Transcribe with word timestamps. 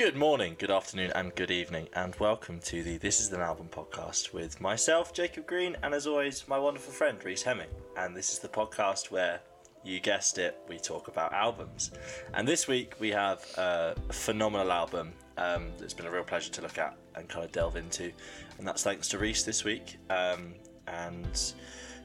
Good 0.00 0.16
morning, 0.16 0.56
good 0.58 0.70
afternoon, 0.70 1.12
and 1.14 1.34
good 1.34 1.50
evening, 1.50 1.86
and 1.92 2.16
welcome 2.18 2.58
to 2.60 2.82
the 2.82 2.96
This 2.96 3.20
Is 3.20 3.30
an 3.34 3.42
Album 3.42 3.68
podcast 3.70 4.32
with 4.32 4.58
myself, 4.58 5.12
Jacob 5.12 5.46
Green, 5.46 5.76
and 5.82 5.92
as 5.92 6.06
always, 6.06 6.48
my 6.48 6.58
wonderful 6.58 6.90
friend, 6.90 7.22
Reese 7.22 7.42
Hemming. 7.42 7.68
And 7.98 8.16
this 8.16 8.32
is 8.32 8.38
the 8.38 8.48
podcast 8.48 9.10
where, 9.10 9.40
you 9.84 10.00
guessed 10.00 10.38
it, 10.38 10.56
we 10.70 10.78
talk 10.78 11.08
about 11.08 11.34
albums. 11.34 11.90
And 12.32 12.48
this 12.48 12.66
week 12.66 12.94
we 12.98 13.10
have 13.10 13.44
a 13.58 13.94
phenomenal 14.10 14.72
album 14.72 15.12
um, 15.36 15.66
that's 15.78 15.92
been 15.92 16.06
a 16.06 16.10
real 16.10 16.24
pleasure 16.24 16.50
to 16.50 16.62
look 16.62 16.78
at 16.78 16.96
and 17.14 17.28
kind 17.28 17.44
of 17.44 17.52
delve 17.52 17.76
into, 17.76 18.10
and 18.56 18.66
that's 18.66 18.82
thanks 18.82 19.06
to 19.08 19.18
Reese 19.18 19.42
this 19.42 19.64
week. 19.64 19.98
Um, 20.08 20.54
and 20.86 21.52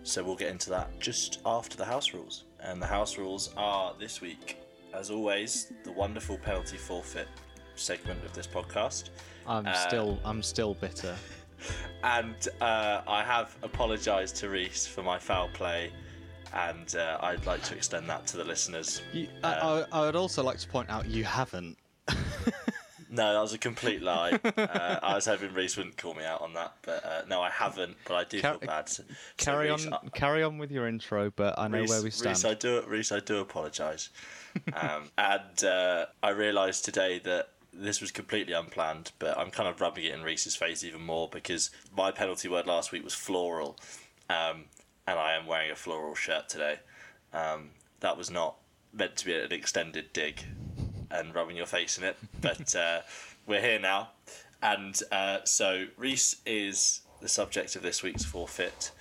so 0.04 0.21
we'll 0.21 0.36
get 0.36 0.52
into 0.52 0.70
that 0.71 1.00
just 1.00 1.39
after 1.46 1.77
the 1.77 1.86
house 1.86 2.14
rules. 2.14 2.43
And 2.59 2.82
the 2.82 2.88
house 2.88 3.18
rules 3.18 3.54
are 3.55 3.96
this 3.98 4.20
week, 4.20 4.57
as 4.93 5.09
always, 5.12 5.71
the 5.86 5.93
wonderful 5.93 6.38
penalty 6.38 6.75
forfeit 6.75 7.30
segment 7.76 8.23
of 8.26 8.34
this 8.34 8.48
podcast. 8.48 9.10
I'm 9.48 9.68
still 9.88 10.20
I'm 10.26 10.41
still 10.44 10.73
bitter. 10.76 11.16
And 12.04 12.48
uh, 12.62 13.02
I 13.08 13.23
have 13.23 13.55
apologised 13.63 14.36
to 14.38 14.49
Reese 14.49 14.86
for 14.86 15.02
my 15.02 15.18
foul 15.18 15.49
play, 15.54 15.91
and 16.54 16.96
uh, 16.96 17.18
I'd 17.22 17.44
like 17.48 17.63
to 17.63 17.76
extend 17.76 18.08
that 18.08 18.27
to 18.27 18.38
the 18.38 18.44
listeners. 18.44 19.02
You, 19.12 19.27
I, 19.44 19.54
I, 19.54 19.85
I 19.91 20.02
would 20.02 20.16
also 20.16 20.44
like 20.44 20.59
to 20.59 20.68
point 20.68 20.91
out 20.91 21.08
you 21.08 21.23
haven't. 21.23 21.77
No, 23.16 23.34
that 23.34 23.40
was 23.40 23.54
a 23.54 23.58
complete 23.58 24.02
lie. 24.02 24.32
uh, 24.57 24.99
I 25.02 25.16
was 25.16 25.26
hoping 25.26 25.54
Reese 25.54 25.77
wouldn't 25.77 25.96
call 25.96 26.13
me 26.16 26.26
out 26.26 26.41
on 26.41 26.54
that, 26.54 26.73
but 26.82 27.05
uh, 27.05 27.21
no, 27.30 27.41
I 27.41 27.49
haven't. 27.49 27.96
But 28.05 28.16
I 28.16 28.23
do 28.26 28.41
Car- 28.41 28.57
feel 28.60 28.68
bad. 28.68 28.90
So, 28.90 29.04
Carry 29.38 29.71
Reese, 29.71 29.85
on, 29.85 29.94
I- 29.94 30.10
carry 30.10 30.44
on 30.44 30.57
with 30.57 30.70
your 30.70 30.88
intro, 30.88 31.32
but 31.35 31.57
I 31.57 31.68
know 31.70 31.80
Reese, 31.80 31.90
where 31.90 32.02
we 32.04 32.10
stand. 32.10 32.35
Reese, 32.35 32.46
I 32.46 32.54
do, 32.55 32.84
Reese, 32.88 33.12
I 33.13 33.20
do 33.21 33.38
apologise. 33.40 34.10
um, 34.73 35.04
and 35.18 35.63
uh, 35.63 36.07
I 36.23 36.30
realised 36.32 36.84
today 36.84 37.20
that 37.20 37.49
this 37.77 38.02
was 38.02 38.11
completely 38.11 38.53
unplanned, 38.53 39.11
but 39.20 39.38
I'm 39.38 39.52
kind 39.52 39.67
of 39.67 39.81
rubbing 39.81 40.05
it 40.05 40.13
in 40.13 40.23
Reese's 40.23 40.55
face 40.55 40.84
even 40.84 41.02
more 41.02 41.29
because 41.29 41.71
my 41.95 42.12
penalty 42.12 42.48
word 42.48 42.65
last 42.65 42.91
week 42.91 43.04
was 43.04 43.13
floral, 43.13 43.77
um, 44.29 44.65
and 45.07 45.20
I 45.20 45.35
am 45.35 45.45
wearing 45.45 45.71
a 45.71 45.76
floral 45.76 46.15
shirt 46.15 46.49
today. 46.49 46.79
Um, 47.34 47.71
that 47.99 48.17
was 48.17 48.32
not 48.32 48.55
meant 48.93 49.17
to 49.17 49.26
be 49.26 49.35
an 49.35 49.51
extended 49.51 50.13
dig 50.13 50.43
and 51.12 51.35
rubbing 51.35 51.57
your 51.57 51.65
face 51.65 51.98
in 51.98 52.04
it, 52.04 52.17
but 52.41 52.76
uh, 52.76 53.01
we're 53.45 53.62
here 53.62 53.79
now. 53.79 54.10
And 54.62 54.99
uh, 55.12 55.39
so 55.43 55.85
Reese 55.98 56.37
is 56.45 57.01
the 57.21 57.27
subject 57.27 57.76
of 57.76 57.82
this 57.82 58.01
week's 58.01 58.23
forfeit. 58.23 58.91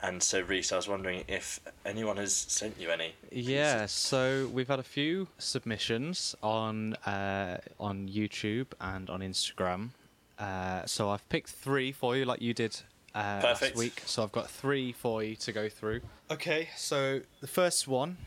And 0.00 0.22
so, 0.22 0.40
Reese, 0.42 0.70
I 0.72 0.76
was 0.76 0.86
wondering 0.88 1.24
if 1.26 1.58
anyone 1.84 2.18
has 2.18 2.32
sent 2.32 2.78
you 2.80 2.90
any. 2.90 3.14
Yeah, 3.32 3.86
so 3.86 4.48
we've 4.52 4.68
had 4.68 4.78
a 4.78 4.84
few 4.84 5.26
submissions 5.38 6.36
on 6.42 6.94
uh, 7.04 7.58
on 7.80 8.08
YouTube 8.08 8.66
and 8.80 9.10
on 9.10 9.20
Instagram. 9.20 9.90
Uh, 10.38 10.86
so 10.86 11.10
I've 11.10 11.28
picked 11.28 11.50
three 11.50 11.90
for 11.90 12.16
you, 12.16 12.24
like 12.24 12.40
you 12.40 12.54
did 12.54 12.80
uh, 13.12 13.40
last 13.42 13.60
Perfect. 13.60 13.76
week. 13.76 14.02
So 14.06 14.22
I've 14.22 14.30
got 14.30 14.48
three 14.48 14.92
for 14.92 15.22
you 15.24 15.34
to 15.34 15.50
go 15.52 15.68
through. 15.68 16.00
Okay, 16.30 16.68
so 16.76 17.22
the 17.40 17.48
first 17.48 17.88
one, 17.88 18.18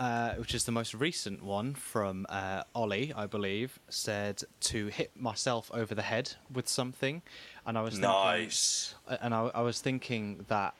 uh, 0.00 0.32
which 0.34 0.52
is 0.52 0.64
the 0.64 0.72
most 0.72 0.94
recent 0.94 1.44
one 1.44 1.74
from 1.74 2.26
uh, 2.28 2.64
Ollie, 2.74 3.12
I 3.14 3.26
believe, 3.26 3.78
said 3.88 4.42
to 4.62 4.88
hit 4.88 5.12
myself 5.14 5.70
over 5.72 5.94
the 5.94 6.02
head 6.02 6.32
with 6.52 6.68
something, 6.68 7.22
and 7.64 7.78
I 7.78 7.82
was 7.82 7.94
thinking, 7.94 8.10
Nice. 8.10 8.94
and 9.22 9.32
I, 9.32 9.50
I 9.54 9.60
was 9.60 9.80
thinking 9.80 10.44
that 10.48 10.74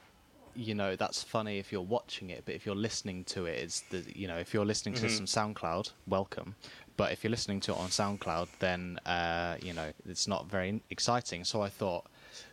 you 0.54 0.74
know 0.74 0.96
that's 0.96 1.22
funny 1.22 1.58
if 1.58 1.70
you're 1.72 1.80
watching 1.80 2.30
it 2.30 2.42
but 2.44 2.54
if 2.54 2.66
you're 2.66 2.74
listening 2.74 3.24
to 3.24 3.46
it 3.46 3.58
it's 3.58 3.80
the 3.90 4.04
you 4.14 4.26
know 4.26 4.36
if 4.36 4.52
you're 4.52 4.64
listening 4.66 4.94
to 4.94 5.08
some 5.08 5.26
soundcloud 5.26 5.90
welcome. 6.06 6.54
But 6.96 7.12
if 7.12 7.24
you're 7.24 7.30
listening 7.30 7.60
to 7.60 7.72
it 7.72 7.78
on 7.78 7.88
soundcloud 7.88 8.48
then 8.58 8.98
uh, 9.06 9.56
you 9.62 9.72
know 9.72 9.92
it's 10.06 10.28
not 10.28 10.50
very 10.50 10.82
exciting. 10.90 11.44
So 11.44 11.62
i 11.62 11.68
thought 11.68 12.09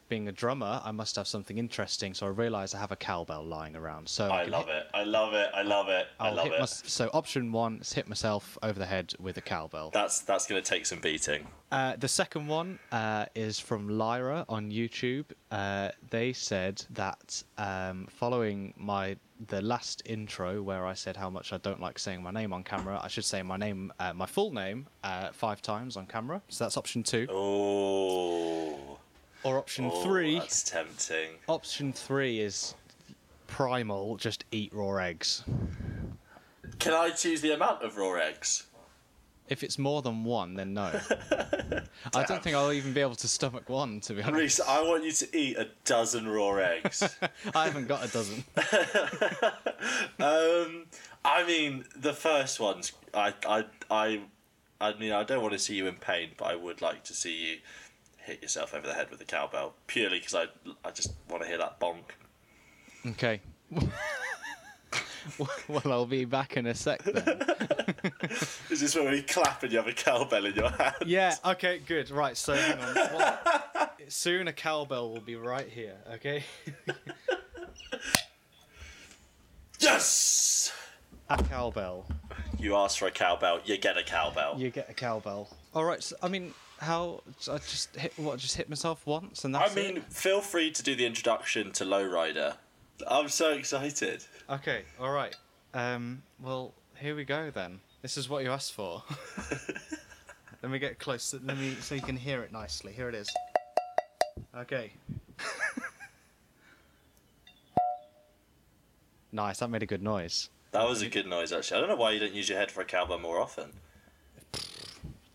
being 0.10 0.28
a 0.28 0.32
drummer 0.32 0.82
i 0.84 0.92
must 0.92 1.16
have 1.16 1.28
something 1.28 1.58
interesting 1.58 2.14
so 2.14 2.26
i 2.26 2.30
realized 2.30 2.74
i 2.76 2.80
have 2.80 2.92
a 2.92 2.96
cowbell 2.96 3.44
lying 3.44 3.76
around 3.76 4.08
so 4.08 4.30
I 4.30 4.44
can 4.44 4.52
love 4.52 4.68
hit- 4.68 4.76
it. 4.76 4.88
I 4.94 5.04
love 5.04 5.34
it. 5.34 5.50
I 5.54 5.62
love 5.62 5.90
it. 5.90 6.08
I 6.20 6.32
love 6.32 6.48
it. 6.48 6.60
my, 6.60 6.66
so 6.66 7.10
option 7.14 7.52
one 7.52 7.80
is 7.82 7.94
hit 7.94 8.08
myself 8.08 8.58
over 8.64 8.78
the 8.78 8.86
head 8.86 9.14
with 9.20 9.38
a 9.38 9.42
cowbell 9.42 9.92
That's 9.94 10.22
that's 10.22 10.48
going 10.48 10.62
to 10.62 10.68
take 10.68 10.86
some 10.86 11.00
beating. 11.00 11.48
Uh, 11.72 11.96
the 11.98 12.08
second 12.08 12.48
one 12.48 12.80
uh, 12.92 13.26
is 13.36 13.60
from 13.60 13.90
Lyra 13.90 14.46
on 14.48 14.72
YouTube. 14.72 15.26
Uh, 15.52 15.90
they 16.10 16.32
said 16.32 16.82
that 16.92 17.44
um, 17.58 18.08
following 18.10 18.74
my 18.78 19.18
the 19.48 19.62
last 19.62 20.02
intro 20.06 20.62
where 20.64 20.86
I 20.86 20.94
said 20.94 21.16
how 21.18 21.30
much 21.30 21.54
I 21.54 21.58
don't 21.58 21.82
like 21.82 22.00
saying 22.00 22.24
my 22.24 22.32
name 22.32 22.54
on 22.54 22.64
camera, 22.64 23.00
I 23.04 23.08
should 23.08 23.26
say 23.26 23.44
my 23.44 23.58
name, 23.58 23.92
uh, 24.00 24.14
my 24.14 24.26
full 24.26 24.52
name, 24.52 24.88
uh, 25.04 25.30
five 25.32 25.62
times 25.62 25.98
on 25.98 26.08
camera. 26.08 26.42
So 26.48 26.64
that's 26.64 26.78
option 26.78 27.04
two. 27.04 27.28
Oh. 27.30 28.97
Or 29.44 29.58
option 29.58 29.90
oh, 29.92 30.04
three. 30.04 30.40
That's 30.40 30.64
tempting. 30.64 31.32
Option 31.48 31.94
three 31.94 32.40
is 32.40 32.76
primal. 33.48 34.18
Just 34.18 34.46
eat 34.52 34.74
raw 34.74 34.98
eggs. 34.98 35.44
Can 36.80 36.94
I 36.94 37.10
choose 37.12 37.42
the 37.42 37.54
amount 37.54 37.84
of 37.84 37.98
raw 37.98 38.16
eggs? 38.16 38.68
If 39.50 39.64
it's 39.64 39.80
more 39.80 40.02
than 40.02 40.26
one, 40.26 40.56
then 40.56 40.74
no. 40.74 40.92
I 42.14 42.24
don't 42.24 42.44
think 42.44 42.56
I'll 42.56 42.74
even 42.74 42.92
be 42.92 43.00
able 43.00 43.16
to 43.16 43.28
stomach 43.30 43.70
one, 43.70 44.02
to 44.02 44.14
be 44.14 44.22
honest. 44.22 44.38
Reese, 44.38 44.60
I 44.60 44.82
want 44.82 45.06
you 45.06 45.12
to 45.14 45.38
eat 45.38 45.58
a 45.58 45.70
dozen 45.86 46.28
raw 46.28 46.56
eggs. 46.56 47.18
I 47.56 47.66
haven't 47.66 47.88
got 47.88 48.04
a 48.04 48.12
dozen. 48.12 48.44
um, 50.20 50.86
I 51.24 51.46
mean, 51.48 51.86
the 51.96 52.14
first 52.14 52.60
ones, 52.60 52.92
I, 53.14 53.34
I, 53.48 53.66
I, 53.90 54.22
I 54.82 54.94
mean, 54.96 55.14
I 55.14 55.24
don't 55.24 55.42
want 55.42 55.54
to 55.54 55.60
see 55.60 55.76
you 55.76 55.88
in 55.88 55.96
pain, 55.96 56.32
but 56.36 56.46
I 56.46 56.56
would 56.56 56.82
like 56.82 57.06
to 57.06 57.14
see 57.14 57.52
you 57.52 57.58
hit 58.28 58.42
yourself 58.42 58.74
over 58.74 58.86
the 58.86 58.94
head 58.94 59.10
with 59.10 59.22
a 59.22 59.26
cowbell, 59.26 59.74
purely 59.88 60.20
because 60.20 60.36
I, 60.36 60.46
I 60.86 60.92
just 60.92 61.14
want 61.30 61.44
to 61.44 61.48
hear 61.48 61.58
that 61.58 61.80
bonk. 61.80 62.04
Okay. 63.12 63.40
well, 65.70 65.82
I'll 65.86 66.06
be 66.06 66.26
back 66.26 66.58
in 66.58 66.68
a 66.68 66.76
sec 66.76 67.04
then. 67.04 67.16
Is 68.70 68.82
this 68.82 68.96
where 68.96 69.10
we 69.10 69.22
clap 69.22 69.64
and 69.64 69.72
you 69.72 69.78
have 69.78 69.88
a 69.88 69.94
cowbell 69.94 70.46
in 70.46 70.56
your 70.56 70.70
hand? 70.70 70.96
yeah, 71.06 71.36
okay, 71.46 71.80
good. 71.80 72.12
Right, 72.12 72.36
so. 72.36 72.54
Well, 72.96 73.92
soon 74.10 74.48
a 74.48 74.54
cowbell 74.54 75.12
will 75.12 75.22
be 75.22 75.36
right 75.36 75.68
here, 75.68 75.96
okay? 76.16 76.44
Yes! 79.80 80.74
A 81.30 81.42
cowbell. 81.44 82.06
You 82.60 82.76
ask 82.76 83.00
for 83.00 83.08
a 83.08 83.12
cowbell, 83.12 83.62
you 83.66 83.78
get 83.78 83.98
a 83.98 84.04
cowbell. 84.04 84.56
You 84.58 84.70
get 84.70 84.90
a 84.90 84.94
cowbell. 84.94 85.50
All 85.74 85.86
right, 85.86 86.02
so, 86.02 86.16
I 86.22 86.28
mean, 86.28 86.54
how. 86.80 87.22
I 87.50 87.58
just 87.58 87.96
hit, 87.96 88.14
what, 88.18 88.40
just 88.40 88.56
hit 88.56 88.70
myself 88.70 89.06
once 89.06 89.46
and 89.46 89.54
that's 89.54 89.72
I 89.72 89.76
mean, 89.76 89.98
it? 89.98 90.14
feel 90.14 90.42
free 90.42 90.72
to 90.72 90.84
do 90.84 90.96
the 90.96 91.06
introduction 91.06 91.72
to 91.74 91.84
Lowrider. 91.84 92.56
I'm 93.08 93.30
so 93.30 93.52
excited. 93.52 94.24
Okay, 94.50 94.84
all 95.00 95.12
right. 95.12 95.36
Um, 95.74 96.24
well, 96.42 96.74
here 97.00 97.16
we 97.16 97.26
go 97.26 97.52
then. 97.52 97.80
This 98.02 98.18
is 98.18 98.28
what 98.30 98.44
you 98.44 98.52
asked 98.52 98.74
for. 98.74 99.04
let 100.64 100.72
me 100.72 100.80
get 100.80 100.98
close. 101.00 101.34
Let 101.34 101.58
me 101.58 101.76
so 101.82 101.96
you 101.96 102.02
can 102.02 102.18
hear 102.18 102.42
it 102.42 102.52
nicely. 102.52 102.94
Here 102.94 103.10
it 103.10 103.16
is. 103.16 103.30
Okay. 104.56 104.94
nice. 109.32 109.60
That 109.60 109.70
made 109.70 109.84
a 109.84 109.88
good 109.88 110.02
noise. 110.04 110.50
That 110.72 110.88
was 110.88 111.02
a 111.02 111.10
good 111.10 111.28
noise, 111.28 111.52
actually. 111.52 111.78
I 111.78 111.80
don't 111.82 111.90
know 111.90 111.96
why 111.96 112.12
you 112.12 112.20
don't 112.20 112.34
use 112.34 112.50
your 112.50 112.58
head 112.58 112.72
for 112.72 112.82
a 112.82 112.86
cowbell 112.86 113.20
more 113.20 113.40
often. 113.40 113.72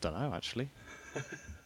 Don't 0.00 0.14
know 0.14 0.32
actually. 0.34 0.68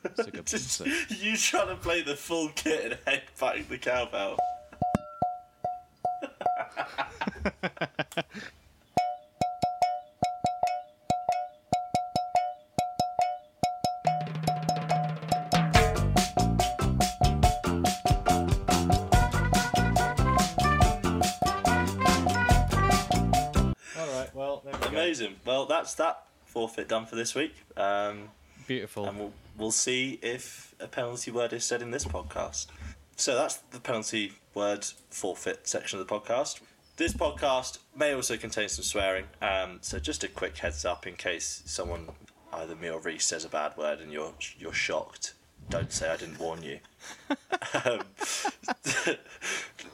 That's 0.03 0.29
a 0.29 0.31
good 0.31 0.47
Just 0.47 0.81
you 1.11 1.37
trying 1.37 1.69
to 1.69 1.77
play 1.77 2.03
the 2.03 2.17
full 2.17 2.51
kit 2.51 3.01
and 3.07 3.21
headbutting 3.21 3.69
the 3.69 3.79
cowbell. 3.79 4.39
All 23.99 24.07
right. 24.13 24.35
Well, 24.35 24.63
there 24.65 24.75
we 24.75 24.79
go. 24.81 24.87
Amazing. 24.89 25.37
Well, 25.45 25.67
that's 25.67 25.95
that 25.95 26.23
forfeit 26.45 26.89
done 26.89 27.07
for 27.07 27.17
this 27.17 27.35
week. 27.35 27.55
Um, 27.77 28.31
Beautiful. 28.67 29.07
and 29.07 29.19
we'll, 29.19 29.33
we'll 29.57 29.71
see 29.71 30.19
if 30.23 30.75
a 30.81 30.87
penalty 30.87 31.31
word 31.31 31.53
is 31.53 31.65
said 31.65 31.83
in 31.83 31.91
this 31.91 32.05
podcast. 32.05 32.67
So 33.17 33.35
that's 33.35 33.57
the 33.57 33.81
penalty 33.81 34.33
word 34.55 34.85
forfeit 35.11 35.67
section 35.69 35.99
of 35.99 36.07
the 36.07 36.13
podcast. 36.15 36.61
This 36.97 37.13
podcast 37.13 37.79
may 37.95 38.15
also 38.15 38.37
contain 38.37 38.69
some 38.69 38.83
swearing, 38.85 39.25
um, 39.43 39.79
so 39.83 39.99
just 39.99 40.25
a 40.25 40.29
quick 40.29 40.57
heads 40.59 40.85
up 40.85 41.07
in 41.07 41.15
case 41.15 41.63
someone, 41.67 42.09
either 42.53 42.75
me 42.75 42.89
or 42.91 43.01
Reese, 43.01 43.27
says 43.27 43.45
a 43.45 43.49
bad 43.49 43.77
word 43.77 44.01
and 44.01 44.11
you're 44.13 44.33
you're 44.59 44.73
shocked. 44.73 45.35
Don't 45.69 45.93
say 45.93 46.09
I 46.09 46.17
didn't 46.17 46.39
warn 46.39 46.63
you. 46.63 46.79
um, 47.85 48.01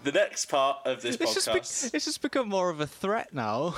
the 0.04 0.12
next 0.12 0.46
part 0.46 0.78
of 0.84 1.02
this 1.02 1.16
It's 1.16 1.34
just, 1.34 1.48
podcast. 1.48 1.90
be- 1.92 1.96
it's 1.96 2.04
just 2.04 2.22
become 2.22 2.48
more 2.48 2.70
of 2.70 2.80
a 2.80 2.86
threat 2.86 3.32
now. 3.32 3.70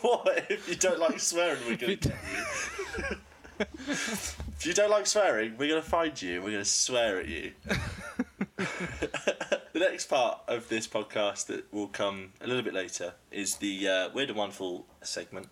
what 0.00 0.46
if 0.50 0.68
you 0.68 0.76
don't 0.76 0.98
like 1.00 1.18
swearing? 1.20 1.58
We're 1.66 1.76
going 1.76 1.98
to 1.98 2.12
if 3.58 4.62
you 4.64 4.72
don't 4.74 4.90
like 4.90 5.06
swearing, 5.06 5.56
we're 5.58 5.68
gonna 5.68 5.82
find 5.82 6.20
you. 6.20 6.42
We're 6.42 6.52
gonna 6.52 6.64
swear 6.64 7.18
at 7.20 7.28
you. 7.28 7.52
the 8.56 9.60
next 9.74 10.06
part 10.06 10.40
of 10.48 10.68
this 10.68 10.86
podcast 10.86 11.46
that 11.46 11.72
will 11.72 11.86
come 11.88 12.32
a 12.40 12.46
little 12.46 12.62
bit 12.62 12.74
later 12.74 13.14
is 13.30 13.56
the 13.56 13.88
uh, 13.88 14.08
weird 14.14 14.28
and 14.30 14.38
wonderful 14.38 14.86
segment, 15.02 15.48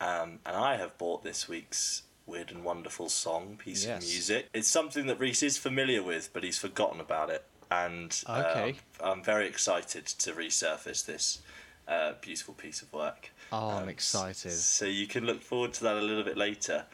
um, 0.00 0.38
and 0.46 0.56
I 0.56 0.76
have 0.76 0.96
bought 0.98 1.22
this 1.24 1.48
week's 1.48 2.02
weird 2.26 2.50
and 2.50 2.64
wonderful 2.64 3.08
song 3.08 3.56
piece 3.62 3.84
Yes. 3.86 4.02
of 4.04 4.08
music. 4.10 4.48
It's 4.52 4.68
something 4.68 5.06
that 5.06 5.20
Reese 5.20 5.42
is 5.42 5.58
familiar 5.58 6.02
with, 6.02 6.30
but 6.32 6.42
he's 6.42 6.58
forgotten 6.58 7.00
about 7.00 7.30
it, 7.30 7.44
and 7.70 8.20
uh, 8.26 8.72
I'm 9.02 9.22
very 9.22 9.46
excited 9.46 10.06
to 10.06 10.32
resurface 10.32 11.04
this 11.04 11.40
uh, 11.88 12.14
beautiful 12.20 12.54
piece 12.54 12.82
of 12.82 12.92
work. 12.92 13.30
Oh, 13.52 13.68
I'm 13.70 13.84
Um, 13.84 13.88
excited. 13.88 14.50
So 14.52 14.86
you 14.86 15.06
can 15.06 15.24
look 15.24 15.40
forward 15.40 15.72
to 15.74 15.84
that 15.84 15.96
a 15.96 16.00
little 16.00 16.24
bit 16.24 16.36
later. 16.36 16.84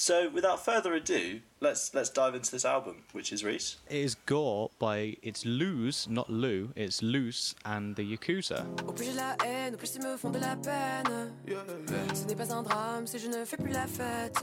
So 0.00 0.30
without 0.30 0.64
further 0.64 0.94
ado, 0.94 1.40
let's 1.60 1.92
let's 1.92 2.08
dive 2.08 2.34
into 2.34 2.50
this 2.50 2.64
album, 2.64 3.02
which 3.12 3.34
is 3.34 3.44
Reese. 3.44 3.76
It 3.86 3.96
is 3.98 4.14
Gore 4.24 4.70
by 4.78 5.18
it's 5.22 5.44
Lose, 5.44 6.08
not 6.08 6.30
Lou. 6.30 6.70
It's 6.74 7.02
Lous 7.02 7.54
and 7.66 7.94
the 7.96 8.02
Yakuza. 8.02 8.64
Au 8.88 8.92
plus 8.92 9.04
j'ai 9.04 9.12
la 9.12 9.36
haine, 9.44 9.74
au 9.74 9.76
plus 9.76 9.94
ils 9.96 10.02
me 10.02 10.16
font 10.16 10.30
de 10.30 10.38
la 10.38 10.56
peine. 10.56 11.34
Ce 12.14 12.24
n'est 12.24 12.34
pas 12.34 12.50
un 12.50 12.62
drame 12.62 13.06
si 13.06 13.18
je 13.18 13.28
ne 13.28 13.44
fais 13.44 13.58
plus 13.58 13.72
la 13.72 13.86
fête. 13.86 14.42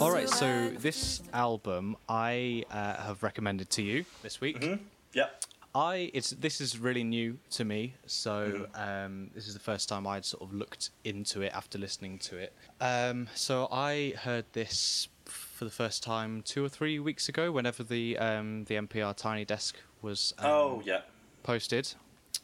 All 0.00 0.12
right, 0.12 0.28
so 0.28 0.70
this 0.78 1.22
album 1.32 1.96
I 2.08 2.64
uh, 2.70 3.02
have 3.02 3.24
recommended 3.24 3.68
to 3.70 3.82
you 3.82 4.04
this 4.22 4.40
week. 4.40 4.64
Yep. 5.12 5.44
I 5.74 6.10
it's 6.12 6.30
this 6.30 6.60
is 6.60 6.78
really 6.78 7.04
new 7.04 7.38
to 7.50 7.64
me, 7.64 7.94
so 8.06 8.66
um, 8.74 9.30
this 9.34 9.46
is 9.46 9.54
the 9.54 9.60
first 9.60 9.88
time 9.88 10.06
I'd 10.06 10.24
sort 10.24 10.42
of 10.42 10.52
looked 10.52 10.90
into 11.04 11.42
it 11.42 11.52
after 11.54 11.78
listening 11.78 12.18
to 12.20 12.38
it. 12.38 12.52
Um, 12.80 13.28
so 13.34 13.68
I 13.70 14.14
heard 14.22 14.46
this 14.52 15.08
for 15.24 15.64
the 15.64 15.70
first 15.70 16.02
time 16.02 16.42
two 16.42 16.64
or 16.64 16.68
three 16.68 16.98
weeks 16.98 17.28
ago, 17.28 17.52
whenever 17.52 17.84
the 17.84 18.18
um, 18.18 18.64
the 18.64 18.74
NPR 18.74 19.16
Tiny 19.16 19.44
Desk 19.44 19.76
was 20.02 20.34
um, 20.38 20.50
oh 20.50 20.82
yeah. 20.84 21.02
posted. 21.44 21.94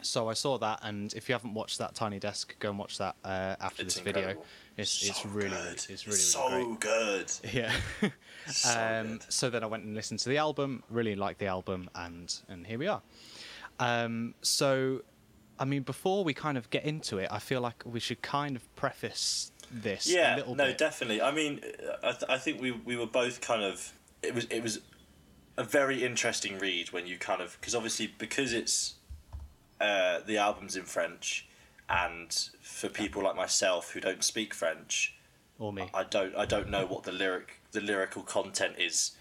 So 0.02 0.28
I 0.28 0.34
saw 0.34 0.58
that, 0.58 0.80
and 0.82 1.12
if 1.14 1.28
you 1.28 1.34
haven't 1.34 1.54
watched 1.54 1.78
that 1.78 1.94
Tiny 1.94 2.18
Desk, 2.18 2.54
go 2.58 2.68
and 2.70 2.78
watch 2.78 2.98
that 2.98 3.16
uh, 3.24 3.56
after 3.60 3.82
It's 3.82 3.94
this 3.94 4.02
video. 4.04 4.36
It's 4.76 4.90
So 4.90 5.08
it's 5.10 5.26
really 5.26 5.48
good. 5.50 5.72
it's 5.88 5.88
really, 5.88 6.02
really 6.06 6.18
so 6.18 6.76
great. 6.76 6.80
good. 6.80 7.32
Yeah. 7.54 7.72
So 8.46 8.70
um, 9.00 9.06
good. 9.18 9.32
so 9.32 9.50
then 9.50 9.62
I 9.64 9.66
went 9.66 9.84
and 9.84 9.94
listened 9.94 10.20
to 10.20 10.28
the 10.28 10.36
album, 10.38 10.82
really 10.90 11.14
liked 11.16 11.38
the 11.38 11.46
album, 11.46 11.88
and 11.94 12.34
and 12.48 12.66
here 12.66 12.78
we 12.78 12.86
are. 12.88 13.00
Um, 13.80 14.34
so, 14.42 15.02
I 15.58 15.64
mean, 15.64 15.82
before 15.82 16.24
we 16.24 16.34
kind 16.34 16.56
of 16.58 16.68
get 16.70 16.84
into 16.84 17.18
it, 17.18 17.28
I 17.30 17.38
feel 17.38 17.60
like 17.60 17.82
we 17.86 18.00
should 18.00 18.22
kind 18.22 18.54
of 18.56 18.74
preface 18.76 19.52
this 19.70 20.08
a 20.08 20.12
Yeah. 20.12 20.36
No, 20.46 20.54
bit. 20.66 20.78
definitely. 20.78 21.20
I 21.22 21.30
mean, 21.32 21.60
I, 22.02 22.12
th- 22.12 22.24
I 22.28 22.38
think 22.38 22.60
we 22.60 22.70
we 22.72 22.96
were 22.96 23.06
both 23.06 23.40
kind 23.40 23.62
of. 23.62 23.92
It 24.22 24.34
was 24.34 24.44
it 24.50 24.62
was 24.62 24.80
a 25.56 25.64
very 25.64 26.04
interesting 26.04 26.58
read 26.58 26.92
when 26.92 27.06
you 27.06 27.16
kind 27.16 27.40
of 27.40 27.56
because 27.60 27.74
obviously 27.74 28.12
because 28.18 28.52
it's 28.52 28.95
uh, 29.80 30.20
the 30.26 30.38
album's 30.38 30.76
in 30.76 30.84
French, 30.84 31.46
and 31.88 32.32
for 32.60 32.88
people 32.88 33.22
like 33.22 33.36
myself 33.36 33.92
who 33.92 34.00
don't 34.00 34.24
speak 34.24 34.54
French, 34.54 35.14
or 35.58 35.72
me. 35.72 35.88
I 35.94 36.04
don't 36.04 36.34
I 36.36 36.44
don't 36.46 36.68
know 36.70 36.86
what 36.86 37.02
the 37.04 37.12
lyric 37.12 37.60
the 37.72 37.80
lyrical 37.80 38.22
content 38.22 38.74
is 38.78 39.12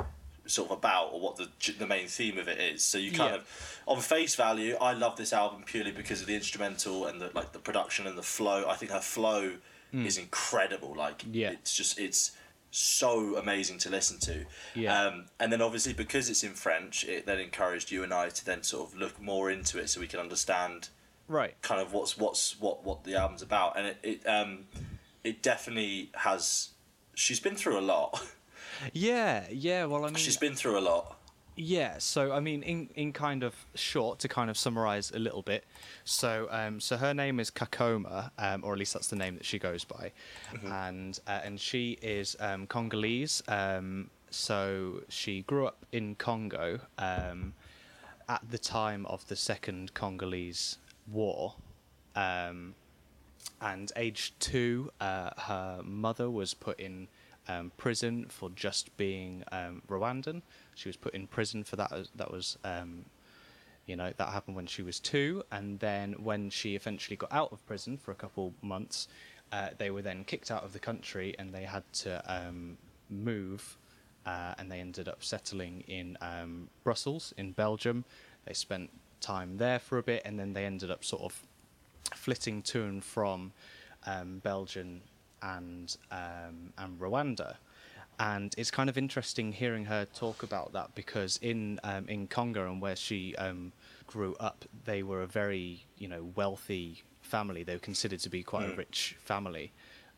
sort 0.47 0.69
of 0.69 0.77
about 0.77 1.11
or 1.11 1.19
what 1.19 1.35
the 1.37 1.49
the 1.79 1.87
main 1.87 2.07
theme 2.07 2.37
of 2.37 2.47
it 2.47 2.59
is. 2.59 2.83
So 2.83 2.97
you 2.97 3.11
kind 3.11 3.31
Yeah. 3.33 3.39
of 3.41 3.81
on 3.87 3.99
face 4.01 4.35
value, 4.35 4.75
I 4.79 4.93
love 4.93 5.17
this 5.17 5.33
album 5.33 5.63
purely 5.65 5.91
because 5.91 6.21
of 6.21 6.27
the 6.27 6.35
instrumental 6.35 7.05
and 7.07 7.19
the 7.19 7.31
like 7.33 7.51
the 7.51 7.59
production 7.59 8.07
and 8.07 8.17
the 8.17 8.23
flow. 8.23 8.67
I 8.69 8.75
think 8.75 8.91
her 8.91 9.01
flow 9.01 9.53
is 9.93 10.17
incredible. 10.17 10.93
Like. 10.93 11.23
Yeah. 11.31 11.51
it's 11.51 11.73
just 11.73 11.97
it's 11.99 12.31
so 12.75 13.37
amazing 13.37 13.77
to 13.79 13.89
listen 13.89 14.19
to. 14.19 14.45
Yeah. 14.73 14.99
Um, 14.99 15.25
and 15.39 15.51
then 15.51 15.61
obviously 15.61 15.93
because 15.93 16.29
it's 16.29 16.43
in 16.43 16.51
French, 16.51 17.03
it 17.03 17.25
then 17.25 17.39
encouraged 17.39 17.91
you 17.91 18.03
and 18.03 18.13
I 18.13 18.29
to 18.29 18.45
then 18.45 18.63
sort 18.63 18.89
of 18.89 18.97
look 18.97 19.21
more 19.21 19.49
into 19.49 19.79
it 19.79 19.89
so 19.89 19.99
we 19.99 20.07
can 20.07 20.19
understand 20.19 20.89
right. 21.27 21.55
kind 21.61 21.81
of 21.81 21.93
what's 21.93 22.17
what's 22.17 22.59
what 22.59 22.83
what 22.83 23.03
the 23.03 23.15
album's 23.15 23.41
about 23.41 23.77
and 23.77 23.87
it, 23.87 23.97
it 24.03 24.27
um 24.27 24.65
it 25.23 25.41
definitely 25.41 26.11
has 26.15 26.69
she's 27.13 27.39
been 27.39 27.55
through 27.55 27.79
a 27.79 27.81
lot 27.81 28.21
Yeah. 28.93 29.45
Yeah. 29.51 29.85
Well, 29.85 30.03
I 30.03 30.07
mean, 30.07 30.15
she's 30.15 30.37
been 30.37 30.55
through 30.55 30.77
a 30.77 30.81
lot 30.81 31.17
Yeah, 31.55 31.99
so 31.99 32.33
I 32.33 32.41
mean, 32.41 32.63
in 32.63 32.89
in 32.95 33.13
kind 33.13 33.41
of 33.43 33.55
short, 33.75 34.19
to 34.19 34.27
kind 34.27 34.49
of 34.49 34.57
summarize 34.57 35.11
a 35.11 35.19
little 35.19 35.41
bit. 35.41 35.63
So, 36.03 36.47
um, 36.51 36.81
so 36.81 36.97
her 36.97 37.13
name 37.13 37.39
is 37.39 37.49
Kakoma, 37.49 38.31
um, 38.37 38.63
or 38.63 38.73
at 38.73 38.79
least 38.79 38.93
that's 38.93 39.07
the 39.07 39.15
name 39.15 39.35
that 39.35 39.45
she 39.45 39.57
goes 39.57 39.85
by, 39.85 40.11
and 40.65 41.17
uh, 41.27 41.41
and 41.45 41.59
she 41.59 41.97
is 42.01 42.35
um, 42.41 42.67
Congolese. 42.67 43.41
Um, 43.47 44.09
so 44.31 45.01
she 45.07 45.43
grew 45.43 45.65
up 45.65 45.85
in 45.93 46.15
Congo 46.15 46.79
um, 46.97 47.53
at 48.27 48.41
the 48.51 48.57
time 48.57 49.05
of 49.05 49.25
the 49.27 49.35
Second 49.37 49.93
Congolese 49.93 50.77
War. 51.09 51.55
Um, 52.17 52.75
and 53.61 53.91
age 53.95 54.33
two, 54.39 54.91
uh, 54.99 55.29
her 55.37 55.81
mother 55.83 56.29
was 56.29 56.53
put 56.53 56.79
in 56.79 57.07
um, 57.47 57.71
prison 57.77 58.25
for 58.29 58.49
just 58.51 58.95
being 58.97 59.43
um, 59.51 59.81
Rwandan. 59.89 60.41
She 60.75 60.89
was 60.89 60.97
put 60.97 61.13
in 61.13 61.27
prison 61.27 61.63
for 61.63 61.75
that. 61.75 61.91
That 62.15 62.31
was, 62.31 62.57
um, 62.63 63.05
you 63.85 63.95
know, 63.95 64.11
that 64.17 64.29
happened 64.29 64.55
when 64.55 64.65
she 64.65 64.81
was 64.81 64.99
two. 64.99 65.43
And 65.51 65.79
then 65.79 66.13
when 66.13 66.49
she 66.49 66.75
eventually 66.75 67.15
got 67.15 67.31
out 67.31 67.51
of 67.51 67.65
prison 67.65 67.97
for 67.97 68.11
a 68.11 68.15
couple 68.15 68.53
months, 68.61 69.07
uh, 69.51 69.69
they 69.77 69.91
were 69.91 70.01
then 70.01 70.23
kicked 70.23 70.51
out 70.51 70.63
of 70.63 70.73
the 70.73 70.79
country 70.79 71.35
and 71.37 71.53
they 71.53 71.63
had 71.63 71.83
to 71.93 72.21
um, 72.27 72.77
move. 73.09 73.77
Uh, 74.25 74.55
and 74.57 74.71
they 74.71 74.79
ended 74.79 75.07
up 75.07 75.23
settling 75.23 75.83
in 75.87 76.17
um, 76.19 76.67
Brussels, 76.83 77.31
in 77.37 77.51
Belgium. 77.51 78.03
They 78.45 78.53
spent 78.53 78.89
time 79.21 79.57
there 79.57 79.77
for 79.77 79.99
a 79.99 80.03
bit, 80.03 80.23
and 80.25 80.39
then 80.39 80.53
they 80.53 80.65
ended 80.65 80.89
up 80.89 81.03
sort 81.03 81.21
of 81.21 81.43
flitting 82.15 82.61
to 82.63 82.83
and 82.83 83.03
from 83.03 83.51
um, 84.05 84.39
Belgium 84.39 85.01
and 85.45 85.95
um, 86.11 86.73
and 86.77 86.99
Rwanda. 86.99 87.55
And 88.17 88.55
it's 88.57 88.71
kind 88.71 88.89
of 88.89 88.97
interesting 88.97 89.51
hearing 89.51 89.85
her 89.85 90.05
talk 90.05 90.41
about 90.41 90.71
that 90.71 90.95
because 90.95 91.37
in 91.41 91.79
um, 91.83 92.07
in 92.07 92.27
Congo 92.27 92.71
and 92.71 92.81
where 92.81 92.95
she 92.95 93.35
um, 93.35 93.73
grew 94.07 94.35
up, 94.39 94.65
they 94.85 95.03
were 95.03 95.21
a 95.21 95.27
very 95.27 95.85
you 95.97 96.07
know 96.07 96.31
wealthy 96.35 97.03
family. 97.21 97.63
They 97.63 97.73
were 97.73 97.79
considered 97.79 98.19
to 98.21 98.29
be 98.29 98.43
quite 98.43 98.69
a 98.69 98.75
rich 98.75 99.17
family. 99.19 99.73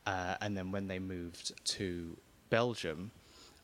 Uh, 0.06 0.36
and 0.40 0.56
then 0.56 0.72
when 0.72 0.88
they 0.88 1.00
moved 1.00 1.54
to 1.66 2.16
Belgium, 2.50 3.12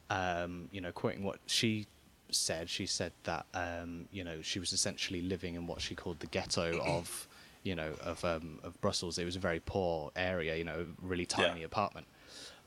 um, 0.10 0.68
you 0.72 0.82
know, 0.82 0.92
quoting 0.92 1.24
what 1.24 1.40
she 1.46 1.88
said, 2.32 2.70
she 2.70 2.86
said 2.86 3.14
that 3.24 3.46
um, 3.54 4.08
you 4.12 4.24
know 4.24 4.42
she 4.42 4.60
was 4.60 4.74
essentially 4.74 5.22
living 5.22 5.56
in 5.56 5.68
what 5.68 5.80
she 5.82 5.96
called 5.96 6.20
the 6.20 6.28
ghetto 6.28 6.80
of 6.86 7.28
you 7.64 7.76
know 7.76 7.94
of 8.04 8.24
um, 8.26 8.60
of 8.64 8.80
Brussels. 8.82 9.18
It 9.18 9.26
was 9.26 9.36
a 9.36 9.40
very 9.40 9.60
poor 9.60 10.12
area, 10.16 10.56
you 10.56 10.64
know, 10.64 10.86
really 11.02 11.26
tiny 11.26 11.62
Yeah. 11.62 11.66
apartment. 11.66 12.08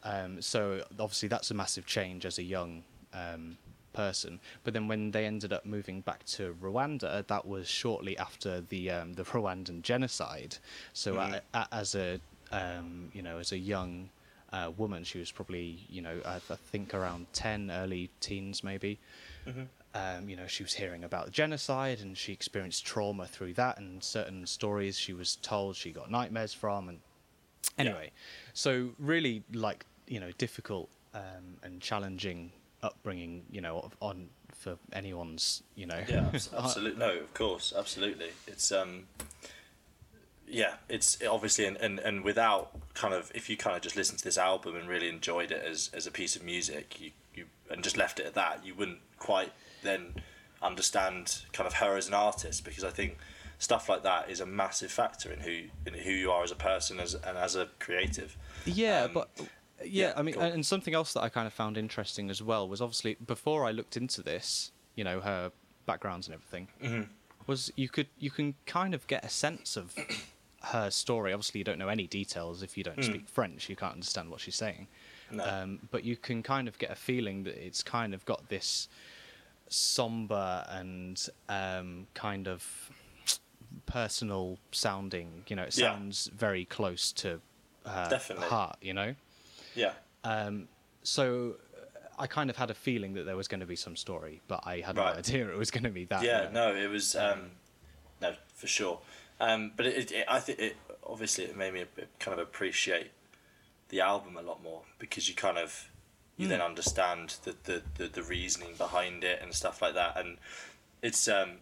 Um, 0.05 0.41
so 0.43 0.83
obviously 1.01 1.29
that's 1.29 1.51
a 1.51 1.55
massive 1.55 1.85
change 1.87 2.25
as 2.27 2.39
a 2.39 2.43
young 2.43 2.85
um, 3.13 3.59
person. 3.93 4.39
But 4.63 4.73
then 4.75 4.87
when 4.89 5.11
they 5.11 5.27
ended 5.27 5.53
up 5.53 5.65
moving 5.67 6.01
back 6.01 6.25
to 6.37 6.55
Rwanda, 6.63 7.27
that 7.27 7.47
was 7.47 7.67
shortly 7.69 8.17
after 8.19 8.61
the 8.61 8.91
um, 8.91 9.15
the 9.15 9.25
Rwandan 9.33 9.83
genocide. 9.83 10.57
So 10.93 11.17
a- 11.55 11.69
as 11.73 11.95
a 11.95 12.21
um, 12.53 13.11
you 13.13 13.23
know 13.23 13.39
as 13.39 13.53
a 13.53 13.59
young 13.59 14.11
uh, 14.53 14.71
woman, 14.77 15.03
she 15.05 15.19
was 15.19 15.33
probably 15.33 15.85
you 15.89 16.03
know 16.03 16.21
I, 16.25 16.37
I 16.37 16.57
think 16.71 16.95
around 16.95 17.27
ten, 17.33 17.71
early 17.71 18.11
teens 18.21 18.63
maybe. 18.63 18.99
Um, 19.97 20.29
you 20.29 20.37
know, 20.37 20.47
she 20.47 20.63
was 20.63 20.75
hearing 20.75 21.05
about 21.05 21.27
the 21.27 21.31
genocide 21.31 22.01
and 22.01 22.19
she 22.19 22.33
experienced 22.33 22.85
trauma 22.85 23.27
through 23.27 23.55
that 23.55 23.79
and 23.79 24.03
certain 24.03 24.47
stories 24.47 24.99
she 24.99 25.13
was 25.13 25.37
told 25.37 25.77
she 25.77 25.91
got 25.91 26.11
nightmares 26.11 26.53
from 26.53 26.89
and 26.89 26.99
anyway. 27.79 28.11
So 28.53 28.91
really 28.99 29.43
like 29.53 29.87
you 30.07 30.21
know 30.21 30.31
difficult 30.39 30.89
um, 31.15 31.59
and 31.63 31.81
challenging 31.81 32.53
upbringing 32.83 33.43
you 33.51 33.61
know 33.61 33.91
on 34.01 34.29
for 34.53 34.77
anyone's 34.93 35.63
you 35.75 35.87
know. 35.87 36.01
Yeah. 36.09 36.31
Absolutely 36.33 36.99
no 36.99 37.19
of 37.19 37.35
course 37.35 37.73
absolutely. 37.77 38.31
It's 38.47 38.71
um 38.73 39.05
yeah 40.49 40.75
it's 40.89 41.19
obviously 41.29 41.65
and, 41.65 41.77
and 41.79 41.99
and 42.01 42.23
without 42.23 42.71
kind 42.95 43.15
of 43.15 43.33
if 43.35 43.49
you 43.49 43.57
kind 43.57 43.77
of 43.77 43.83
just 43.83 43.97
listened 43.97 44.19
to 44.19 44.25
this 44.25 44.39
album 44.39 44.77
and 44.77 44.89
really 44.89 45.09
enjoyed 45.09 45.51
it 45.51 45.63
as 45.65 45.91
as 45.95 46.07
a 46.07 46.11
piece 46.11 46.37
of 46.37 46.43
music 46.43 47.01
you 47.01 47.11
you 47.35 47.47
and 47.71 47.83
just 47.83 47.97
left 47.97 48.21
it 48.21 48.27
at 48.27 48.35
that 48.35 48.65
you 48.65 48.75
wouldn't 48.75 49.01
quite 49.19 49.53
then 49.87 50.15
understand 50.63 51.43
kind 51.53 51.67
of 51.67 51.75
her 51.75 51.97
as 51.97 52.09
an 52.09 52.15
artist 52.15 52.65
because 52.65 52.83
i 52.83 52.91
think 52.91 53.17
stuff 53.59 53.89
like 53.89 54.03
that 54.03 54.29
is 54.31 54.41
a 54.41 54.47
massive 54.47 54.91
factor 54.91 55.31
in 55.33 55.41
who 55.41 55.63
in 55.87 55.95
who 55.95 56.11
you 56.11 56.31
are 56.31 56.43
as 56.43 56.51
a 56.51 56.57
person 56.57 56.99
as 57.01 57.15
and 57.15 57.39
as 57.39 57.55
a 57.57 57.69
creative 57.79 58.37
Yeah, 58.65 59.05
Um, 59.05 59.11
but 59.15 59.29
yeah, 59.39 59.45
yeah, 59.85 60.13
I 60.17 60.23
mean, 60.23 60.35
and 60.41 60.65
something 60.65 60.95
else 60.95 61.13
that 61.13 61.21
I 61.23 61.29
kind 61.29 61.47
of 61.47 61.53
found 61.53 61.77
interesting 61.77 62.31
as 62.31 62.43
well 62.43 62.67
was 62.69 62.81
obviously 62.81 63.17
before 63.27 63.65
I 63.67 63.71
looked 63.73 63.97
into 63.97 64.23
this, 64.23 64.73
you 64.95 65.05
know, 65.05 65.21
her 65.21 65.53
backgrounds 65.85 66.27
and 66.27 66.35
everything, 66.35 66.69
Mm-hmm. 66.83 67.03
was 67.47 67.71
you 67.77 67.89
could 67.91 68.09
you 68.19 68.31
can 68.31 68.55
kind 68.65 68.95
of 68.95 69.07
get 69.07 69.23
a 69.25 69.29
sense 69.29 69.77
of 69.77 69.95
her 70.73 70.91
story. 70.91 71.33
Obviously, 71.35 71.59
you 71.59 71.65
don't 71.65 71.79
know 71.79 71.89
any 71.89 72.07
details 72.07 72.63
if 72.63 72.77
you 72.79 72.85
Mm. 72.85 72.87
don't 72.95 73.05
speak 73.05 73.29
French. 73.29 73.69
You 73.69 73.77
can't 73.77 73.93
understand 73.93 74.31
what 74.31 74.41
she's 74.41 74.57
saying, 74.57 74.89
No. 75.31 75.45
Um, 75.45 75.81
but 75.91 76.05
you 76.05 76.17
can 76.17 76.43
kind 76.43 76.69
of 76.69 76.79
get 76.79 76.91
a 76.91 76.97
feeling 76.97 77.45
that 77.45 77.57
it's 77.67 77.83
kind 77.83 78.15
of 78.15 78.25
got 78.25 78.49
this 78.49 78.89
somber 79.69 80.65
and 80.69 81.29
um, 81.49 82.07
kind 82.15 82.47
of 82.49 82.91
personal 83.87 84.59
sounding. 84.73 85.45
You 85.49 85.57
know, 85.57 85.63
it 85.65 85.77
Yeah. 85.77 85.93
sounds 85.93 86.31
very 86.35 86.65
close 86.65 87.13
to 87.13 87.41
her 87.85 88.09
Definitely. 88.11 88.49
heart. 88.49 88.77
You 88.81 88.95
know, 88.95 89.15
Yeah. 89.75 89.93
um, 90.25 90.69
so 91.03 91.57
uh, 91.77 91.99
I 92.19 92.27
kind 92.27 92.51
of 92.51 92.57
had 92.57 92.71
a 92.71 92.75
feeling 92.75 93.15
that 93.15 93.25
there 93.25 93.37
was 93.37 93.49
going 93.49 93.61
to 93.61 93.67
be 93.67 93.77
some 93.77 93.97
story, 93.97 94.41
but 94.49 94.61
I 94.65 94.81
had 94.81 94.97
Right. 94.97 95.13
no 95.13 95.19
idea 95.19 95.49
it 95.49 95.57
was 95.59 95.71
going 95.71 95.85
to 95.85 95.91
be 95.91 96.05
that. 96.07 96.23
yeah, 96.23 96.47
you 96.47 96.53
know. 96.53 96.73
no, 96.73 96.77
it 96.77 96.89
was 96.89 97.15
um, 97.17 97.53
no 98.21 98.35
for 98.55 98.67
sure. 98.67 99.01
Um, 99.39 99.73
but 99.77 99.87
it, 99.87 100.13
it, 100.13 100.25
I 100.29 100.41
think 100.41 100.59
it 100.59 100.77
obviously 101.05 101.45
it 101.45 101.57
made 101.57 101.75
me 101.75 101.85
kind 102.19 102.39
of 102.39 102.47
appreciate 102.47 103.11
the 103.91 104.01
album 104.01 104.37
a 104.37 104.43
lot 104.43 104.63
more 104.63 104.83
because 104.99 105.29
you 105.29 105.35
kind 105.35 105.59
of 105.59 105.91
you 106.37 106.49
then 106.49 106.61
understand 106.61 107.37
the, 107.45 107.55
the, 107.65 107.83
the, 107.97 108.09
the 108.09 108.23
reasoning 108.23 108.75
behind 108.77 109.25
it 109.25 109.41
and 109.43 109.55
stuff 109.55 109.81
like 109.81 109.95
that. 109.95 110.19
And 110.19 110.37
it's 111.03 111.29
um, 111.29 111.53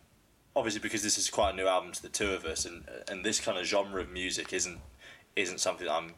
obviously 0.56 0.80
because 0.80 1.02
this 1.02 1.18
is 1.18 1.30
quite 1.30 1.54
a 1.54 1.56
new 1.56 1.66
album 1.66 1.92
to 1.92 2.02
the 2.02 2.08
two 2.08 2.32
of 2.32 2.44
us 2.44 2.64
and 2.64 2.84
and 3.08 3.24
this 3.24 3.40
kind 3.40 3.58
of 3.58 3.64
genre 3.64 4.00
of 4.00 4.10
music 4.10 4.52
isn't 4.52 4.80
isn't 5.36 5.60
something 5.60 5.86
that 5.86 5.92
I'm 5.92 6.14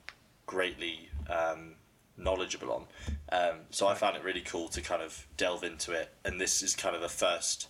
greatly 0.46 1.10
um, 1.28 1.74
knowledgeable 2.16 2.72
on. 2.72 2.84
Um, 3.30 3.56
so 3.70 3.88
I 3.88 3.94
found 3.94 4.16
it 4.16 4.24
really 4.24 4.40
cool 4.40 4.68
to 4.68 4.80
kind 4.80 5.02
of 5.02 5.26
delve 5.36 5.64
into 5.64 5.92
it. 5.92 6.10
And 6.24 6.40
this 6.40 6.62
is 6.62 6.74
kind 6.74 6.94
of 6.94 7.02
the 7.02 7.08
first 7.08 7.68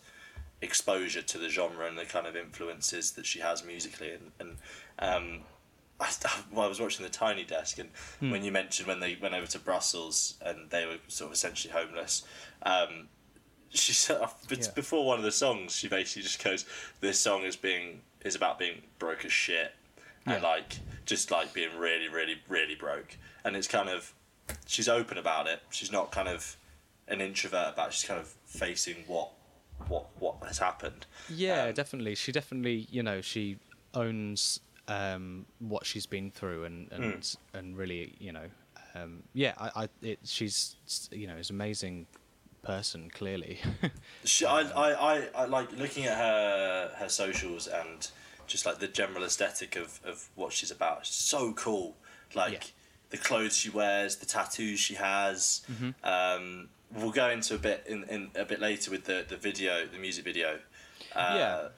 exposure 0.62 1.22
to 1.22 1.38
the 1.38 1.48
genre 1.48 1.86
and 1.86 1.98
the 1.98 2.04
kind 2.04 2.26
of 2.26 2.36
influences 2.36 3.12
that 3.12 3.26
she 3.26 3.40
has 3.40 3.64
musically. 3.64 4.12
And, 4.12 4.32
and 4.38 4.56
um, 4.98 5.40
I, 6.00 6.10
well, 6.52 6.66
I 6.66 6.68
was 6.68 6.80
watching 6.80 7.04
the 7.04 7.10
Tiny 7.10 7.44
Desk 7.44 7.78
and 7.78 7.90
when 8.30 8.44
you 8.44 8.52
mentioned 8.52 8.86
when 8.88 9.00
they 9.00 9.16
went 9.20 9.34
over 9.34 9.46
to 9.46 9.58
Brussels 9.58 10.34
and 10.44 10.70
they 10.70 10.84
were 10.86 10.98
sort 11.08 11.28
of 11.30 11.34
essentially 11.34 11.72
homeless 11.72 12.24
um, 12.62 13.08
she 13.70 13.92
said 14.04 14.20
Yeah. 14.50 14.56
before 14.74 15.06
one 15.06 15.18
of 15.18 15.24
the 15.24 15.32
songs 15.32 15.74
she 15.74 15.88
basically 15.88 16.22
just 16.22 16.42
goes 16.42 16.64
this 17.00 17.18
song 17.18 17.42
is 17.44 17.56
being 17.56 18.00
is 18.24 18.34
about 18.34 18.58
being 18.58 18.82
broke 18.98 19.24
as 19.24 19.32
shit 19.32 19.74
and 20.26 20.42
like 20.42 20.78
just 21.04 21.30
like 21.30 21.52
being 21.54 21.76
really 21.78 22.08
really 22.08 22.36
really 22.48 22.74
broke 22.74 23.16
and 23.44 23.54
it's 23.54 23.68
kind 23.68 23.88
of 23.88 24.12
she's 24.66 24.88
open 24.88 25.18
about 25.18 25.46
it 25.46 25.60
she's 25.70 25.92
not 25.92 26.10
kind 26.10 26.28
of 26.28 26.56
an 27.08 27.20
introvert 27.20 27.74
about 27.74 27.88
it. 27.88 27.94
she's 27.94 28.08
kind 28.08 28.18
of 28.20 28.26
facing 28.46 28.96
what 29.06 29.30
what 29.88 30.06
what 30.18 30.36
has 30.46 30.58
happened 30.58 31.06
Yeah, 31.28 31.64
Um, 31.66 31.74
definitely. 31.74 32.14
She 32.16 32.32
definitely, 32.32 32.88
you 32.90 33.02
know, 33.02 33.20
she 33.20 33.58
owns 33.94 34.58
um, 34.88 35.46
what 35.58 35.84
she's 35.86 36.06
been 36.06 36.30
through, 36.30 36.64
and 36.64 36.90
and 36.92 37.24
Hmm. 37.52 37.56
and 37.58 37.76
really, 37.76 38.14
you 38.18 38.32
know, 38.32 38.48
um, 38.94 39.22
yeah, 39.34 39.54
I, 39.58 39.82
I 39.84 39.88
it, 40.02 40.20
she's, 40.24 40.76
you 41.10 41.26
know, 41.26 41.36
is 41.36 41.50
an 41.50 41.56
amazing 41.56 42.06
person. 42.62 43.10
Clearly, 43.10 43.60
She, 44.24 44.44
I, 44.44 44.60
I, 44.60 45.16
I, 45.16 45.28
I 45.34 45.44
like 45.46 45.72
looking 45.72 46.04
at 46.06 46.16
her 46.16 46.92
her 46.98 47.08
socials 47.08 47.66
and 47.66 48.08
just 48.46 48.64
like 48.66 48.78
the 48.78 48.88
general 48.88 49.24
aesthetic 49.24 49.76
of, 49.76 50.00
of 50.04 50.28
what 50.36 50.52
she's 50.52 50.70
about. 50.70 50.98
It's 51.00 51.14
so 51.14 51.52
cool. 51.52 51.96
Like 52.34 52.52
Yeah. 52.52 52.58
the 53.10 53.18
clothes 53.18 53.56
she 53.56 53.70
wears, 53.70 54.16
the 54.16 54.26
tattoos 54.26 54.78
she 54.78 54.94
has. 54.94 55.62
Mm-hmm. 55.72 55.90
Um, 56.04 56.68
we'll 56.94 57.10
go 57.10 57.28
into 57.30 57.56
a 57.56 57.58
bit 57.58 57.84
in, 57.88 58.04
in 58.04 58.30
a 58.36 58.44
bit 58.44 58.60
later 58.60 58.90
with 58.92 59.04
the, 59.04 59.24
the 59.28 59.36
video, 59.36 59.84
the 59.86 59.98
music 59.98 60.24
video. 60.24 60.60
Uh, 61.14 61.34
Yeah. 61.36 61.68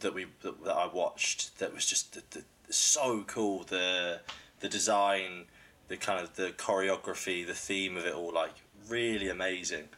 That 0.00 0.14
we 0.14 0.26
that, 0.42 0.64
that 0.64 0.74
I 0.76 0.86
watched. 0.86 1.58
That 1.58 1.74
was 1.74 1.86
just 1.86 2.14
the, 2.14 2.22
the, 2.30 2.44
so 2.72 3.24
cool. 3.26 3.64
The 3.64 4.20
the 4.60 4.68
design, 4.68 5.44
the 5.88 5.96
kind 5.96 6.20
of 6.22 6.36
the 6.36 6.50
choreography, 6.50 7.46
the 7.46 7.54
theme 7.54 7.96
of 7.96 8.06
it 8.06 8.14
all. 8.14 8.32
Like 8.32 8.54
really 8.88 9.28
amazing. 9.28 9.88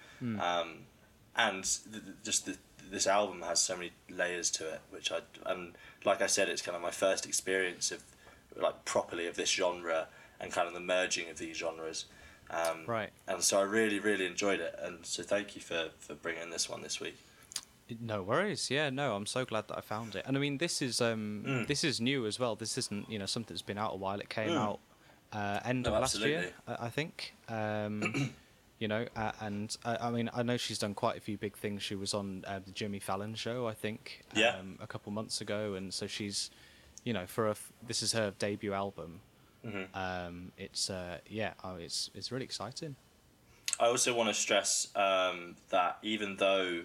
Um, 0.40 0.68
and 1.36 1.62
th- 1.64 2.04
th- 2.04 2.16
just 2.24 2.46
the, 2.46 2.56
this 2.90 3.06
album 3.06 3.42
has 3.42 3.60
so 3.60 3.76
many 3.76 3.92
layers 4.10 4.50
to 4.52 4.68
it, 4.68 4.80
which 4.90 5.12
I 5.12 5.20
and 5.46 5.74
like 6.04 6.20
I 6.22 6.26
said, 6.26 6.48
it's 6.48 6.62
kind 6.62 6.76
of 6.76 6.82
my 6.82 6.90
first 6.90 7.26
experience 7.26 7.92
of 7.92 8.02
like 8.56 8.84
properly 8.84 9.26
of 9.26 9.36
this 9.36 9.50
genre 9.50 10.08
and 10.40 10.52
kind 10.52 10.66
of 10.68 10.74
the 10.74 10.80
merging 10.80 11.28
of 11.30 11.38
these 11.38 11.56
genres. 11.56 12.06
Um, 12.50 12.84
Right. 12.86 13.10
And 13.26 13.42
so 13.42 13.60
I 13.60 13.62
really, 13.64 13.98
really 13.98 14.26
enjoyed 14.26 14.60
it, 14.60 14.74
and 14.82 15.04
so 15.04 15.22
thank 15.22 15.54
you 15.54 15.60
for 15.60 15.90
for 16.00 16.14
bringing 16.14 16.50
this 16.50 16.68
one 16.68 16.82
this 16.82 16.98
week. 17.00 17.18
No 18.00 18.22
worries. 18.22 18.70
Yeah, 18.70 18.90
no, 18.90 19.14
I'm 19.14 19.26
so 19.26 19.44
glad 19.44 19.68
that 19.68 19.78
I 19.78 19.80
found 19.80 20.14
it. 20.16 20.24
And 20.26 20.36
I 20.36 20.40
mean, 20.40 20.58
this 20.58 20.80
is 20.82 21.00
um, 21.00 21.44
Mm. 21.46 21.66
this 21.66 21.84
is 21.84 22.00
new 22.00 22.26
as 22.26 22.38
well. 22.38 22.56
This 22.56 22.76
isn't, 22.78 23.08
you 23.10 23.18
know, 23.18 23.26
something 23.26 23.54
that's 23.54 23.62
been 23.62 23.78
out 23.78 23.92
a 23.94 23.96
while. 23.96 24.20
It 24.20 24.28
came 24.28 24.50
Mm. 24.50 24.56
out 24.60 24.80
uh, 25.32 25.60
end 25.64 25.82
No, 25.84 25.94
of 25.94 26.00
last 26.00 26.18
year, 26.20 26.38
absolutely. 26.66 26.86
I, 26.86 26.88
think. 26.90 27.34
Um, 27.48 28.32
you 28.78 28.88
know, 28.88 29.06
uh, 29.16 29.32
and 29.40 29.76
I, 29.84 29.96
I 30.08 30.10
mean, 30.10 30.30
I 30.32 30.42
know 30.42 30.56
she's 30.56 30.78
done 30.78 30.94
quite 30.94 31.16
a 31.18 31.20
few 31.20 31.36
big 31.36 31.56
things. 31.56 31.82
She 31.82 31.94
was 31.94 32.14
on 32.14 32.44
uh, 32.46 32.60
the 32.64 32.70
Jimmy 32.70 32.98
Fallon 32.98 33.34
show, 33.34 33.66
I 33.66 33.74
think, 33.74 34.22
Yeah. 34.34 34.56
um, 34.56 34.78
a 34.80 34.86
couple 34.86 35.12
months 35.12 35.40
ago, 35.40 35.74
and 35.74 35.92
so 35.92 36.06
she's, 36.06 36.50
you 37.04 37.12
know, 37.12 37.26
for 37.26 37.48
a 37.48 37.50
f- 37.50 37.72
this 37.86 38.02
is 38.02 38.12
her 38.12 38.32
debut 38.38 38.72
album. 38.72 39.20
Mhm. 39.66 39.88
Um, 39.94 40.52
it's 40.56 40.88
uh, 40.88 41.18
yeah, 41.28 41.52
oh, 41.64 41.74
it's 41.76 42.10
it's 42.14 42.30
really 42.32 42.44
exciting. 42.44 42.96
I 43.80 43.86
also 43.86 44.14
want 44.14 44.28
to 44.30 44.34
stress 44.34 44.88
um, 44.96 45.56
that 45.68 45.98
even 46.02 46.36
though 46.36 46.84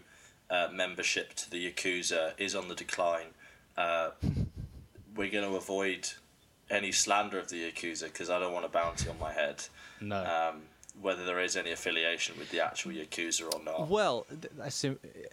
uh, 0.54 0.70
membership 0.72 1.34
to 1.34 1.50
the 1.50 1.72
Yakuza 1.72 2.34
is 2.38 2.56
on 2.56 2.68
the 2.68 2.76
decline, 2.76 3.28
uh, 3.76 4.12
we're 5.16 5.32
going 5.32 5.50
to 5.50 5.56
avoid 5.56 6.08
any 6.70 6.92
slander 6.92 7.40
of 7.40 7.50
the 7.50 7.72
Yakuza 7.72 8.04
because 8.04 8.30
I 8.30 8.40
don't 8.40 8.54
want 8.54 8.66
a 8.66 8.70
bounty 8.70 9.10
on 9.10 9.18
my 9.20 9.34
head. 9.34 9.64
No. 10.00 10.24
Um, 10.24 10.62
whether 11.02 11.26
there 11.26 11.40
is 11.40 11.58
any 11.58 11.72
affiliation 11.72 12.36
with 12.38 12.52
the 12.52 12.64
actual 12.64 12.92
Yakuza 12.92 13.52
or 13.52 13.64
not. 13.64 13.88
Well, 13.88 14.28
that's 14.56 14.86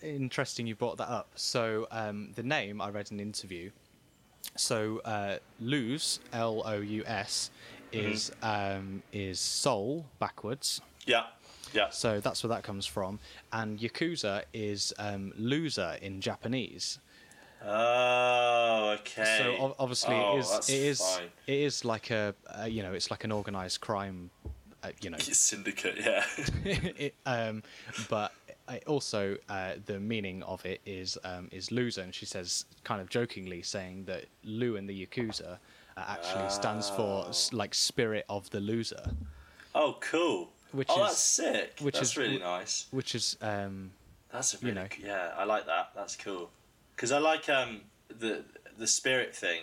interesting 0.02 0.66
you 0.66 0.74
brought 0.74 0.96
that 0.96 1.10
up. 1.10 1.28
So 1.34 1.86
um, 1.90 2.30
the 2.34 2.42
name 2.42 2.80
I 2.80 2.88
read 2.88 3.10
in 3.10 3.20
an 3.20 3.26
interview. 3.26 3.70
So 4.56 5.02
uh, 5.04 5.36
Lous 5.60 6.20
L 6.32 6.62
O 6.64 6.80
U 6.80 7.04
S 7.06 7.50
is 7.92 8.32
um, 8.42 9.02
is 9.12 9.38
soul 9.38 10.06
backwards. 10.18 10.80
Yeah, 11.04 11.24
yeah. 11.72 11.90
So 11.90 12.20
that's 12.20 12.42
where 12.42 12.48
that 12.48 12.62
comes 12.62 12.86
from. 12.86 13.18
And 13.52 13.78
Yakuza 13.78 14.44
is 14.52 14.92
um, 14.98 15.32
loser 15.36 15.96
in 16.02 16.20
Japanese. 16.20 16.98
Oh, 17.66 18.96
okay. 19.00 19.38
So 19.38 19.64
ob- 19.64 19.74
obviously 19.78 20.14
Oh, 20.14 20.36
it 20.36 20.40
is 20.40 20.68
it 20.70 20.74
is, 20.74 21.00
fine. 21.00 21.28
it 21.46 21.58
is 21.58 21.84
like 21.84 22.10
a 22.10 22.34
uh, 22.58 22.64
you 22.64 22.82
know 22.82 22.92
it's 22.92 23.10
like 23.10 23.24
an 23.24 23.32
organized 23.32 23.80
crime. 23.80 24.30
Uh, 24.82 24.88
you 25.02 25.10
know, 25.10 25.18
Syndicate, 25.20 25.96
yeah. 26.00 26.24
it, 26.64 27.14
um, 27.26 27.62
but 28.08 28.32
also 28.86 29.36
uh, 29.50 29.72
the 29.84 30.00
meaning 30.00 30.42
of 30.44 30.64
it 30.64 30.80
is 30.86 31.18
um, 31.24 31.48
is 31.52 31.70
loser, 31.70 32.00
and 32.00 32.14
she 32.14 32.24
says 32.24 32.64
kind 32.82 33.00
of 33.02 33.10
jokingly 33.10 33.60
saying 33.62 34.04
that 34.04 34.24
Lu 34.42 34.76
in 34.76 34.86
the 34.86 35.06
Yakuza 35.06 35.58
uh, 35.98 36.04
actually 36.08 36.48
stands 36.48 36.88
for 36.88 37.26
like 37.52 37.74
spirit 37.74 38.24
of 38.30 38.48
the 38.50 38.60
loser, 38.60 39.02
oh, 39.74 39.98
cool. 40.00 40.48
Which 40.72 40.88
oh, 40.90 41.02
is- 41.04 41.08
that's 41.10 41.20
sick. 41.20 41.78
which 41.80 41.94
that's 41.94 42.10
is- 42.10 42.16
really 42.16 42.38
nice. 42.38 42.86
which 42.90 43.14
is 43.14 43.36
um, 43.40 43.90
That's 44.32 44.54
a 44.54 44.58
you 44.58 44.68
really 44.68 44.74
know. 44.82 44.86
yeah. 45.02 45.32
I 45.36 45.44
like 45.44 45.66
that. 45.66 45.90
That's 45.94 46.16
cool. 46.16 46.50
Because 46.94 47.12
I 47.12 47.18
like 47.18 47.48
um 47.48 47.82
the 48.08 48.44
the 48.78 48.86
spirit 48.86 49.34
thing, 49.34 49.62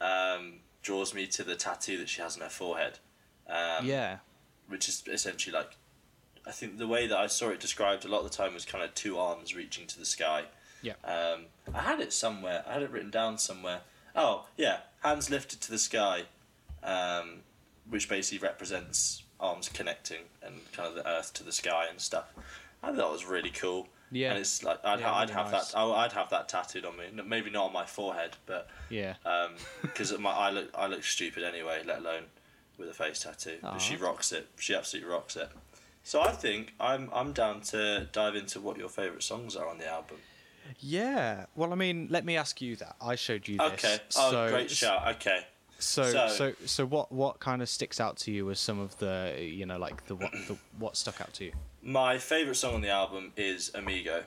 um 0.00 0.54
draws 0.82 1.14
me 1.14 1.26
to 1.28 1.44
the 1.44 1.54
tattoo 1.54 1.96
that 1.98 2.08
she 2.08 2.20
has 2.20 2.36
on 2.36 2.42
her 2.42 2.48
forehead. 2.48 2.98
Um, 3.48 3.86
yeah, 3.86 4.18
Which 4.68 4.88
is 4.88 5.02
essentially 5.06 5.54
like, 5.54 5.76
I 6.46 6.50
think 6.50 6.78
the 6.78 6.88
way 6.88 7.06
that 7.06 7.16
I 7.16 7.28
saw 7.28 7.50
it 7.50 7.60
described 7.60 8.04
a 8.04 8.08
lot 8.08 8.24
of 8.24 8.30
the 8.30 8.36
time 8.36 8.52
was 8.54 8.64
kind 8.64 8.82
of 8.82 8.92
two 8.94 9.16
arms 9.18 9.54
reaching 9.54 9.86
to 9.86 9.98
the 9.98 10.04
sky. 10.04 10.44
yeah, 10.82 10.94
Um, 11.04 11.46
I 11.72 11.82
had 11.82 12.00
it 12.00 12.12
somewhere. 12.12 12.64
I 12.66 12.72
had 12.72 12.82
it 12.82 12.90
written 12.90 13.10
down 13.10 13.38
somewhere. 13.38 13.82
Oh 14.16 14.46
yeah, 14.56 14.78
hands 15.02 15.30
lifted 15.30 15.60
to 15.62 15.70
the 15.70 15.78
sky, 15.78 16.24
um, 16.82 17.40
which 17.88 18.08
basically 18.08 18.38
represents 18.46 19.21
arms 19.42 19.68
connecting 19.68 20.22
and 20.42 20.54
kind 20.72 20.88
of 20.88 20.94
the 20.94 21.06
earth 21.06 21.34
to 21.34 21.42
the 21.44 21.52
sky 21.52 21.86
and 21.90 22.00
stuff. 22.00 22.32
I 22.82 22.86
thought 22.88 22.96
that 22.96 23.10
was 23.10 23.24
really 23.26 23.50
cool. 23.50 23.88
Yeah. 24.10 24.30
and 24.32 24.40
it's 24.40 24.62
like 24.62 24.78
I'd, 24.84 25.00
Yeah, 25.00 25.10
I'd 25.12 25.30
really 25.30 25.32
have 25.42 25.52
nice. 25.52 25.72
that. 25.72 25.78
I- 25.78 26.04
I'd 26.04 26.12
have 26.12 26.28
that 26.30 26.48
tattooed 26.48 26.84
on 26.84 26.96
me. 26.98 27.04
Maybe 27.24 27.50
not 27.50 27.66
on 27.66 27.72
my 27.72 27.86
forehead, 27.86 28.36
but 28.46 28.68
yeah. 28.90 29.14
Um, 29.24 29.52
because 29.82 30.16
my 30.18 30.30
I 30.30 30.50
look 30.50 30.70
I 30.74 30.86
look 30.86 31.02
stupid 31.02 31.42
anyway, 31.44 31.82
let 31.86 31.98
alone 32.00 32.24
with 32.78 32.88
a 32.90 32.94
face 32.94 33.20
tattoo. 33.20 33.56
But 33.62 33.78
she 33.78 33.96
rocks 33.96 34.30
it. 34.32 34.48
She 34.58 34.74
absolutely 34.74 35.10
rocks 35.10 35.36
it. 35.36 35.48
So 36.04 36.20
I 36.20 36.32
think 36.32 36.74
I'm 36.78 37.08
I'm 37.14 37.32
down 37.32 37.62
to 37.72 38.08
dive 38.12 38.36
into 38.36 38.60
what 38.60 38.76
your 38.76 38.88
favourite 38.90 39.22
songs 39.22 39.56
are 39.56 39.68
on 39.68 39.78
the 39.78 39.88
album. 39.88 40.18
Yeah. 40.78 41.46
Well, 41.54 41.72
I 41.72 41.76
mean, 41.76 42.08
let 42.10 42.24
me 42.24 42.36
ask 42.36 42.60
you 42.60 42.76
that. 42.76 42.96
I 43.00 43.14
showed 43.16 43.48
you 43.48 43.58
this. 43.58 43.72
Okay. 43.72 43.98
Oh, 44.16 44.30
so, 44.30 44.48
great 44.50 44.70
shout. 44.70 45.08
Okay. 45.16 45.46
So, 45.82 46.04
So- 46.04 46.28
so, 46.28 46.52
so, 46.66 46.86
what, 46.86 47.10
what 47.12 47.40
kind 47.40 47.60
of 47.62 47.68
sticks 47.68 48.00
out 48.00 48.16
to 48.18 48.30
you 48.32 48.50
as 48.50 48.60
some 48.60 48.78
of 48.78 48.96
the, 48.98 49.36
you 49.40 49.66
know, 49.66 49.78
like 49.78 50.06
the 50.06 50.14
what, 50.14 50.32
the 50.48 50.56
what 50.78 50.96
stuck 50.96 51.20
out 51.20 51.32
to 51.34 51.44
you? 51.46 51.52
My 51.82 52.18
favourite 52.18 52.56
song 52.56 52.74
on 52.74 52.80
the 52.80 52.90
album 52.90 53.32
is 53.36 53.70
Amigo. 53.74 54.24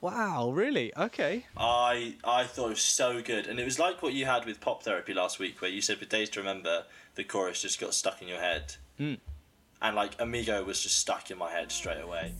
Wow, 0.00 0.50
really? 0.50 0.92
Okay. 0.96 1.46
I 1.56 2.16
I 2.24 2.42
thought 2.44 2.66
it 2.66 2.70
was 2.70 2.82
so 2.82 3.22
good, 3.22 3.46
and 3.46 3.60
it 3.60 3.64
was 3.64 3.78
like 3.78 4.02
what 4.02 4.12
you 4.14 4.24
had 4.24 4.44
with 4.46 4.60
Pop 4.60 4.82
Therapy 4.82 5.14
last 5.14 5.38
week, 5.38 5.62
where 5.62 5.70
you 5.70 5.80
said 5.80 6.00
with 6.00 6.08
Days 6.08 6.28
to 6.30 6.40
Remember, 6.40 6.84
the 7.14 7.22
chorus 7.22 7.62
just 7.62 7.78
got 7.78 7.94
stuck 7.94 8.20
in 8.20 8.26
your 8.26 8.40
head. 8.40 8.74
Mm. 8.98 9.18
and 9.80 9.96
like 9.96 10.20
Amigo 10.20 10.64
was 10.64 10.82
just 10.82 10.98
stuck 10.98 11.30
in 11.30 11.38
my 11.38 11.50
head 11.50 11.70
straight 11.72 12.00
away. 12.02 12.34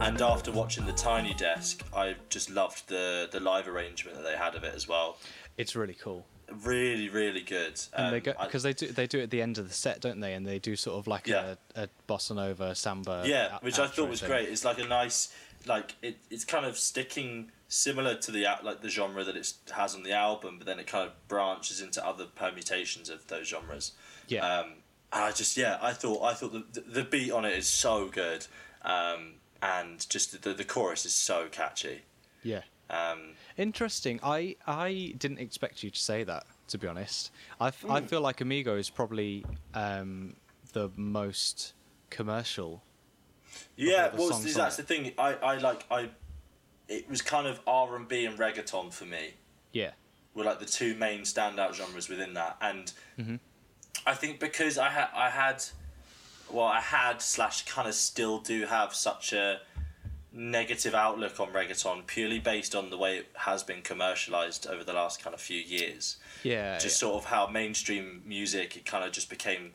And 0.00 0.20
after 0.22 0.50
watching 0.50 0.86
the 0.86 0.92
Tiny 0.92 1.34
Desk, 1.34 1.84
I 1.94 2.16
just 2.30 2.50
loved 2.50 2.88
the 2.88 3.28
the 3.30 3.38
live 3.40 3.68
arrangement 3.68 4.16
that 4.16 4.22
they 4.24 4.36
had 4.36 4.54
of 4.54 4.64
it 4.64 4.74
as 4.74 4.88
well. 4.88 5.18
It's 5.58 5.76
really 5.76 5.94
cool. 5.94 6.26
Really, 6.64 7.08
really 7.08 7.42
good. 7.42 7.80
And 7.92 8.12
they 8.12 8.16
Um, 8.16 8.22
go 8.22 8.44
because 8.44 8.62
they 8.62 8.72
do 8.72 8.86
they 8.88 9.06
do 9.06 9.18
it 9.20 9.24
at 9.24 9.30
the 9.30 9.42
end 9.42 9.58
of 9.58 9.68
the 9.68 9.74
set, 9.74 10.00
don't 10.00 10.20
they? 10.20 10.32
And 10.32 10.46
they 10.46 10.58
do 10.58 10.74
sort 10.74 10.98
of 10.98 11.06
like 11.06 11.26
Yeah. 11.26 11.54
a, 11.76 11.82
a 11.84 11.88
bossa 12.08 12.34
nova 12.34 12.74
samba. 12.74 13.24
yeah, 13.26 13.50
out- 13.52 13.62
which 13.62 13.78
I 13.78 13.86
thought 13.86 14.08
was 14.08 14.20
thing. 14.20 14.30
great. 14.30 14.48
It's 14.48 14.64
like 14.64 14.78
a 14.78 14.86
nice, 14.86 15.32
like 15.66 15.94
it, 16.02 16.16
it's 16.30 16.44
kind 16.46 16.64
of 16.64 16.78
sticking 16.78 17.52
similar 17.68 18.14
to 18.16 18.32
the 18.32 18.46
like 18.62 18.80
the 18.80 18.88
genre 18.88 19.22
that 19.22 19.36
it 19.36 19.52
has 19.72 19.94
on 19.94 20.02
the 20.02 20.12
album, 20.12 20.56
but 20.58 20.66
then 20.66 20.80
it 20.80 20.86
kind 20.86 21.06
of 21.06 21.12
branches 21.28 21.80
into 21.82 22.04
other 22.04 22.24
permutations 22.24 23.10
of 23.10 23.26
those 23.28 23.46
genres. 23.48 23.92
Yeah, 24.28 24.44
Um, 24.60 24.66
and 25.12 25.24
I 25.24 25.30
just 25.32 25.56
yeah, 25.58 25.78
I 25.82 25.92
thought 25.92 26.22
I 26.24 26.32
thought 26.34 26.52
the 26.72 26.80
the 26.80 27.04
beat 27.04 27.30
on 27.30 27.44
it 27.44 27.56
is 27.56 27.68
so 27.68 28.08
good, 28.08 28.46
um, 28.82 29.34
and 29.62 30.08
just 30.08 30.42
the 30.42 30.52
the 30.54 30.64
chorus 30.64 31.04
is 31.06 31.12
so 31.12 31.48
catchy. 31.50 32.02
yeah. 32.42 32.62
Um, 32.88 33.34
Interesting. 33.56 34.18
I 34.22 34.56
I 34.66 35.14
didn't 35.16 35.38
expect 35.38 35.82
you 35.84 35.90
to 35.90 35.98
say 35.98 36.24
that. 36.24 36.44
To 36.68 36.78
be 36.78 36.86
honest, 36.86 37.32
i 37.60 37.70
feel 37.72 38.20
like 38.20 38.40
Amigo 38.40 38.76
is 38.76 38.90
probably 38.90 39.44
um, 39.74 40.34
the 40.72 40.88
most 40.96 41.72
commercial. 42.10 42.82
yeah, 43.76 44.14
well, 44.14 44.30
songs 44.30 44.54
that's 44.54 44.78
it. 44.78 44.86
the 44.86 44.94
thing. 44.94 45.12
I, 45.18 45.34
I 45.34 45.56
like 45.58 45.84
I, 45.90 46.10
it 46.88 47.08
was 47.10 47.22
kind 47.22 47.46
of 47.48 47.60
R 47.66 47.96
and 47.96 48.06
B 48.08 48.24
and 48.24 48.38
reggaeton 48.38 48.92
for 48.92 49.04
me. 49.04 49.34
Yeah, 49.72 49.90
were 50.34 50.44
like 50.44 50.60
the 50.60 50.64
two 50.66 50.94
main 50.94 51.20
standout 51.22 51.74
genres 51.74 52.08
within 52.08 52.34
that, 52.34 52.56
and 52.60 52.92
Mm-hmm. 53.18 53.36
I 54.06 54.14
think 54.14 54.38
because 54.40 54.78
I 54.78 54.88
had 54.90 55.08
I 55.14 55.30
had, 55.30 55.62
well, 56.52 56.66
I 56.66 56.80
had 56.80 57.20
slash 57.22 57.64
kind 57.66 57.88
of 57.88 57.94
still 57.94 58.38
do 58.38 58.66
have 58.66 58.94
such 58.94 59.32
a 59.32 59.60
negative 60.32 60.94
outlook 60.94 61.40
on 61.40 61.48
reggaeton 61.48 62.06
purely 62.06 62.38
based 62.38 62.74
on 62.74 62.90
the 62.90 62.96
way 62.96 63.18
it 63.18 63.26
has 63.34 63.62
been 63.64 63.82
commercialized 63.82 64.66
over 64.66 64.84
the 64.84 64.92
last 64.92 65.22
kind 65.22 65.34
of 65.34 65.40
few 65.40 65.60
years. 65.60 66.16
yeah. 66.44 66.74
Just 66.78 67.02
yeah. 67.02 67.08
sort 67.08 67.16
of 67.24 67.30
how 67.30 67.46
mainstream 67.48 68.22
music 68.24 68.76
it 68.76 68.84
kind 68.86 69.04
of 69.04 69.10
just 69.12 69.28
became 69.28 69.72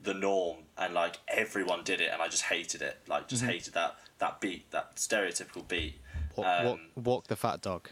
the 0.00 0.14
norm 0.14 0.58
and 0.76 0.94
like 0.94 1.18
everyone 1.26 1.82
did 1.82 2.00
it 2.00 2.10
and 2.12 2.22
I 2.22 2.28
just 2.28 2.44
hated 2.44 2.82
it 2.82 2.98
like 3.08 3.26
just 3.26 3.42
Mm-hmm. 3.42 3.50
hated 3.50 3.74
that 3.74 3.96
that 4.20 4.40
beat 4.40 4.70
that 4.70 4.94
stereotypical 4.94 5.66
beat 5.66 5.96
Walk, 6.36 6.46
um, 6.46 6.64
walk, 6.66 6.78
walk 6.94 7.26
the 7.26 7.34
fat 7.34 7.60
dog. 7.62 7.88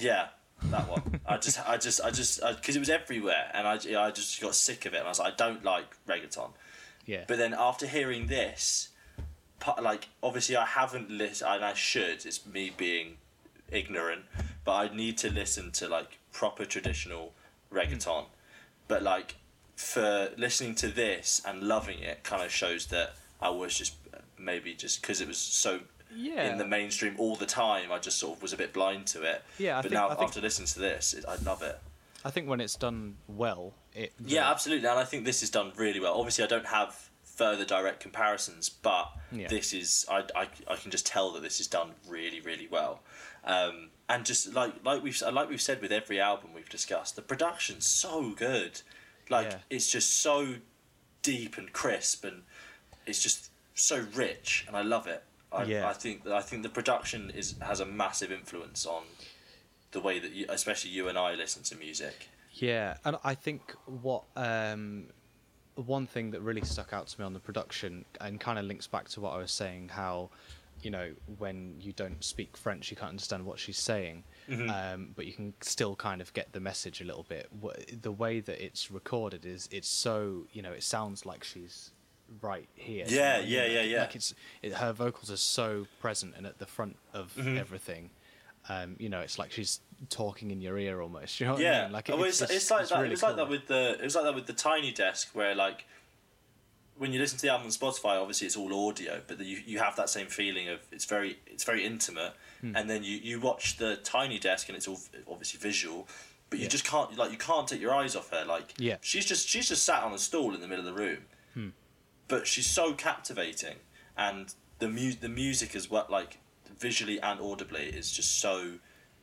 yeah, 0.00 0.28
that 0.70 0.88
one. 0.88 1.20
I 1.26 1.36
just, 1.36 1.68
I 1.68 1.76
just, 1.76 2.00
I 2.00 2.10
just, 2.10 2.40
because 2.40 2.76
it 2.76 2.78
was 2.78 2.88
everywhere, 2.88 3.50
and 3.52 3.68
I, 3.68 3.74
I 3.74 4.10
just 4.10 4.40
got 4.40 4.54
sick 4.54 4.86
of 4.86 4.94
it, 4.94 4.98
and 4.98 5.06
I 5.06 5.10
was 5.10 5.18
like, 5.18 5.34
I 5.34 5.36
don't 5.36 5.62
like 5.64 5.84
reggaeton. 6.08 6.48
Yeah, 7.06 7.24
But 7.28 7.38
then 7.38 7.54
after 7.58 7.86
hearing 7.86 8.26
this, 8.28 8.88
like 9.80 10.08
obviously 10.22 10.56
I 10.56 10.66
haven't 10.66 11.10
listened, 11.10 11.50
and 11.54 11.64
I 11.64 11.74
should. 11.74 12.24
It's 12.26 12.44
me 12.46 12.70
being 12.76 13.16
ignorant, 13.70 14.22
but 14.64 14.72
I 14.72 14.94
need 14.94 15.18
to 15.18 15.30
listen 15.30 15.70
to 15.72 15.88
like 15.88 16.18
proper 16.32 16.64
traditional 16.64 17.32
reggaeton. 17.72 18.24
Hmm. 18.24 18.30
But 18.88 19.02
like 19.02 19.36
for 19.76 20.30
listening 20.36 20.74
to 20.76 20.88
this 20.88 21.42
and 21.46 21.62
loving 21.62 21.98
it, 22.00 22.22
kind 22.24 22.42
of 22.42 22.50
shows 22.52 22.86
that 22.86 23.14
I 23.40 23.50
was 23.50 23.76
just 23.76 23.94
maybe 24.38 24.74
just 24.74 25.00
because 25.00 25.20
it 25.20 25.28
was 25.28 25.38
so 25.38 25.80
Yeah. 26.14 26.50
in 26.52 26.58
the 26.58 26.66
mainstream 26.66 27.16
all 27.18 27.34
the 27.36 27.46
time. 27.46 27.90
I 27.90 27.98
just 27.98 28.18
sort 28.18 28.36
of 28.36 28.42
was 28.42 28.52
a 28.52 28.56
bit 28.56 28.72
blind 28.72 29.06
to 29.08 29.22
it. 29.22 29.42
Yeah, 29.58 29.78
I 29.78 29.82
but 29.82 29.90
think- 29.90 29.94
now 29.94 30.08
I 30.10 30.14
think- 30.14 30.28
after 30.28 30.40
listening 30.40 30.68
to 30.68 30.78
this, 30.78 31.12
it, 31.14 31.24
I 31.26 31.36
love 31.36 31.62
it. 31.62 31.78
I 32.24 32.30
think 32.30 32.48
when 32.48 32.60
it's 32.60 32.76
done 32.76 33.16
well, 33.28 33.74
it 33.92 34.12
Yeah, 34.24 34.50
absolutely, 34.50 34.88
and 34.88 34.98
I 34.98 35.04
think 35.04 35.24
this 35.24 35.42
is 35.42 35.50
done 35.50 35.72
really 35.76 36.00
well. 36.00 36.14
Obviously, 36.18 36.44
I 36.44 36.46
don't 36.46 36.66
have 36.66 37.10
further 37.22 37.64
direct 37.64 38.00
comparisons, 38.00 38.68
but 38.68 39.10
Yeah. 39.32 39.48
this 39.48 39.72
is 39.72 40.06
I, 40.08 40.24
I, 40.34 40.48
I 40.68 40.76
can 40.76 40.90
just 40.90 41.06
tell 41.06 41.32
that 41.32 41.42
this 41.42 41.60
is 41.60 41.66
done 41.66 41.92
really 42.08 42.40
really 42.40 42.68
well. 42.70 43.02
Um, 43.44 43.90
and 44.08 44.24
just 44.24 44.54
like 44.54 44.72
like 44.84 45.02
we've 45.02 45.20
like 45.32 45.48
we've 45.50 45.60
said 45.60 45.82
with 45.82 45.92
every 45.92 46.20
album 46.20 46.50
we've 46.54 46.68
discussed, 46.68 47.16
the 47.16 47.22
production's 47.22 47.86
so 47.86 48.30
good. 48.30 48.80
Like 49.28 49.50
Yeah. 49.50 49.58
it's 49.70 49.90
just 49.90 50.10
so 50.20 50.56
deep 51.22 51.58
and 51.58 51.72
crisp, 51.72 52.24
and 52.24 52.42
it's 53.06 53.22
just 53.22 53.50
so 53.74 54.06
rich, 54.14 54.64
and 54.66 54.76
I 54.76 54.82
love 54.82 55.06
it. 55.06 55.24
I, 55.52 55.64
Yeah. 55.64 55.88
I 55.88 55.92
think 55.92 56.26
I 56.26 56.40
think 56.40 56.62
the 56.62 56.68
production 56.68 57.30
is 57.30 57.54
has 57.60 57.80
a 57.80 57.86
massive 57.86 58.32
influence 58.32 58.86
on 58.86 59.02
the 59.94 60.00
way 60.00 60.18
that 60.18 60.32
you, 60.32 60.44
especially 60.50 60.90
you 60.90 61.08
and 61.08 61.16
I 61.16 61.34
listen 61.34 61.62
to 61.64 61.76
music. 61.76 62.28
Yeah, 62.52 62.98
and 63.04 63.16
I 63.24 63.34
think 63.34 63.74
what 63.86 64.24
um, 64.36 65.06
one 65.76 66.06
thing 66.06 66.30
that 66.32 66.40
really 66.42 66.64
stuck 66.64 66.92
out 66.92 67.06
to 67.08 67.20
me 67.20 67.24
on 67.24 67.32
the 67.32 67.40
production 67.40 68.04
and 68.20 68.38
kind 68.38 68.58
of 68.58 68.64
links 68.66 68.86
back 68.86 69.08
to 69.10 69.20
what 69.20 69.32
I 69.32 69.38
was 69.38 69.50
saying, 69.52 69.88
how 69.88 70.30
you 70.82 70.90
know 70.90 71.12
when 71.38 71.76
you 71.80 71.92
don't 71.92 72.22
speak 72.22 72.56
French, 72.56 72.90
you 72.90 72.96
can't 72.96 73.08
understand 73.10 73.44
what 73.46 73.58
she's 73.58 73.78
saying, 73.78 74.22
um, 74.68 75.10
but 75.16 75.24
you 75.26 75.32
can 75.32 75.54
still 75.62 75.96
kind 75.96 76.20
of 76.20 76.32
get 76.34 76.52
the 76.52 76.60
message 76.60 77.00
a 77.00 77.04
little 77.04 77.24
bit. 77.28 77.48
The 78.02 78.12
way 78.12 78.40
that 78.40 78.64
it's 78.64 78.90
recorded 78.90 79.46
is 79.46 79.68
it's 79.72 79.88
so 79.88 80.46
you 80.52 80.62
know 80.62 80.72
it 80.72 80.82
sounds 80.82 81.24
like 81.26 81.42
she's 81.42 81.90
right 82.40 82.68
here. 82.74 83.06
you 83.08 83.16
Yeah, 83.16 83.38
know 83.38 83.44
yeah, 83.46 83.66
yeah, 83.66 83.82
yeah. 83.82 84.00
Like 84.02 84.16
it's 84.16 84.34
it, 84.62 84.74
her 84.74 84.92
vocals 84.92 85.30
are 85.30 85.36
so 85.38 85.86
present 86.00 86.34
and 86.36 86.46
at 86.46 86.58
the 86.58 86.66
front 86.66 86.96
of 87.12 87.34
Mm-hmm. 87.36 87.58
everything. 87.58 88.10
Um, 88.68 88.96
you 88.98 89.08
know, 89.10 89.20
it's 89.20 89.38
like 89.38 89.52
she's 89.52 89.80
talking 90.08 90.50
in 90.50 90.60
your 90.60 90.78
ear 90.78 91.00
almost. 91.02 91.38
You 91.40 91.46
know 91.46 91.52
what 91.54 91.60
I 91.60 91.64
yeah, 91.64 91.82
mean? 91.84 91.92
Like 91.92 92.08
well, 92.08 92.24
it's, 92.24 92.40
it's, 92.42 92.50
it's 92.52 92.70
like 92.70 92.80
it's 92.82 92.90
that. 92.90 92.96
really 92.96 93.08
it 93.08 93.10
was 93.12 93.22
like 93.22 93.36
that 93.36 93.48
with 93.48 93.66
the. 93.66 93.92
It 94.00 94.04
was 94.04 94.14
like 94.14 94.24
that 94.24 94.34
with 94.34 94.46
the 94.46 94.52
Tiny 94.54 94.92
Desk, 94.92 95.30
where 95.34 95.54
like 95.54 95.84
when 96.96 97.12
you 97.12 97.18
listen 97.18 97.36
to 97.38 97.42
the 97.42 97.50
album 97.50 97.66
on 97.66 97.72
Spotify, 97.72 98.20
obviously 98.20 98.46
it's 98.46 98.56
all 98.56 98.88
audio, 98.88 99.20
but 99.26 99.38
you 99.40 99.58
you 99.66 99.78
have 99.80 99.96
that 99.96 100.08
same 100.08 100.28
feeling 100.28 100.68
of 100.68 100.80
it's 100.92 101.04
very 101.04 101.38
it's 101.46 101.64
very 101.64 101.84
intimate, 101.84 102.32
Hmm. 102.60 102.76
and 102.76 102.88
then 102.88 103.02
you 103.02 103.16
you 103.16 103.40
watch 103.40 103.76
the 103.76 103.96
Tiny 103.96 104.38
Desk 104.38 104.68
and 104.68 104.76
it's 104.76 104.88
all 104.88 104.98
obviously 105.30 105.58
visual. 105.60 106.06
But 106.50 106.58
you 106.60 106.64
Yeah. 106.64 106.70
just 106.70 106.84
can't 106.84 107.16
like 107.18 107.32
you 107.32 107.38
can't 107.38 107.66
take 107.66 107.80
your 107.80 107.94
eyes 107.94 108.14
off 108.16 108.30
her. 108.30 108.44
Like 108.44 108.74
Yeah. 108.78 108.96
she's 109.00 109.26
just 109.26 109.48
she's 109.48 109.68
just 109.68 109.82
sat 109.84 110.02
on 110.04 110.12
a 110.12 110.18
stool 110.18 110.54
in 110.54 110.60
the 110.60 110.68
middle 110.68 110.86
of 110.88 110.94
the 110.94 111.00
room, 111.02 111.24
Hmm. 111.54 111.68
but 112.28 112.46
she's 112.46 112.66
so 112.68 112.94
captivating, 112.94 113.76
and 114.16 114.54
the 114.78 114.88
mu- 114.88 115.12
the 115.20 115.28
music 115.28 115.74
is 115.74 115.90
what 115.90 116.10
like 116.10 116.38
visually 116.78 117.20
and 117.20 117.40
audibly 117.40 117.84
is 117.86 118.10
just 118.12 118.40
so 118.40 118.74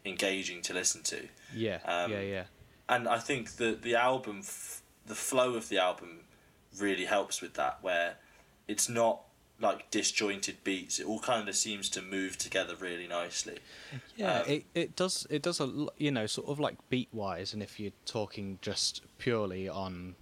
engaging 0.06 0.62
to 0.64 0.74
listen 0.74 1.04
to 1.04 1.28
Yeah, 1.54 1.80
Um, 1.86 2.12
yeah, 2.12 2.22
yeah. 2.22 2.44
and 2.90 3.08
I 3.08 3.20
think 3.20 3.58
the 3.58 3.78
the 3.80 3.96
album, 3.96 4.40
f- 4.40 4.82
the 5.06 5.16
flow 5.16 5.54
of 5.56 5.70
the 5.70 5.78
album, 5.78 6.22
really 6.78 7.06
helps 7.06 7.42
with 7.42 7.54
that. 7.56 7.80
Where 7.82 8.16
it's 8.68 8.88
not 8.90 9.22
like 9.60 9.92
disjointed 9.92 10.64
beats; 10.64 11.00
it 11.00 11.06
all 11.06 11.20
kind 11.20 11.48
of 11.48 11.56
seems 11.56 11.90
to 11.90 12.02
move 12.02 12.38
together 12.38 12.76
really 12.76 13.08
nicely. 13.08 13.60
Yeah, 14.16 14.40
um, 14.40 14.50
it, 14.50 14.66
it 14.74 14.96
does 14.96 15.28
it 15.30 15.42
does 15.44 15.60
a 15.60 15.88
you 15.98 16.12
know 16.12 16.26
sort 16.26 16.48
of 16.50 16.60
like 16.60 16.78
beat 16.90 17.10
wise, 17.14 17.54
and 17.54 17.62
if 17.62 17.80
you're 17.80 17.92
talking 18.06 18.58
just 18.62 19.02
purely 19.20 19.70
on 19.70 20.16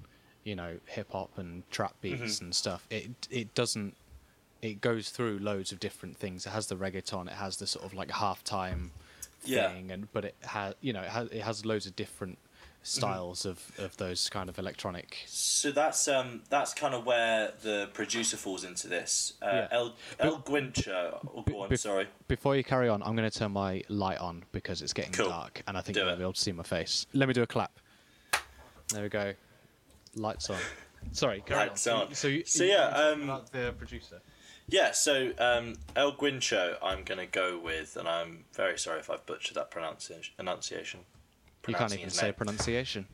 you 0.43 0.55
know 0.55 0.79
hip 0.87 1.11
hop 1.11 1.37
and 1.37 1.69
trap 1.71 1.93
Mm-hmm. 2.03 2.23
beats 2.23 2.41
and 2.41 2.53
stuff, 2.53 2.85
it 2.89 3.27
it 3.29 3.53
doesn't. 3.55 3.95
It 4.61 4.81
goes 4.81 5.09
through 5.09 5.39
loads 5.39 5.71
of 5.71 5.79
different 5.79 6.17
things. 6.17 6.45
It 6.45 6.49
has 6.49 6.67
the 6.67 6.75
reggaeton. 6.75 7.27
It 7.27 7.33
has 7.33 7.57
the 7.57 7.67
sort 7.67 7.85
of 7.85 7.93
like 7.93 8.09
halftime 8.09 8.89
thing, 9.41 9.53
Yeah. 9.55 9.69
thing, 9.71 9.91
and 9.91 10.11
but 10.11 10.25
it 10.25 10.35
has 10.43 10.75
you 10.81 10.91
know 10.93 11.01
it 11.01 11.09
has 11.09 11.27
it 11.31 11.41
has 11.41 11.65
loads 11.65 11.85
of 11.85 11.95
different 11.95 12.37
Mm-hmm. 12.81 13.01
styles 13.01 13.45
of, 13.45 13.71
of 13.77 13.97
those 13.97 14.29
kind 14.29 14.47
of 14.49 14.57
electronic. 14.57 15.17
So 15.27 15.69
that's 15.71 16.07
um 16.07 16.43
that's 16.49 16.73
kind 16.73 16.93
of 16.95 17.05
where 17.05 17.51
the 17.61 17.89
producer 17.93 18.37
falls 18.37 18.63
into 18.63 18.87
this. 18.87 19.33
Uh, 19.41 19.49
Yeah. 19.51 19.67
El 19.71 19.95
El 20.17 20.39
Guincho. 20.43 21.19
Oh, 21.35 21.41
go 21.41 21.63
on, 21.63 21.75
sorry. 21.75 22.07
Before 22.29 22.55
you 22.55 22.63
carry 22.63 22.87
on, 22.87 23.03
I'm 23.03 23.17
going 23.17 23.29
to 23.29 23.37
turn 23.37 23.51
my 23.51 23.83
light 23.89 24.19
on 24.19 24.45
because 24.53 24.81
it's 24.81 24.93
getting 24.93 25.11
Cool. 25.11 25.27
dark, 25.27 25.61
and 25.67 25.77
I 25.77 25.81
think 25.81 25.95
Do 25.95 25.99
you'll 26.03 26.09
it. 26.13 26.15
be 26.15 26.21
able 26.23 26.31
to 26.31 26.39
see 26.39 26.53
my 26.53 26.63
face. 26.63 27.05
Let 27.13 27.27
me 27.27 27.33
do 27.33 27.43
a 27.43 27.47
clap. 27.47 27.77
There 28.93 29.03
we 29.03 29.09
go. 29.09 29.33
Lights 30.15 30.49
on. 30.49 30.57
Sorry, 31.11 31.43
carry 31.45 31.67
Lights 31.67 31.85
on. 31.87 32.07
on. 32.07 32.13
So, 32.15 32.29
you, 32.29 32.43
So, 32.45 32.63
you- 32.63 32.71
yeah, 32.71 32.85
um, 32.87 33.23
about 33.23 33.51
the 33.51 33.73
producer. 33.77 34.21
Yeah, 34.71 34.91
so 34.91 35.31
um, 35.39 35.75
El 35.95 36.13
Guincho, 36.13 36.77
I'm 36.81 37.03
gonna 37.03 37.25
go 37.25 37.59
with, 37.59 37.97
and 37.97 38.07
I'm 38.07 38.45
very 38.53 38.77
sorry 38.77 38.99
if 38.99 39.09
I've 39.09 39.25
butchered 39.25 39.55
that 39.55 39.71
pronunciation. 39.71 40.33
Enunciation. 40.39 41.01
You 41.67 41.73
can't 41.73 41.93
even 41.93 42.09
say 42.09 42.31
pronunciation. 42.31 43.07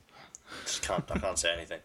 just 0.63 0.81
can't 0.81 1.03
I 1.11 1.17
can't 1.17 1.39
say 1.39 1.53
anything. 1.53 1.79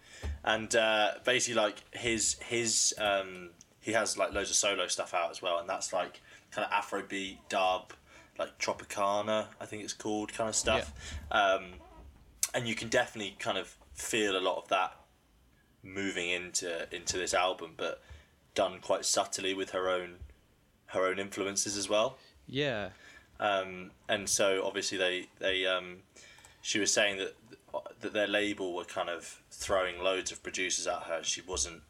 And 0.44 0.74
uh, 0.74 1.12
basically, 1.24 1.61
like 1.61 1.83
his 1.92 2.37
his 2.46 2.94
um, 2.98 3.50
he 3.80 3.92
has 3.92 4.16
like 4.16 4.33
loads 4.33 4.50
of 4.50 4.56
solo 4.56 4.87
stuff 4.87 5.14
out 5.14 5.30
as 5.30 5.40
well, 5.40 5.59
and 5.59 5.68
that's 5.68 5.92
like 5.92 6.20
kind 6.50 6.66
of 6.66 6.72
Afrobeat, 6.72 7.38
dub, 7.48 7.92
like 8.38 8.59
Tropicana, 8.59 9.46
I 9.61 9.66
think 9.66 9.85
it's 9.85 9.92
called, 9.92 10.33
kind 10.33 10.48
of 10.48 10.56
stuff. 10.56 10.92
Um, 11.30 11.74
and 12.54 12.66
you 12.66 12.74
can 12.74 12.88
definitely 12.88 13.37
kind 13.38 13.59
of 13.59 13.76
feel 13.94 14.37
a 14.37 14.40
lot 14.40 14.59
of 14.59 14.68
that 14.68 14.96
moving 15.83 16.28
into 16.30 16.94
into 16.94 17.16
this 17.16 17.35
album, 17.35 17.72
but 17.76 18.02
done 18.61 18.79
quite 18.83 19.07
subtly 19.07 19.55
with 19.55 19.70
her 19.70 19.88
own 19.88 20.16
her 20.88 21.07
own 21.07 21.18
influences 21.18 21.79
as 21.79 21.88
well. 21.88 22.18
Yeah. 22.46 22.90
Um, 23.38 23.92
and 24.07 24.29
so 24.29 24.62
obviously 24.66 24.99
they 24.99 25.29
they 25.38 25.64
um, 25.64 26.03
she 26.61 26.79
was 26.79 26.92
saying 26.92 27.16
that 27.16 27.35
that 28.01 28.12
their 28.12 28.27
label 28.27 28.75
were 28.75 28.85
kind 28.85 29.09
of 29.09 29.40
throwing 29.51 30.03
loads 30.03 30.31
of 30.31 30.42
producers 30.42 30.87
at 30.87 31.05
her. 31.05 31.23
She 31.23 31.40
wasn't 31.40 31.81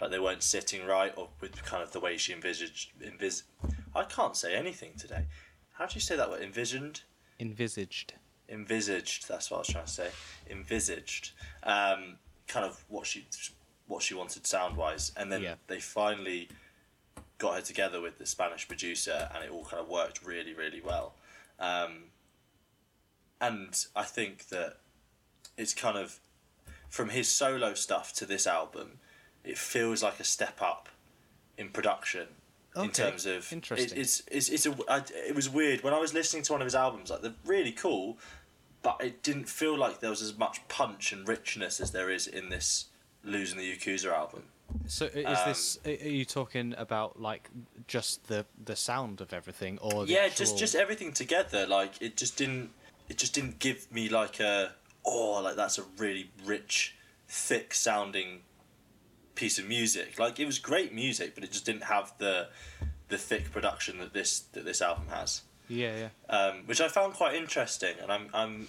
like 0.00 0.12
they 0.12 0.20
weren't 0.20 0.44
sitting 0.44 0.86
right 0.86 1.12
or 1.16 1.30
with 1.40 1.64
kind 1.64 1.82
of 1.82 1.90
the 1.90 1.98
way 1.98 2.16
she 2.16 2.32
envisaged 2.32 2.92
envis 3.02 3.42
I 3.92 4.04
can't 4.04 4.36
say 4.36 4.54
anything 4.54 4.92
today. 4.96 5.24
How 5.72 5.86
do 5.86 5.94
you 5.94 6.00
say 6.00 6.14
that 6.14 6.30
word? 6.30 6.42
Envisioned? 6.42 7.02
Envisaged. 7.40 8.14
Envisaged, 8.48 9.26
that's 9.28 9.50
what 9.50 9.56
I 9.56 9.60
was 9.60 9.68
trying 9.68 9.84
to 9.86 9.90
say. 9.90 10.10
Envisaged. 10.48 11.32
Um, 11.64 12.18
kind 12.46 12.64
of 12.64 12.84
what 12.88 13.06
she 13.06 13.26
what 13.88 14.02
she 14.02 14.14
wanted 14.14 14.46
sound 14.46 14.76
wise. 14.76 15.10
And 15.16 15.32
then 15.32 15.42
Yeah. 15.42 15.54
they 15.66 15.80
finally 15.80 16.48
got 17.38 17.54
her 17.56 17.60
together 17.62 18.00
with 18.00 18.18
the 18.18 18.26
Spanish 18.26 18.68
producer 18.68 19.30
and 19.34 19.42
it 19.44 19.50
all 19.50 19.64
kind 19.64 19.80
of 19.80 19.88
worked 19.88 20.24
really, 20.24 20.54
really 20.54 20.80
well. 20.80 21.14
Um, 21.58 22.10
and 23.40 23.84
I 23.96 24.04
think 24.04 24.48
that 24.48 24.78
it's 25.56 25.74
kind 25.74 25.96
of 25.96 26.20
from 26.88 27.10
his 27.10 27.28
solo 27.28 27.74
stuff 27.74 28.12
to 28.14 28.26
this 28.26 28.46
album, 28.46 28.98
it 29.44 29.58
feels 29.58 30.02
like 30.02 30.20
a 30.20 30.24
step 30.24 30.60
up 30.60 30.88
in 31.56 31.68
production 31.70 32.28
in 32.76 32.90
terms 32.90 33.26
of 33.26 33.52
interesting. 33.52 33.96
It, 33.98 34.00
it's 34.00 34.22
it's 34.30 34.48
it's 34.48 34.66
a 34.66 34.76
I, 34.88 35.02
it 35.26 35.34
was 35.34 35.48
weird 35.48 35.82
when 35.82 35.92
I 35.92 35.98
was 35.98 36.14
listening 36.14 36.42
to 36.44 36.52
one 36.52 36.60
of 36.60 36.66
his 36.66 36.74
albums. 36.74 37.10
Like 37.10 37.22
they're 37.22 37.34
really 37.44 37.72
cool, 37.72 38.18
but 38.82 39.00
it 39.02 39.22
didn't 39.22 39.48
feel 39.48 39.76
like 39.76 40.00
there 40.00 40.10
was 40.10 40.22
as 40.22 40.36
much 40.36 40.66
punch 40.68 41.12
and 41.12 41.26
richness 41.26 41.80
as 41.80 41.90
there 41.92 42.10
is 42.10 42.26
in 42.26 42.50
this 42.50 42.86
losing 43.24 43.58
the 43.58 43.76
Yakuza 43.76 44.12
album. 44.12 44.44
So 44.86 45.06
is 45.06 45.44
this? 45.44 45.78
Um, 45.84 45.92
a- 45.92 46.04
Are 46.04 46.08
you 46.08 46.24
talking 46.24 46.74
about 46.76 47.20
like 47.20 47.48
just 47.86 48.28
the 48.28 48.44
the 48.62 48.76
sound 48.76 49.20
of 49.20 49.32
everything, 49.32 49.78
or 49.78 50.06
yeah, 50.06 50.20
actual... 50.20 50.36
just 50.36 50.58
just 50.58 50.74
everything 50.74 51.12
together. 51.12 51.66
Like 51.66 52.00
it 52.00 52.16
just 52.16 52.36
didn't 52.36 52.70
it 53.08 53.18
just 53.18 53.34
didn't 53.34 53.58
give 53.58 53.90
me 53.90 54.08
like 54.08 54.40
a 54.40 54.72
oh 55.04 55.40
like 55.42 55.56
that's 55.56 55.78
a 55.78 55.84
really 55.96 56.30
rich, 56.44 56.96
thick 57.28 57.72
sounding 57.74 58.40
piece 59.34 59.58
of 59.58 59.66
music. 59.66 60.18
Like 60.18 60.38
it 60.38 60.46
was 60.46 60.58
great 60.58 60.94
music, 60.94 61.34
but 61.34 61.44
it 61.44 61.52
just 61.52 61.64
didn't 61.64 61.84
have 61.84 62.12
the 62.18 62.48
the 63.08 63.16
thick 63.16 63.50
production 63.50 63.98
that 63.98 64.12
this 64.12 64.40
that 64.52 64.64
this 64.64 64.82
album 64.82 65.06
has. 65.10 65.42
Yeah, 65.68 66.08
yeah. 66.30 66.34
um, 66.34 66.62
which 66.64 66.80
I 66.80 66.88
found 66.88 67.14
quite 67.14 67.34
interesting, 67.34 67.94
and 68.02 68.10
I'm 68.10 68.28
I'm 68.32 68.68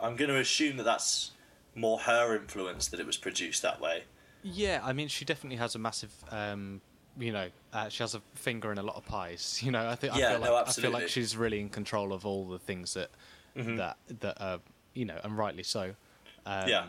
I'm 0.00 0.16
going 0.16 0.30
to 0.30 0.38
assume 0.38 0.76
that 0.78 0.84
that's 0.84 1.32
more 1.74 1.98
her 2.00 2.36
influence 2.36 2.88
that 2.88 3.00
it 3.00 3.06
was 3.06 3.16
produced 3.16 3.62
that 3.62 3.80
way. 3.80 4.04
Yeah, 4.42 4.80
I 4.82 4.92
mean, 4.92 5.08
she 5.08 5.24
definitely 5.24 5.58
has 5.58 5.74
a 5.74 5.78
massive, 5.78 6.12
um, 6.30 6.80
you 7.18 7.32
know, 7.32 7.48
uh, 7.72 7.88
she 7.88 8.02
has 8.02 8.14
a 8.14 8.20
finger 8.34 8.72
in 8.72 8.78
a 8.78 8.82
lot 8.82 8.96
of 8.96 9.04
pies. 9.04 9.60
You 9.64 9.70
know, 9.72 9.88
I 9.88 9.94
think 9.94 10.14
Yeah, 10.16 10.28
I 10.28 10.32
feel 10.32 10.40
no, 10.40 10.52
like, 10.54 10.68
I 10.68 10.72
feel 10.72 10.90
like 10.90 11.08
she's 11.08 11.36
really 11.36 11.60
in 11.60 11.68
control 11.68 12.12
of 12.12 12.24
all 12.26 12.46
the 12.48 12.58
things 12.58 12.94
that 12.94 13.10
Mm-hmm. 13.56 13.76
that 13.76 13.96
that 14.20 14.40
are, 14.40 14.60
you 14.94 15.04
know, 15.04 15.18
and 15.24 15.36
rightly 15.36 15.64
so. 15.64 15.94
Um, 16.46 16.68
Yeah. 16.68 16.86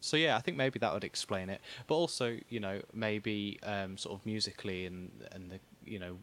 So 0.00 0.16
yeah, 0.16 0.36
I 0.36 0.40
think 0.40 0.56
maybe 0.56 0.78
that 0.80 0.92
would 0.92 1.04
explain 1.04 1.48
it. 1.50 1.60
But 1.86 1.94
also, 1.94 2.38
you 2.48 2.58
know, 2.58 2.80
maybe 2.92 3.58
um, 3.62 3.96
sort 3.96 4.18
of 4.18 4.26
musically 4.26 4.86
and 4.86 5.10
and 5.32 5.50
the 5.50 5.60
you 5.84 5.98
know, 5.98 6.18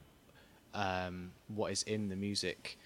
um, 0.74 1.32
what 1.48 1.72
is 1.72 1.84
in 1.84 2.10
the 2.10 2.16
music 2.16 2.78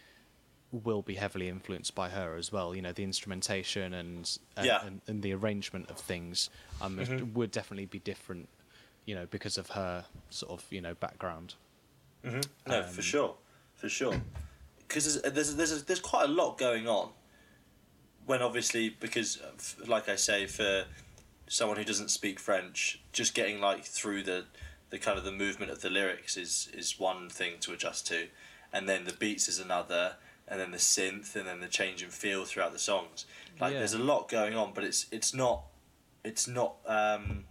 will 0.72 1.02
be 1.02 1.16
heavily 1.16 1.48
influenced 1.50 1.94
by 1.96 2.10
her 2.10 2.36
as 2.36 2.52
well. 2.52 2.74
You 2.76 2.82
know, 2.82 2.92
the 2.94 3.04
instrumentation 3.04 3.94
and 3.94 4.38
and, 4.56 4.66
Yeah. 4.66 4.86
and, 4.86 5.02
and 5.08 5.22
the 5.24 5.34
arrangement 5.34 5.90
of 5.90 5.98
things 5.98 6.50
um, 6.82 6.98
Mm-hmm. 6.98 7.34
would 7.34 7.52
definitely 7.52 7.86
be 7.88 8.00
different. 8.00 8.48
You 9.06 9.16
know, 9.16 9.26
because 9.30 9.58
of 9.58 9.72
her 9.72 10.06
sort 10.30 10.52
of 10.52 10.66
you 10.72 10.80
know 10.82 10.94
background. 10.94 11.56
No, 12.24 12.84
for 12.84 13.02
sure, 13.02 13.36
for 13.76 13.90
sure. 13.90 14.22
Because 14.88 15.22
there's 15.22 15.34
there's 15.34 15.56
there's, 15.56 15.84
there's 15.84 16.00
quite 16.00 16.26
a 16.30 16.32
lot 16.32 16.58
going 16.58 16.88
on. 16.88 17.10
When 18.28 18.42
obviously, 18.42 18.90
because 18.90 19.40
uh, 19.42 19.86
like 19.88 20.08
I 20.08 20.16
say, 20.16 20.46
for 20.46 20.86
someone 21.48 21.78
who 21.78 21.84
doesn't 21.84 22.10
speak 22.12 22.40
French, 22.40 23.02
just 23.12 23.34
getting 23.34 23.60
like 23.60 23.84
through 23.84 24.24
the 24.24 24.46
the 24.92 25.00
kind 25.00 25.18
of 25.18 25.24
the 25.26 25.32
movement 25.32 25.72
of 25.72 25.82
the 25.82 25.90
lyrics 25.90 26.38
is 26.38 26.70
is 26.74 27.00
one 27.00 27.28
thing 27.30 27.54
to 27.62 27.74
adjust 27.74 28.06
to, 28.08 28.28
and 28.72 28.88
then 28.88 29.06
the 29.06 29.14
beats 29.14 29.48
is 29.48 29.58
another, 29.58 30.16
and 30.52 30.60
then 30.60 30.70
the 30.72 30.78
synth, 30.78 31.36
and 31.36 31.48
then 31.48 31.62
the 31.62 31.68
change 31.68 32.04
in 32.04 32.10
feel 32.10 32.46
throughout 32.46 32.74
the 32.74 32.80
songs. 32.80 33.26
Like 33.60 33.74
Yeah. 33.74 33.80
there's 33.80 33.94
a 33.96 34.00
lot 34.00 34.30
going 34.30 34.54
on, 34.56 34.74
but 34.76 34.84
it's 34.84 35.08
it's 35.12 35.34
not 35.34 35.64
it's 36.24 36.48
not 36.48 36.76
um, 36.86 37.46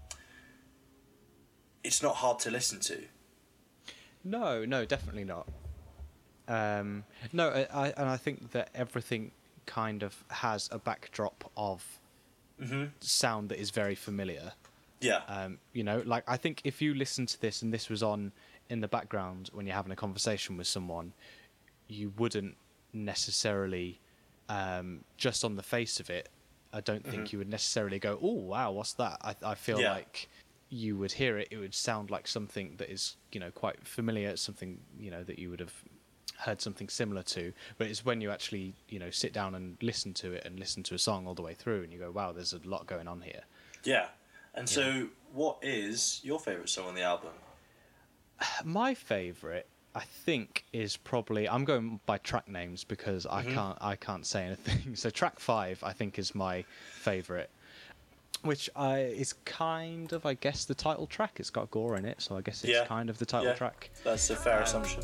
it's 1.82 2.02
not 2.02 2.16
hard 2.16 2.38
to 2.40 2.50
listen 2.50 2.80
to. 2.80 3.04
No, 4.22 4.64
no, 4.64 4.84
definitely 4.84 5.24
not. 5.24 5.48
Um, 6.46 7.04
no, 7.32 7.48
I, 7.48 7.66
I, 7.72 7.88
and 7.96 8.08
I 8.08 8.16
think 8.16 8.50
that 8.52 8.70
everything 8.74 9.30
kind 9.66 10.02
of 10.02 10.24
has 10.28 10.68
a 10.72 10.78
backdrop 10.78 11.50
of 11.56 11.84
Mm-hmm. 12.60 12.84
sound 13.00 13.48
that 13.48 13.58
is 13.58 13.70
very 13.70 13.94
familiar. 13.94 14.52
Yeah. 15.00 15.22
Um, 15.28 15.56
you 15.72 15.82
know, 15.82 16.02
like 16.04 16.24
I 16.28 16.36
think 16.36 16.60
if 16.64 16.82
you 16.82 16.92
listen 16.92 17.24
to 17.24 17.40
this 17.40 17.62
and 17.62 17.72
this 17.72 17.88
was 17.88 18.02
on 18.02 18.32
in 18.68 18.80
the 18.82 18.88
background 18.88 19.48
when 19.54 19.66
you're 19.66 19.74
having 19.74 19.92
a 19.92 19.96
conversation 19.96 20.58
with 20.58 20.66
someone, 20.66 21.14
you 21.88 22.12
wouldn't 22.18 22.58
necessarily, 22.92 24.00
um, 24.48 25.04
just 25.16 25.44
on 25.44 25.56
the 25.56 25.62
face 25.62 26.00
of 26.00 26.10
it, 26.10 26.28
I 26.72 26.80
don't 26.80 27.04
think 27.04 27.32
you 27.32 27.38
would 27.38 27.48
necessarily 27.48 27.98
go, 27.98 28.18
"Oh, 28.22 28.34
wow, 28.34 28.70
what's 28.72 28.92
that?" 28.94 29.18
I, 29.22 29.34
I 29.42 29.54
feel 29.54 29.76
Mm-hmm. 29.76 29.84
Yeah. 29.84 29.90
like 29.90 30.28
you 30.68 30.96
would 30.96 31.12
hear 31.12 31.36
it; 31.38 31.48
it 31.50 31.58
would 31.58 31.74
sound 31.74 32.10
like 32.10 32.28
something 32.28 32.76
that 32.76 32.90
is, 32.90 33.16
you 33.32 33.40
know, 33.40 33.50
quite 33.50 33.86
familiar, 33.86 34.36
something 34.36 34.78
you 34.98 35.10
know 35.10 35.24
that 35.24 35.38
you 35.38 35.50
would 35.50 35.60
have 35.60 35.74
heard 36.38 36.60
something 36.60 36.88
similar 36.88 37.22
to. 37.22 37.52
But 37.76 37.88
it's 37.88 38.04
when 38.04 38.20
you 38.20 38.30
actually, 38.30 38.74
you 38.88 38.98
know, 38.98 39.10
sit 39.10 39.32
down 39.32 39.54
and 39.54 39.76
listen 39.82 40.14
to 40.14 40.32
it 40.32 40.44
and 40.44 40.58
listen 40.58 40.82
to 40.84 40.94
a 40.94 40.98
song 40.98 41.26
all 41.26 41.34
the 41.34 41.42
way 41.42 41.54
through, 41.54 41.82
and 41.82 41.92
you 41.92 41.98
go, 41.98 42.10
"Wow, 42.10 42.32
there's 42.32 42.52
a 42.52 42.60
lot 42.64 42.86
going 42.86 43.08
on 43.08 43.22
here." 43.22 43.42
Yeah. 43.84 44.06
And 44.54 44.68
so, 44.68 45.08
what 45.32 45.58
is 45.62 46.20
your 46.24 46.38
favourite 46.40 46.68
song 46.68 46.88
on 46.88 46.94
the 46.94 47.02
album? 47.02 47.30
My 48.64 48.94
favourite, 48.94 49.66
I 49.94 50.00
think, 50.00 50.64
is 50.72 50.96
probably 50.96 51.48
I'm 51.48 51.64
going 51.64 52.00
by 52.06 52.18
track 52.18 52.48
names 52.48 52.84
because 52.84 53.26
I 53.26 53.42
mm-hmm. 53.42 53.54
can't 53.54 53.78
I 53.80 53.96
can't 53.96 54.26
say 54.26 54.44
anything. 54.44 54.94
So 54.96 55.10
track 55.10 55.40
five, 55.40 55.82
I 55.82 55.92
think, 55.92 56.18
is 56.18 56.34
my 56.34 56.64
favourite, 56.92 57.48
which 58.42 58.70
I 58.76 58.98
is 59.00 59.34
kind 59.44 60.12
of 60.12 60.26
I 60.26 60.34
guess 60.34 60.64
the 60.64 60.74
title 60.74 61.06
track. 61.06 61.40
It's 61.40 61.50
got 61.50 61.70
gore 61.70 61.96
in 61.96 62.04
it, 62.04 62.22
so 62.22 62.36
I 62.36 62.40
guess 62.40 62.62
it's 62.64 62.72
Yeah. 62.72 62.86
kind 62.86 63.10
of 63.10 63.18
the 63.18 63.26
title 63.26 63.48
Yeah. 63.48 63.54
track. 63.54 63.90
That's 64.04 64.30
a 64.30 64.36
fair 64.36 64.58
um, 64.58 64.62
assumption. 64.64 65.02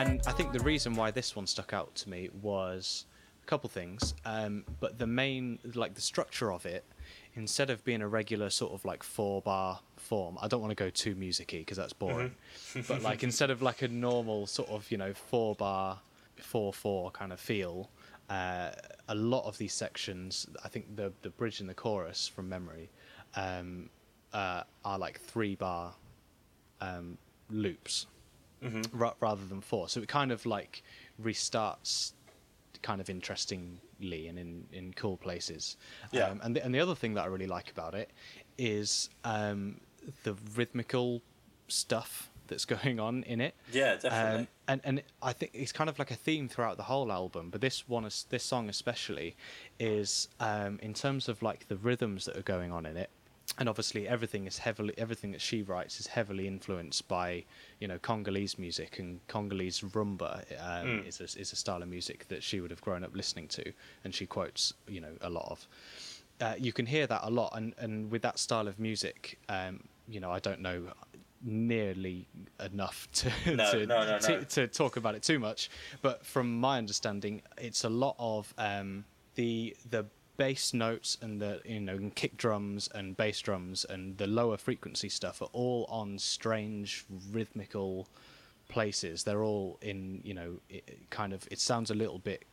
And 0.00 0.22
I 0.26 0.32
think 0.32 0.52
the 0.52 0.60
reason 0.60 0.94
why 0.94 1.10
this 1.10 1.36
one 1.36 1.46
stuck 1.46 1.74
out 1.74 1.94
to 1.96 2.08
me 2.08 2.30
was 2.40 3.04
a 3.42 3.46
couple 3.46 3.68
things. 3.68 4.14
Um, 4.24 4.64
but 4.80 4.98
the 4.98 5.06
main, 5.06 5.58
like 5.74 5.92
the 5.92 6.00
structure 6.00 6.50
of 6.50 6.64
it, 6.64 6.86
instead 7.34 7.68
of 7.68 7.84
being 7.84 8.00
a 8.00 8.08
regular 8.08 8.48
sort 8.48 8.72
of 8.72 8.82
like 8.86 9.02
four 9.02 9.42
bar 9.42 9.80
form, 9.98 10.38
I 10.40 10.48
don't 10.48 10.62
want 10.62 10.70
to 10.70 10.74
go 10.74 10.88
too 10.88 11.14
musicy 11.16 11.58
because 11.58 11.76
that's 11.76 11.92
boring. 11.92 12.34
but 12.88 13.02
like 13.02 13.22
instead 13.30 13.50
of 13.50 13.60
like 13.60 13.82
a 13.82 13.88
normal 13.88 14.46
sort 14.46 14.70
of 14.70 14.90
you 14.90 14.96
know 14.96 15.12
four 15.12 15.54
bar, 15.54 16.00
four 16.40 16.72
four 16.72 17.10
kind 17.10 17.30
of 17.30 17.38
feel. 17.38 17.90
Uh, 18.30 18.70
a 19.08 19.14
lot 19.14 19.44
of 19.44 19.58
these 19.58 19.74
sections, 19.74 20.46
I 20.64 20.68
think 20.68 20.96
the 20.96 21.12
the 21.20 21.28
bridge 21.28 21.60
and 21.60 21.68
the 21.68 21.74
chorus 21.74 22.26
from 22.26 22.48
memory, 22.48 22.88
um, 23.36 23.90
uh, 24.32 24.62
are 24.82 24.98
like 24.98 25.20
three 25.20 25.56
bar 25.56 25.92
um, 26.80 27.18
loops 27.50 28.06
ra- 28.92 29.14
rather 29.20 29.44
than 29.44 29.60
four. 29.60 29.88
So 29.88 30.00
it 30.00 30.08
kind 30.08 30.32
of 30.32 30.46
like 30.46 30.82
restarts 31.22 32.12
kind 32.82 33.00
of 33.00 33.10
interestingly 33.10 34.28
and 34.28 34.38
in, 34.38 34.66
in 34.72 34.92
cool 34.94 35.16
places. 35.16 35.76
Yeah. 36.12 36.28
Um, 36.28 36.40
and, 36.42 36.56
the, 36.56 36.64
and 36.64 36.74
the 36.74 36.80
other 36.80 36.94
thing 36.94 37.14
that 37.14 37.22
I 37.22 37.26
really 37.26 37.46
like 37.46 37.70
about 37.70 37.94
it 37.94 38.10
is 38.58 39.10
um, 39.24 39.80
the 40.24 40.34
rhythmical 40.54 41.22
stuff 41.68 42.30
that's 42.46 42.64
going 42.66 43.00
on 43.00 43.22
in 43.24 43.40
it. 43.40 43.54
Yeah, 43.72 43.96
definitely. 43.96 44.40
Um, 44.40 44.48
and 44.68 44.80
and 44.84 45.02
I 45.22 45.32
think 45.32 45.52
it's 45.54 45.72
kind 45.72 45.88
of 45.88 45.98
like 45.98 46.10
a 46.10 46.16
theme 46.16 46.48
throughout 46.48 46.76
the 46.76 46.82
whole 46.84 47.10
album, 47.10 47.50
but 47.50 47.60
this 47.60 47.88
one, 47.88 48.04
this 48.28 48.44
song 48.44 48.68
especially, 48.68 49.36
is 49.78 50.28
um, 50.38 50.78
in 50.82 50.94
terms 50.94 51.28
of 51.28 51.42
like 51.42 51.68
the 51.68 51.76
rhythms 51.76 52.26
that 52.26 52.36
are 52.36 52.42
going 52.42 52.72
on 52.72 52.86
in 52.86 52.96
it, 52.96 53.10
and 53.58 53.68
obviously 53.68 54.08
everything 54.08 54.46
is 54.46 54.58
heavily 54.58 54.94
everything 54.96 55.32
that 55.32 55.40
she 55.40 55.62
writes 55.62 56.00
is 56.00 56.06
heavily 56.06 56.46
influenced 56.46 57.06
by 57.08 57.44
you 57.78 57.88
know 57.88 57.98
Congolese 57.98 58.58
music 58.58 58.98
and 58.98 59.20
Congolese 59.28 59.80
rumba 59.80 60.44
um, 60.60 61.04
is 61.06 61.20
a, 61.20 61.24
is 61.24 61.52
a 61.52 61.56
style 61.56 61.82
of 61.82 61.88
music 61.88 62.26
that 62.28 62.42
she 62.42 62.60
would 62.60 62.70
have 62.70 62.80
grown 62.80 63.04
up 63.04 63.14
listening 63.14 63.48
to, 63.48 63.72
and 64.04 64.14
she 64.14 64.26
quotes 64.26 64.74
you 64.88 65.00
know 65.00 65.12
a 65.20 65.30
lot 65.30 65.46
of. 65.50 65.68
Uh, 66.40 66.54
you 66.58 66.72
can 66.72 66.86
hear 66.86 67.06
that 67.06 67.20
a 67.22 67.30
lot, 67.30 67.52
and, 67.54 67.74
and 67.76 68.10
with 68.10 68.22
that 68.22 68.38
style 68.38 68.66
of 68.66 68.78
music, 68.78 69.38
um, 69.50 69.84
you 70.08 70.20
know, 70.20 70.30
I 70.30 70.38
don't 70.38 70.60
know 70.60 70.84
nearly 71.42 72.26
enough 72.64 73.08
to 73.12 73.30
No, 73.54 73.70
to, 73.70 73.86
no, 73.86 74.06
no, 74.06 74.18
to, 74.18 74.44
to 74.44 74.66
talk 74.66 74.96
about 74.96 75.14
it 75.14 75.22
too 75.22 75.38
much. 75.38 75.70
But 76.02 76.24
from 76.24 76.58
my 76.58 76.78
understanding, 76.78 77.42
it's 77.58 77.84
a 77.84 77.90
lot 77.90 78.16
of 78.18 78.52
um, 78.58 79.04
the 79.34 79.76
the 79.90 80.06
bass 80.40 80.72
notes 80.72 81.18
and 81.20 81.40
the 81.42 81.60
you 81.66 81.80
know 81.80 81.94
and 81.94 82.14
kick 82.14 82.34
drums 82.44 82.88
and 82.94 83.14
bass 83.16 83.38
drums 83.40 83.84
and 83.92 84.16
the 84.16 84.26
lower 84.26 84.56
frequency 84.56 85.08
stuff 85.10 85.42
are 85.42 85.52
all 85.52 85.84
on 85.90 86.18
strange 86.18 87.04
rhythmical 87.30 88.08
places. 88.68 89.24
They're 89.24 89.44
all 89.52 89.78
in 89.82 90.20
you 90.24 90.34
know 90.34 90.50
kind 91.10 91.32
of 91.34 91.46
it 91.50 91.60
sounds 91.60 91.90
a 91.90 91.94
little 91.94 92.18
bit 92.18 92.44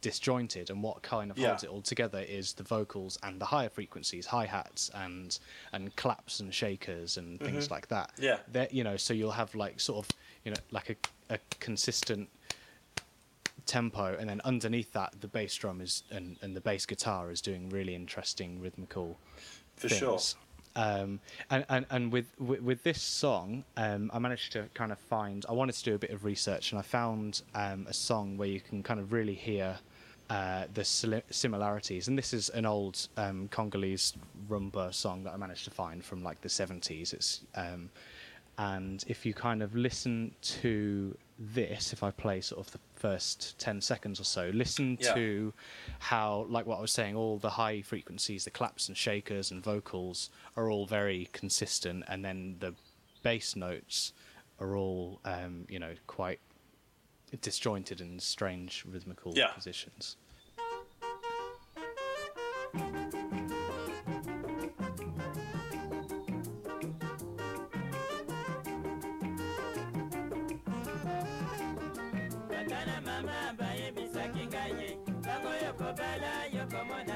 disjointed 0.00 0.70
and 0.70 0.80
what 0.82 1.02
kind 1.02 1.30
of 1.30 1.36
Yeah. 1.38 1.48
holds 1.48 1.64
it 1.64 1.70
all 1.70 1.82
together 1.82 2.20
is 2.20 2.52
the 2.54 2.62
vocals 2.62 3.18
and 3.24 3.40
the 3.40 3.44
higher 3.46 3.68
frequencies 3.68 4.26
hi 4.26 4.46
hats 4.46 4.90
and 4.94 5.38
and 5.72 5.94
claps 5.96 6.38
and 6.40 6.54
shakers 6.54 7.16
and 7.16 7.40
things 7.40 7.68
like 7.70 7.88
that 7.88 8.12
Mm-hmm. 8.12 8.22
Yeah. 8.24 8.38
They're- 8.52 8.68
you 8.70 8.84
know 8.84 8.96
so 8.96 9.12
you'll 9.12 9.32
have 9.42 9.54
like 9.56 9.80
sort 9.80 9.98
of 10.06 10.16
you 10.44 10.52
know 10.52 10.60
like 10.70 10.90
a, 10.90 11.34
a 11.34 11.38
consistent 11.58 12.28
tempo 13.68 14.16
and 14.18 14.28
then 14.28 14.40
underneath 14.44 14.92
that 14.92 15.14
the 15.20 15.28
bass 15.28 15.54
drum 15.54 15.80
is 15.80 16.02
and, 16.10 16.36
and 16.42 16.56
the 16.56 16.60
bass 16.60 16.86
guitar 16.86 17.30
is 17.30 17.40
doing 17.40 17.68
really 17.68 17.94
interesting 17.94 18.60
rhythmical 18.60 19.18
For 19.76 19.88
things. 19.88 20.00
sure. 20.00 20.18
Um, 20.76 21.18
and, 21.50 21.64
and 21.68 21.86
and 21.90 22.12
with, 22.12 22.26
with 22.38 22.60
with 22.62 22.82
this 22.84 23.02
song, 23.02 23.64
um, 23.76 24.10
I 24.14 24.18
managed 24.20 24.52
to 24.52 24.68
kind 24.74 24.92
of 24.92 24.98
find. 24.98 25.44
I 25.48 25.52
wanted 25.52 25.74
to 25.74 25.84
do 25.84 25.94
a 25.94 25.98
bit 25.98 26.10
of 26.10 26.24
research, 26.24 26.70
and 26.70 26.78
I 26.78 26.82
found 26.82 27.42
um, 27.54 27.86
a 27.88 27.92
song 27.92 28.36
where 28.36 28.48
you 28.48 28.60
can 28.60 28.82
kind 28.84 29.00
of 29.00 29.12
really 29.12 29.34
hear 29.34 29.76
uh, 30.30 30.64
the 30.74 30.84
similarities. 31.30 32.06
And 32.08 32.16
this 32.16 32.32
is 32.32 32.50
an 32.50 32.64
old 32.64 33.08
um, 33.16 33.48
Congolese 33.48 34.14
rumba 34.48 34.94
song 34.94 35.24
that 35.24 35.32
I 35.32 35.36
managed 35.36 35.64
to 35.64 35.72
find 35.72 36.04
from 36.04 36.22
like 36.22 36.40
the 36.42 36.48
seventies. 36.48 37.12
It's 37.12 37.40
um, 37.56 37.90
and 38.58 39.04
if 39.08 39.26
you 39.26 39.34
kind 39.34 39.62
of 39.62 39.74
listen 39.74 40.32
to 40.60 41.16
this, 41.38 41.92
if 41.92 42.02
I 42.02 42.10
play 42.10 42.40
sort 42.40 42.66
of 42.66 42.72
the 42.72 42.80
first 42.96 43.58
10 43.60 43.80
seconds 43.80 44.18
or 44.20 44.24
so, 44.24 44.50
listen 44.52 44.98
Yeah. 45.00 45.14
to 45.14 45.54
how, 46.00 46.46
like 46.48 46.66
what 46.66 46.78
I 46.78 46.80
was 46.80 46.90
saying, 46.92 47.14
all 47.16 47.38
the 47.38 47.50
high 47.50 47.80
frequencies, 47.82 48.44
the 48.44 48.50
claps 48.50 48.88
and 48.88 48.96
shakers 48.96 49.50
and 49.50 49.62
vocals 49.62 50.30
are 50.56 50.70
all 50.70 50.86
very 50.86 51.28
consistent, 51.32 52.04
and 52.08 52.24
then 52.24 52.56
the 52.58 52.74
bass 53.22 53.54
notes 53.54 54.12
are 54.58 54.74
all, 54.76 55.20
um, 55.24 55.66
you 55.68 55.78
know, 55.78 55.94
quite 56.08 56.40
disjointed 57.40 58.00
and 58.00 58.20
strange 58.20 58.84
rhythmical 58.84 59.32
Yeah. 59.36 59.48
positions. 59.52 60.16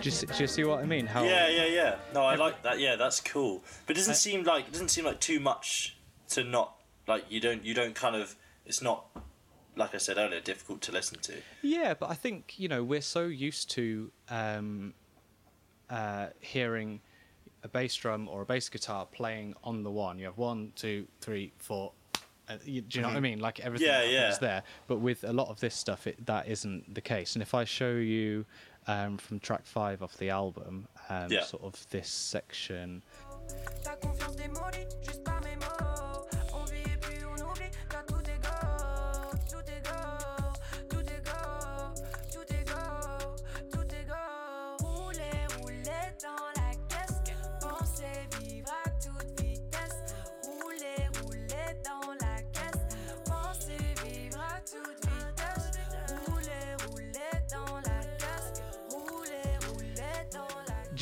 Do 0.02 0.08
you, 0.08 0.10
see, 0.10 0.26
do 0.26 0.34
you 0.38 0.46
see 0.48 0.64
what 0.64 0.80
I 0.80 0.84
mean? 0.84 1.06
How 1.06 1.22
Yeah, 1.22 1.48
yeah, 1.48 1.66
yeah. 1.66 1.94
No, 2.12 2.24
I 2.24 2.34
like 2.34 2.60
that. 2.64 2.80
Yeah, 2.80 2.96
that's 2.96 3.20
cool. 3.20 3.62
But 3.86 3.96
it 3.96 4.00
doesn't 4.00 4.16
seem 4.16 4.42
like 4.42 4.66
it 4.66 4.72
doesn't 4.72 4.88
seem 4.88 5.04
like 5.04 5.20
too 5.20 5.38
much 5.38 5.96
to 6.30 6.42
not 6.42 6.74
like 7.06 7.24
you 7.28 7.40
don't 7.40 7.64
you 7.64 7.72
don't 7.72 7.94
kind 7.94 8.16
of 8.16 8.34
it's 8.66 8.82
not 8.82 9.06
like 9.76 9.94
I 9.94 9.98
said 9.98 10.18
earlier 10.18 10.40
difficult 10.40 10.80
to 10.82 10.92
listen 10.92 11.20
to. 11.20 11.34
Yeah, 11.62 11.94
but 11.94 12.10
I 12.10 12.14
think 12.14 12.54
you 12.58 12.66
know 12.66 12.82
we're 12.82 13.00
so 13.00 13.26
used 13.26 13.70
to 13.70 14.10
um, 14.28 14.94
uh, 15.88 16.28
hearing 16.40 17.00
a 17.62 17.68
bass 17.68 17.94
drum 17.94 18.28
or 18.28 18.42
a 18.42 18.46
bass 18.46 18.68
guitar 18.68 19.06
playing 19.06 19.54
on 19.62 19.84
the 19.84 19.90
one. 19.90 20.18
You 20.18 20.24
have 20.24 20.38
one, 20.38 20.72
two, 20.74 21.06
three, 21.20 21.52
four. 21.58 21.92
Uh, 22.48 22.56
you, 22.64 22.80
do 22.80 22.98
you 22.98 23.02
know 23.02 23.08
what 23.08 23.16
I 23.16 23.20
mean? 23.20 23.38
Like 23.38 23.60
everything 23.60 23.86
Yeah, 23.86 24.02
yeah. 24.02 24.36
there. 24.40 24.64
But 24.88 24.96
with 24.98 25.22
a 25.22 25.32
lot 25.32 25.48
of 25.48 25.60
this 25.60 25.76
stuff, 25.76 26.08
it, 26.08 26.26
that 26.26 26.48
isn't 26.48 26.92
the 26.92 27.00
case. 27.00 27.36
And 27.36 27.42
if 27.42 27.54
I 27.54 27.62
show 27.62 27.92
you 27.92 28.44
um, 28.86 29.16
from 29.18 29.38
track 29.40 29.64
five 29.64 30.02
off 30.02 30.16
the 30.18 30.30
album, 30.30 30.88
um, 31.08 31.30
Yeah. 31.30 31.44
sort 31.44 31.62
of 31.62 31.86
this 31.90 32.08
section. 32.08 33.02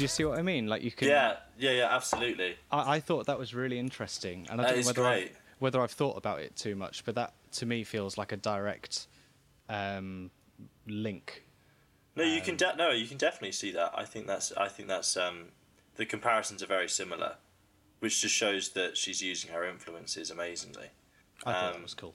Do 0.01 0.05
you 0.05 0.09
see 0.09 0.25
what 0.25 0.39
I 0.39 0.43
mean? 0.43 0.67
Like 0.67 0.83
you 0.83 0.91
can. 0.91 1.09
Yeah, 1.09 1.37
yeah, 1.59 1.73
yeah, 1.73 1.95
absolutely. 1.95 2.57
I, 2.71 2.95
I 2.95 3.01
thought 3.01 3.27
that 3.27 3.39
was 3.39 3.53
really 3.55 3.79
interesting, 3.79 4.47
and 4.51 4.59
I 4.59 4.65
That 4.65 4.71
don't 4.77 4.81
know 4.81 4.87
whether. 4.87 5.05
I've, 5.07 5.39
whether 5.59 5.81
I've 5.83 5.91
thought 5.91 6.17
about 6.17 6.41
it 6.41 6.57
too 6.57 6.75
much, 6.75 7.05
but 7.05 7.17
that 7.17 7.35
to 7.53 7.67
me 7.67 7.85
feels 7.85 8.17
like 8.17 8.33
a 8.33 8.39
direct 8.39 9.09
um, 9.69 10.31
link. 10.87 11.45
No, 12.17 12.25
you 12.25 12.41
can 12.41 12.57
de- 12.57 12.75
no, 12.77 12.93
you 12.93 13.07
can 13.07 13.19
definitely 13.19 13.53
see 13.53 13.73
that. 13.73 13.93
I 13.95 14.07
think 14.07 14.27
that's 14.27 14.53
I 14.53 14.69
think 14.69 14.89
that's 14.89 15.19
um, 15.19 15.49
the 15.97 16.07
comparisons 16.07 16.63
are 16.63 16.67
very 16.67 16.89
similar, 16.89 17.35
which 17.99 18.23
just 18.23 18.35
shows 18.35 18.71
that 18.71 18.97
she's 18.97 19.21
using 19.21 19.53
her 19.53 19.69
influences 19.69 20.31
amazingly. 20.31 20.87
I 21.45 21.53
thought 21.53 21.73
that 21.73 21.77
Um, 21.77 21.83
was 21.83 21.93
cool. 21.93 22.15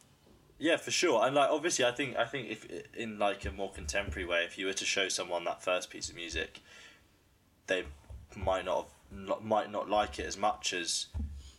Yeah, 0.57 0.77
for 0.77 0.89
sure. 0.89 1.23
And 1.23 1.35
like 1.35 1.51
obviously, 1.51 1.85
I 1.85 1.91
think 1.91 2.17
I 2.17 2.25
think 2.25 2.49
if 2.49 2.65
in 2.95 3.19
like 3.19 3.45
a 3.45 3.51
more 3.51 3.71
contemporary 3.71 4.25
way, 4.27 4.43
if 4.43 4.57
you 4.57 4.65
were 4.65 4.73
to 4.73 4.85
show 4.85 5.07
someone 5.07 5.43
that 5.43 5.61
first 5.61 5.91
piece 5.91 6.09
of 6.09 6.15
music, 6.15 6.61
they 7.67 7.85
might 8.35 8.65
not 8.65 8.87
have, 9.11 9.43
might 9.43 9.71
not 9.71 9.89
like 9.89 10.19
it 10.19 10.25
as 10.25 10.37
much 10.37 10.73
as 10.73 11.07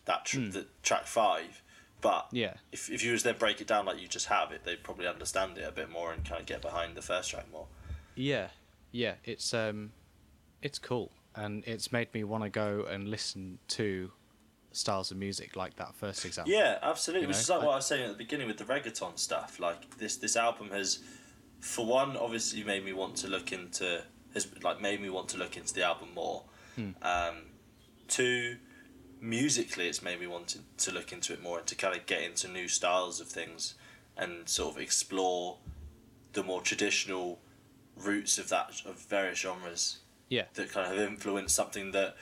that 0.05 0.25
tr- 0.25 0.39
the 0.39 0.65
track 0.83 1.05
five. 1.05 1.61
But 1.99 2.27
Yeah. 2.31 2.53
if 2.71 2.89
if 2.91 3.03
you 3.03 3.11
was 3.13 3.23
then 3.23 3.37
break 3.37 3.59
it 3.59 3.67
down 3.67 3.85
like 3.85 3.99
you 3.99 4.07
just 4.07 4.27
have 4.27 4.51
it, 4.51 4.63
they'd 4.63 4.83
probably 4.83 5.07
understand 5.07 5.57
it 5.57 5.63
a 5.63 5.71
bit 5.71 5.89
more 5.89 6.13
and 6.13 6.23
kind 6.23 6.39
of 6.41 6.45
get 6.45 6.61
behind 6.61 6.95
the 6.95 7.01
first 7.01 7.31
track 7.31 7.49
more. 7.51 7.67
Yeah, 8.15 8.49
yeah, 8.91 9.15
it's 9.23 9.53
um, 9.53 9.91
it's 10.61 10.77
cool, 10.79 11.11
and 11.35 11.63
it's 11.65 11.91
made 11.91 12.13
me 12.13 12.23
want 12.23 12.43
to 12.43 12.49
go 12.49 12.85
and 12.89 13.07
listen 13.09 13.57
to 13.69 14.11
styles 14.71 15.09
of 15.09 15.17
music 15.17 15.55
like 15.55 15.75
that 15.77 15.95
first 15.95 16.23
example. 16.23 16.53
Yeah, 16.53 16.77
absolutely. 16.83 17.23
You 17.23 17.27
Which 17.29 17.37
know, 17.37 17.41
is 17.41 17.49
like 17.49 17.61
I- 17.61 17.65
what 17.65 17.71
I 17.73 17.75
was 17.77 17.85
saying 17.87 18.03
at 18.03 18.09
the 18.11 18.17
beginning 18.17 18.47
with 18.47 18.57
the 18.57 18.63
reggaeton 18.65 19.17
stuff. 19.17 19.59
Like 19.59 19.97
this, 19.97 20.17
this 20.17 20.35
album 20.35 20.69
has, 20.69 20.99
for 21.59 21.83
one, 21.85 22.15
obviously 22.15 22.63
made 22.63 22.85
me 22.85 22.93
want 22.93 23.15
to 23.17 23.27
look 23.27 23.51
into 23.51 24.03
has 24.37 24.63
like 24.63 24.81
made 24.81 25.01
me 25.01 25.09
want 25.09 25.29
to 25.29 25.37
look 25.37 25.57
into 25.57 25.73
the 25.73 25.83
album 25.83 26.09
more. 26.13 26.43
Hmm. 26.75 26.91
Um, 27.01 27.35
two, 28.07 28.57
musically, 29.19 29.87
it's 29.87 30.01
made 30.01 30.19
me 30.19 30.27
want 30.27 30.47
to, 30.49 30.59
to 30.85 30.91
look 30.91 31.11
into 31.11 31.33
it 31.33 31.41
more 31.41 31.59
and 31.59 31.67
to 31.67 31.75
kind 31.75 31.95
of 31.95 32.05
get 32.05 32.21
into 32.21 32.47
new 32.47 32.67
styles 32.67 33.19
of 33.19 33.27
things 33.27 33.75
and 34.15 34.47
sort 34.47 34.75
of 34.75 34.81
explore 34.81 35.57
the 36.33 36.43
more 36.43 36.61
traditional 36.61 37.39
roots 37.95 38.37
of 38.37 38.49
that 38.49 38.81
of 38.85 38.99
various 38.99 39.39
genres 39.39 39.99
yeah, 40.29 40.43
that 40.53 40.71
kind 40.71 40.91
of 40.91 40.97
have 40.97 41.07
influenced 41.07 41.55
something 41.55 41.91
that 41.91 42.15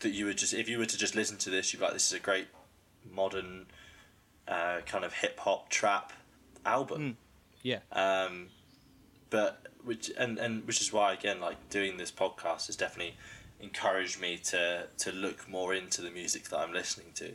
that 0.00 0.10
you 0.10 0.24
would 0.24 0.36
just 0.36 0.52
if 0.52 0.68
you 0.68 0.78
were 0.78 0.86
to 0.86 0.98
just 0.98 1.14
listen 1.14 1.36
to 1.36 1.48
this 1.48 1.72
you'd 1.72 1.78
be 1.78 1.84
like 1.84 1.92
this 1.92 2.08
is 2.08 2.12
a 2.12 2.18
great 2.18 2.48
modern 3.08 3.66
uh, 4.48 4.78
kind 4.84 5.04
of 5.04 5.12
hip 5.12 5.38
hop 5.38 5.68
trap 5.68 6.12
album 6.66 7.16
yeah, 7.62 7.78
um, 7.92 8.48
but 9.30 9.68
which 9.84 10.10
and, 10.18 10.38
and 10.38 10.66
which 10.66 10.80
is 10.80 10.92
why 10.92 11.12
again 11.12 11.40
like 11.40 11.68
doing 11.70 11.96
this 11.96 12.10
podcast 12.10 12.66
has 12.66 12.76
definitely 12.76 13.14
encouraged 13.60 14.20
me 14.20 14.36
to 14.36 14.86
to 14.98 15.12
look 15.12 15.48
more 15.48 15.74
into 15.74 16.02
the 16.02 16.10
music 16.10 16.44
that 16.44 16.58
I'm 16.58 16.72
listening 16.72 17.08
to. 17.14 17.32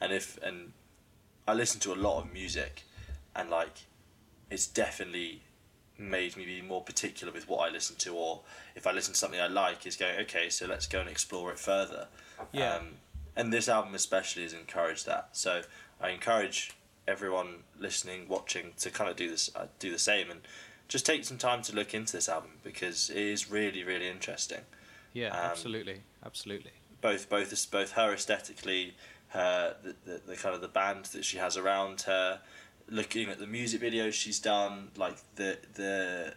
And 0.00 0.12
if 0.12 0.38
and 0.42 0.72
I 1.46 1.54
listen 1.54 1.80
to 1.80 1.92
a 1.92 1.96
lot 1.96 2.22
of 2.22 2.32
music 2.32 2.82
and 3.34 3.50
like 3.50 3.86
it's 4.50 4.66
definitely 4.66 5.42
made 5.98 6.36
me 6.36 6.44
be 6.44 6.60
more 6.60 6.82
particular 6.82 7.32
with 7.32 7.48
what 7.48 7.68
I 7.68 7.72
listen 7.72 7.96
to 7.96 8.14
or 8.14 8.40
if 8.74 8.86
I 8.86 8.92
listen 8.92 9.14
to 9.14 9.18
something 9.18 9.40
I 9.40 9.46
like 9.46 9.86
is 9.86 9.96
going 9.96 10.20
okay 10.20 10.50
so 10.50 10.66
let's 10.66 10.86
go 10.86 11.00
and 11.00 11.08
explore 11.08 11.50
it 11.52 11.58
further. 11.58 12.08
Yeah. 12.52 12.76
um, 12.76 12.88
and 13.34 13.52
this 13.52 13.68
album 13.68 13.94
especially 13.94 14.42
has 14.44 14.54
encouraged 14.54 15.06
that. 15.06 15.28
So 15.32 15.62
I 16.00 16.10
encourage 16.10 16.72
everyone 17.06 17.64
listening 17.78 18.26
watching 18.28 18.72
to 18.78 18.90
kind 18.90 19.10
of 19.10 19.16
do 19.16 19.30
this 19.30 19.50
uh, 19.54 19.66
do 19.78 19.90
the 19.92 19.98
same 19.98 20.30
and 20.30 20.40
just 20.88 21.04
take 21.04 21.24
some 21.24 21.38
time 21.38 21.62
to 21.62 21.74
look 21.74 21.94
into 21.94 22.12
this 22.12 22.28
album 22.28 22.52
because 22.62 23.10
it 23.10 23.16
is 23.16 23.50
really 23.50 23.82
really 23.82 24.08
interesting 24.08 24.60
yeah, 25.16 25.28
um, 25.28 25.50
absolutely, 25.50 26.02
absolutely. 26.26 26.72
both 27.00 27.30
both 27.30 27.70
both 27.70 27.92
her 27.92 28.12
aesthetically, 28.12 28.92
her 29.28 29.74
the, 29.82 29.94
the, 30.04 30.20
the 30.26 30.36
kind 30.36 30.54
of 30.54 30.60
the 30.60 30.68
band 30.68 31.06
that 31.06 31.24
she 31.24 31.38
has 31.38 31.56
around 31.56 32.02
her, 32.02 32.40
looking 32.90 33.30
at 33.30 33.38
the 33.38 33.46
music 33.46 33.80
videos 33.80 34.12
she's 34.12 34.38
done, 34.38 34.90
like 34.94 35.16
the 35.36 35.56
the 35.72 36.34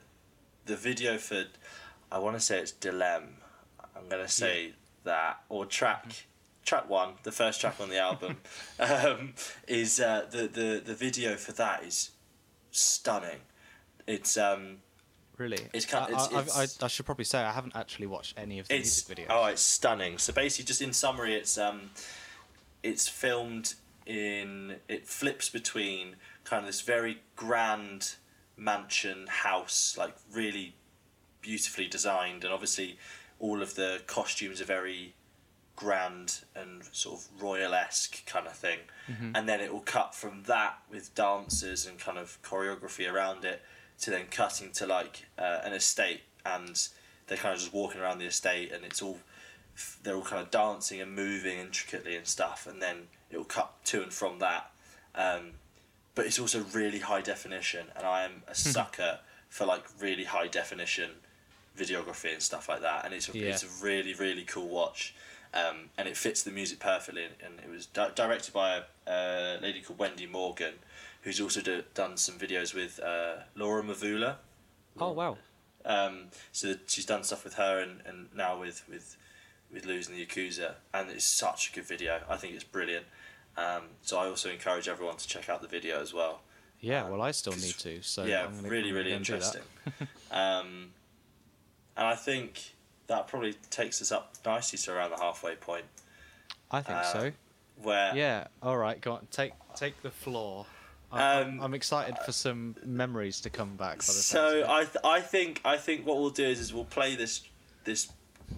the 0.66 0.78
video 0.78 1.18
for, 1.18 1.44
I 2.10 2.20
want 2.20 2.38
to 2.38 2.40
say 2.40 2.60
it's 2.60 2.72
Dilemme, 2.72 3.34
I'm 3.98 4.08
gonna 4.08 4.30
say 4.30 4.76
that 5.04 5.42
or 5.50 5.66
track 5.66 6.28
track 6.64 6.90
one, 6.90 7.16
the 7.24 7.34
first 7.34 7.60
track 7.60 7.82
on 7.82 7.90
the 7.90 8.00
album, 8.00 8.38
um, 8.80 9.34
is 9.68 10.00
uh, 10.00 10.26
the 10.32 10.48
the 10.48 10.82
the 10.86 10.96
video 10.96 11.36
for 11.36 11.52
that 11.52 11.84
is 11.84 12.12
stunning. 12.72 13.42
It's 14.10 14.38
um 14.38 14.78
Really? 15.38 15.60
It's 15.74 15.86
kind- 15.86 16.08
I, 16.08 16.10
it's- 16.10 16.34
I, 16.34 16.40
it's- 16.42 16.82
I, 16.82 16.86
I 16.86 16.88
should 16.90 17.06
probably 17.06 17.24
say 17.26 17.40
I 17.40 17.52
haven't 17.54 17.76
actually 17.76 18.08
watched 18.08 18.34
any 18.38 18.60
of 18.60 18.68
the 18.68 18.76
it's 18.76 19.08
music 19.08 19.28
videos. 19.30 19.34
oh 19.36 19.46
it's 19.46 19.62
stunning. 19.62 20.18
So 20.18 20.34
basically, 20.34 20.66
just 20.66 20.82
in 20.82 20.92
summary, 20.94 21.34
it's 21.36 21.58
um 21.58 21.92
it's 22.84 23.08
filmed 23.08 23.76
in 24.06 24.76
it 24.88 25.08
flips 25.08 25.48
between 25.50 26.16
kind 26.44 26.62
of 26.62 26.66
this 26.68 26.82
very 26.82 27.20
grand 27.36 28.16
mansion 28.58 29.28
house, 29.28 29.96
like 29.98 30.16
really 30.34 30.76
beautifully 31.42 31.88
designed, 31.88 32.44
and 32.44 32.52
obviously 32.52 32.98
all 33.40 33.62
of 33.62 33.76
the 33.76 34.02
costumes 34.08 34.60
are 34.60 34.66
very 34.66 35.14
grand 35.78 36.40
and 36.56 36.84
sort 36.92 37.20
of 37.22 37.42
royal 37.42 37.74
esque 37.74 38.26
kind 38.26 38.46
of 38.48 38.54
thing. 38.54 38.80
And 39.34 39.48
then 39.48 39.60
it 39.62 39.72
will 39.74 39.80
cut 39.98 40.14
from 40.14 40.44
that 40.44 40.80
with 40.92 41.16
dancers 41.16 41.86
and 41.88 41.98
kind 41.98 42.18
of 42.18 42.38
choreography 42.44 43.10
around 43.12 43.46
it 43.46 43.62
to 44.02 44.10
then 44.12 44.26
cutting 44.32 44.72
to 44.72 44.86
like 44.88 45.26
uh, 45.38 45.60
an 45.64 45.74
estate 45.74 46.22
and 46.46 46.88
they're 47.28 47.38
kind 47.38 47.54
of 47.54 47.60
just 47.60 47.74
walking 47.74 48.00
around 48.02 48.20
the 48.20 48.26
estate 48.26 48.72
and 48.72 48.84
it's 48.86 49.02
all 49.02 49.20
they're 50.04 50.16
all 50.16 50.22
kind 50.24 50.42
of 50.42 50.52
dancing 50.52 51.00
and 51.00 51.16
moving 51.16 51.58
intricately 51.60 52.16
and 52.16 52.28
stuff 52.28 52.68
and 52.70 52.82
then 52.82 53.08
it 53.32 53.38
will 53.38 53.44
cut 53.46 53.72
to 53.86 54.02
and 54.04 54.12
from 54.14 54.40
that. 54.40 54.72
Um, 55.16 55.52
but 56.16 56.26
it's 56.26 56.40
also 56.40 56.64
really 56.74 57.00
high 57.00 57.22
definition 57.22 57.88
and 57.96 58.06
i 58.06 58.24
am 58.24 58.44
a 58.48 58.56
sucker 58.56 59.20
for 59.48 59.66
like 59.66 59.84
really 60.02 60.26
high 60.26 60.48
definition 60.48 61.12
videography 61.78 62.34
and 62.34 62.42
stuff 62.42 62.68
like 62.68 62.82
that 62.82 63.06
and 63.06 63.14
it's 63.14 63.30
a, 63.30 63.38
Yeah. 63.38 63.50
it's 63.50 63.64
a 63.64 63.84
really 63.86 64.14
really 64.14 64.44
cool 64.44 64.68
watch. 64.68 65.16
Um, 65.54 65.90
and 65.98 66.08
it 66.08 66.16
fits 66.16 66.44
the 66.44 66.52
music 66.52 66.80
perfectly 66.80 67.24
and, 67.24 67.34
and 67.44 67.60
it 67.60 67.70
was 67.72 67.88
di- 67.88 68.12
directed 68.14 68.54
by 68.54 68.82
a, 69.08 69.12
a 69.12 69.60
lady 69.62 69.82
called 69.82 69.98
wendy 69.98 70.28
morgan 70.28 70.74
who's 71.22 71.42
also 71.42 71.62
do, 71.62 71.84
done 71.94 72.18
some 72.18 72.36
videos 72.40 72.74
with 72.74 73.00
uh, 73.00 73.42
Laura 73.56 73.84
Mvula 73.84 74.36
oh 75.00 75.12
wow. 75.12 75.38
um, 75.86 76.28
so 76.52 76.76
she's 76.88 77.06
done 77.06 77.24
stuff 77.24 77.44
with 77.44 77.56
her 77.56 77.80
and, 77.80 78.02
and 78.06 78.28
now 78.36 78.60
with 78.60 78.84
with 78.90 79.18
with 79.72 79.86
Lous 79.86 80.08
and 80.08 80.18
the 80.18 80.26
Yakuza, 80.26 80.74
and 80.94 81.10
it's 81.10 81.26
such 81.26 81.70
a 81.70 81.74
good 81.74 81.86
video. 81.86 82.22
I 82.30 82.38
think 82.38 82.56
it's 82.56 82.64
brilliant. 82.64 83.06
Um, 83.58 83.84
so 84.02 84.18
I 84.18 84.28
also 84.28 84.50
encourage 84.50 84.88
everyone 84.88 85.18
to 85.18 85.28
check 85.28 85.50
out 85.50 85.62
the 85.62 85.68
video 85.68 86.02
as 86.02 86.14
well. 86.14 86.42
Yeah, 86.80 87.10
well, 87.10 87.22
I 87.22 87.32
still 87.32 87.54
need 87.54 87.76
to. 87.80 88.02
So 88.02 88.24
yeah, 88.24 88.46
I'm 88.46 88.56
gonna, 88.56 88.70
really, 88.70 88.92
really 88.92 89.14
interesting. 89.14 89.62
um, 90.32 90.92
and 91.98 92.08
I 92.08 92.16
think 92.16 92.74
that 93.08 93.28
probably 93.28 93.54
takes 93.70 94.02
us 94.02 94.12
up 94.12 94.36
nicely 94.46 94.80
to 94.80 94.94
around 94.94 95.12
the 95.12 95.18
halfway 95.18 95.56
point, 95.56 95.86
I 96.72 96.82
think 96.82 97.00
Uh, 97.00 97.04
so. 97.04 97.32
where 97.82 98.16
Yeah. 98.16 98.48
All 98.64 98.78
right. 98.78 99.00
Go 99.00 99.14
on. 99.14 99.28
Take 99.32 99.54
take 99.76 100.02
the 100.02 100.12
floor. 100.12 100.66
Um, 101.12 101.60
I'm 101.62 101.74
excited 101.74 102.18
for 102.26 102.32
some 102.32 102.76
memories 102.86 103.42
to 103.42 103.50
come 103.50 103.76
back. 103.76 103.98
By 104.00 104.06
the 104.06 104.12
sounds 104.14 104.24
So. 104.24 104.66
I 104.70 104.84
th- 104.84 104.98
I 105.04 105.22
think 105.22 105.62
I 105.66 105.78
think 105.78 106.06
what 106.06 106.18
we'll 106.18 106.30
do 106.30 106.46
is, 106.46 106.60
is 106.60 106.74
we'll 106.74 106.86
play 106.86 107.16
this 107.16 107.42
this 107.84 108.12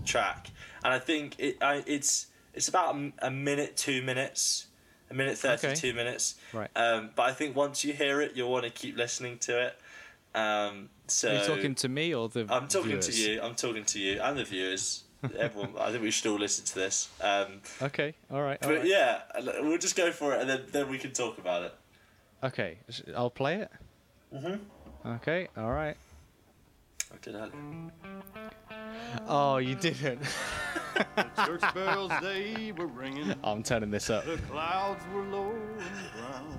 track, 0.06 0.48
and 0.84 0.94
I 0.94 1.00
think 1.00 1.36
it 1.40 1.58
I, 1.62 1.84
it's 1.88 2.28
it's 2.54 2.68
about 2.68 2.96
a, 2.96 3.14
a 3.20 3.32
minute, 3.32 3.78
two 3.78 4.02
minutes, 4.02 4.68
a 5.10 5.14
minute 5.14 5.38
thirty 5.38 5.74
two 5.76 5.90
Okay. 5.90 5.92
minutes. 5.94 6.36
Right. 6.52 6.70
Um, 6.76 7.12
but 7.16 7.24
I 7.24 7.34
think 7.34 7.56
once 7.56 7.86
you 7.86 7.94
hear 7.94 8.20
it, 8.22 8.34
you'll 8.36 8.52
want 8.52 8.66
to 8.66 8.70
keep 8.72 8.98
listening 8.98 9.38
to 9.40 9.68
it. 9.68 9.80
Um, 10.34 10.90
so 11.08 11.30
Are 11.30 11.36
you 11.40 11.46
talking 11.46 11.76
to 11.76 11.90
me 11.90 12.14
or 12.14 12.28
the? 12.30 12.46
I'm 12.50 12.68
talking 12.68 12.90
viewers? 12.92 13.08
to 13.08 13.14
you. 13.32 13.42
I'm 13.42 13.56
talking 13.56 13.84
to 13.86 14.00
you 14.00 14.22
and 14.22 14.38
the 14.38 14.44
viewers. 14.46 15.04
Everyone, 15.38 15.74
I 15.80 15.92
think 15.92 16.02
we 16.02 16.10
should 16.10 16.32
all 16.32 16.40
listen 16.40 16.66
to 16.66 16.76
this. 16.76 17.08
Um, 17.22 17.62
Okay. 17.82 18.16
All 18.32 18.42
right. 18.42 18.58
All 18.64 18.70
but 18.70 18.80
right. 18.80 18.88
yeah, 18.88 19.22
we'll 19.62 19.78
just 19.78 19.96
go 19.96 20.12
for 20.12 20.34
it, 20.34 20.42
and 20.42 20.50
then 20.50 20.62
then 20.72 20.90
we 20.90 20.98
can 20.98 21.12
talk 21.12 21.38
about 21.38 21.64
it. 21.64 21.74
Okay. 22.44 22.78
I'll 23.16 23.30
play 23.30 23.56
it. 23.62 23.72
Mhm. 24.34 24.60
Okay. 25.06 25.48
All 25.58 25.72
right. 25.72 25.96
I 27.14 27.18
did 27.22 27.36
earlier. 27.36 27.92
Oh, 29.28 29.58
you 29.58 29.76
didn't. 29.76 30.22
Church 31.46 31.62
bells 31.74 32.12
they 32.22 32.72
were 32.78 32.88
ringing, 32.88 33.34
I'm 33.44 33.64
turning 33.64 33.92
this 33.92 34.10
up. 34.10 34.26
the 34.26 34.38
clouds 34.38 35.04
were 35.14 35.24
low 35.24 35.52
and 35.52 36.12
brown. 36.16 36.58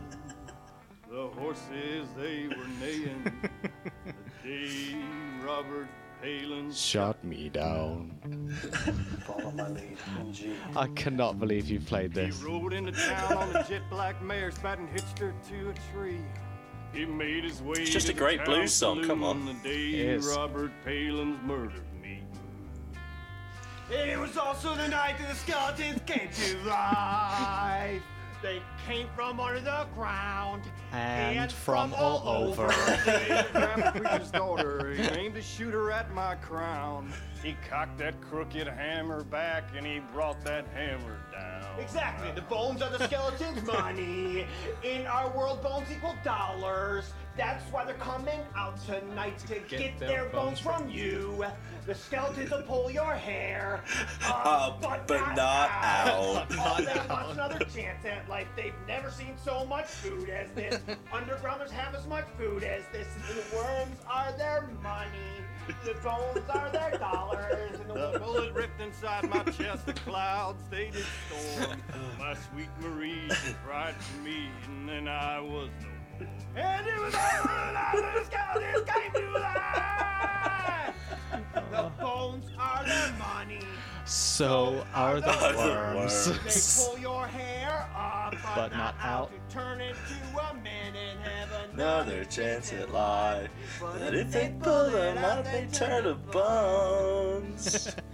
The 1.11 1.29
horses 1.41 2.09
they 2.17 2.49
were 2.49 2.69
neighing, 2.81 3.23
the 4.05 4.49
day 4.49 4.97
Robert 5.43 5.89
Shut 6.73 7.23
me 7.25 7.49
down. 7.49 8.13
Follow 9.27 9.51
my 9.51 9.69
lead. 9.69 9.99
I 10.77 10.87
cannot 10.89 11.41
believe 11.41 11.69
you 11.69 11.81
played 11.81 12.15
He 12.15 12.27
this. 12.27 12.37
rode 12.43 12.73
into 12.73 12.93
town 12.93 13.37
on 13.37 13.57
a 13.57 13.65
jet 13.69 13.83
black 13.91 14.23
mare, 14.23 14.53
spat 14.53 14.79
and 14.79 14.89
hitched 14.89 15.19
her 15.19 15.35
to 15.49 15.71
a 15.71 15.75
tree. 15.93 16.21
He 16.93 17.05
made 17.07 17.43
his 17.45 17.61
way. 17.61 17.75
It's 17.79 17.91
just 17.91 18.07
to 18.07 18.13
a 18.13 18.15
the 18.15 18.21
great 18.21 18.39
town 18.39 18.47
blues 18.47 18.73
song, 18.73 19.03
come 19.05 19.25
on. 19.25 19.41
saloon 19.41 19.63
The 19.63 19.69
day 19.69 19.89
It 20.01 20.09
is. 20.11 20.27
Robert 20.37 20.71
Palins 20.87 21.43
murdered 21.43 21.83
me. 22.01 22.23
It 23.91 24.19
was 24.19 24.37
also 24.37 24.77
the 24.77 24.89
night 24.89 25.19
that 25.19 25.29
the 25.29 25.35
skeletons 25.35 26.01
came 26.07 26.31
to 26.31 26.69
life. 26.69 28.03
They 28.43 28.61
came 28.89 29.07
from 29.15 29.39
under 29.39 29.61
the 29.61 29.87
ground 29.95 30.65
And 30.91 31.53
from 31.53 31.95
all 31.95 32.27
over. 32.27 32.67
They 33.07 33.45
grabbed 33.53 33.95
the 33.95 34.01
preacher's 34.01 34.31
daughter. 34.33 34.93
He 34.93 35.03
aimed 35.03 35.37
to 35.37 35.43
shoot 35.43 35.73
her 35.73 35.93
at 35.93 36.13
my 36.13 36.35
crown. 36.35 37.13
He 37.41 37.57
cocked 37.71 37.99
that 37.99 38.21
crooked 38.21 38.67
hammer 38.67 39.23
back 39.23 39.65
and 39.77 39.87
he 39.87 40.01
brought 40.13 40.45
that 40.45 40.67
hammer 40.75 41.19
down. 41.31 41.79
Exactly. 41.79 42.33
The 42.33 42.43
bones 42.43 42.83
are 42.83 42.91
the 42.91 43.07
skeleton's 43.07 43.65
money. 43.65 44.47
In 44.83 45.07
our 45.07 45.31
world, 45.31 45.63
bones 45.63 45.87
equal 45.91 46.17
dollars. 46.25 47.13
That's 47.37 47.65
why 47.73 47.85
they're 47.85 47.95
coming 47.95 48.41
out 48.55 48.79
tonight 48.85 49.39
to 49.49 49.59
get, 49.61 49.99
their, 49.99 50.27
bones 50.27 50.59
from 50.59 50.89
you. 50.91 51.45
The 51.87 51.95
skeletons 51.95 52.51
will 52.51 52.63
pull 52.63 52.91
your 52.91 53.15
hair. 53.15 53.83
Uh, 54.25 54.73
but 54.81 55.09
not 55.09 55.71
out. 55.71 56.47
Oh, 56.51 56.77
they 56.79 57.01
want 57.09 57.33
another 57.33 57.59
chance 57.65 58.05
at 58.05 58.29
life. 58.29 58.49
They've 58.55 58.75
never 58.87 59.11
seen 59.11 59.35
so 59.43 59.65
much 59.65 59.87
food 59.87 60.29
as 60.29 60.51
this. 60.51 60.79
Undergrounders 61.13 61.71
have 61.71 61.95
as 61.95 62.07
much 62.07 62.27
food 62.39 62.65
as 62.65 62.83
this. 62.93 63.09
The 63.29 63.57
worms 63.57 63.97
are 64.09 64.33
their 64.37 64.69
money. 64.83 65.09
The 65.85 65.95
bones 66.03 66.49
are 66.51 66.71
their 66.71 66.91
dollars. 66.99 67.81
And 67.81 67.89
The 67.91 68.13
the 68.13 68.19
bullet 68.19 68.53
ripped 68.53 68.81
inside 68.81 69.29
my 69.29 69.43
chest, 69.45 69.87
the 69.87 69.95
clouds 69.95 70.63
they 70.71 70.91
did 70.91 71.05
storm. 71.29 71.83
My 72.19 72.35
sweet 72.35 72.69
Marie 72.81 73.31
cried 73.65 73.95
for 73.95 74.21
me, 74.23 74.49
and 74.67 74.89
then 74.89 75.09
I 75.09 75.41
was 75.41 75.71
no 75.81 75.89
more. 75.89 75.92
And 76.55 76.87
it 76.87 77.01
was 77.01 77.15
over 77.15 77.51
and 77.51 77.77
out 77.77 77.93
the 78.15 78.25
skeletons 78.25 78.89
came 78.89 79.13
to 79.13 79.31
life. 79.39 80.95
The 81.71 81.93
bones 82.01 82.47
are 82.59 82.85
their 82.85 83.13
money. 83.19 83.61
So 84.05 84.85
are 84.95 85.21
the 85.21 85.33
the 85.33 85.55
worms. 85.57 86.29
worms. 86.29 86.79
They 86.79 86.85
pull 86.85 86.99
your 86.99 87.27
hair 87.27 87.89
up, 87.97 88.33
but, 88.33 88.55
But 88.55 88.73
not 88.73 88.95
out. 89.01 89.31
To 89.33 89.55
turn 89.55 89.81
into 89.81 89.97
a 90.51 90.55
man 90.55 90.95
and 90.95 91.21
have 91.21 91.73
Another 91.73 92.25
chance 92.25 92.73
at 92.73 92.93
life. 92.93 93.49
But 93.81 94.15
if 94.15 94.31
they 94.33 94.55
pull 94.61 94.91
them 94.91 95.19
out, 95.19 95.45
they 95.45 95.67
turn 95.73 96.05
to 96.05 96.15
bones. 96.15 97.95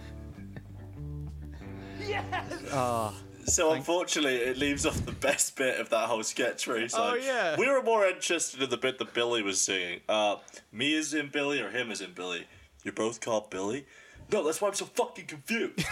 Yes. 1.99 2.63
Ah, 2.71 3.13
So 3.49 3.71
unfortunately, 3.73 4.35
it 4.35 4.57
leaves 4.57 4.85
off 4.85 5.05
the 5.05 5.11
best 5.11 5.55
bit 5.55 5.79
of 5.79 5.89
that 5.89 6.07
whole 6.07 6.23
sketch 6.23 6.67
where 6.67 6.79
he's 6.79 6.93
Oh, 6.93 7.09
like, 7.09 7.23
yeah. 7.23 7.57
we 7.57 7.67
were 7.67 7.81
more 7.81 8.05
interested 8.05 8.61
in 8.61 8.69
the 8.69 8.77
bit 8.77 8.99
that 8.99 9.13
Billy 9.13 9.41
was 9.41 9.61
singing. 9.61 10.01
Uh, 10.07 10.37
me 10.71 10.93
is 10.93 11.13
in 11.13 11.29
Billy 11.29 11.59
or 11.61 11.69
him 11.69 11.91
is 11.91 12.01
in 12.01 12.13
Billy? 12.13 12.45
You're 12.83 12.93
both 12.93 13.21
called 13.21 13.49
Billy? 13.49 13.85
No, 14.31 14.43
that's 14.43 14.61
why 14.61 14.67
I'm 14.67 14.73
so 14.75 14.85
fucking 14.85 15.25
confused. 15.25 15.77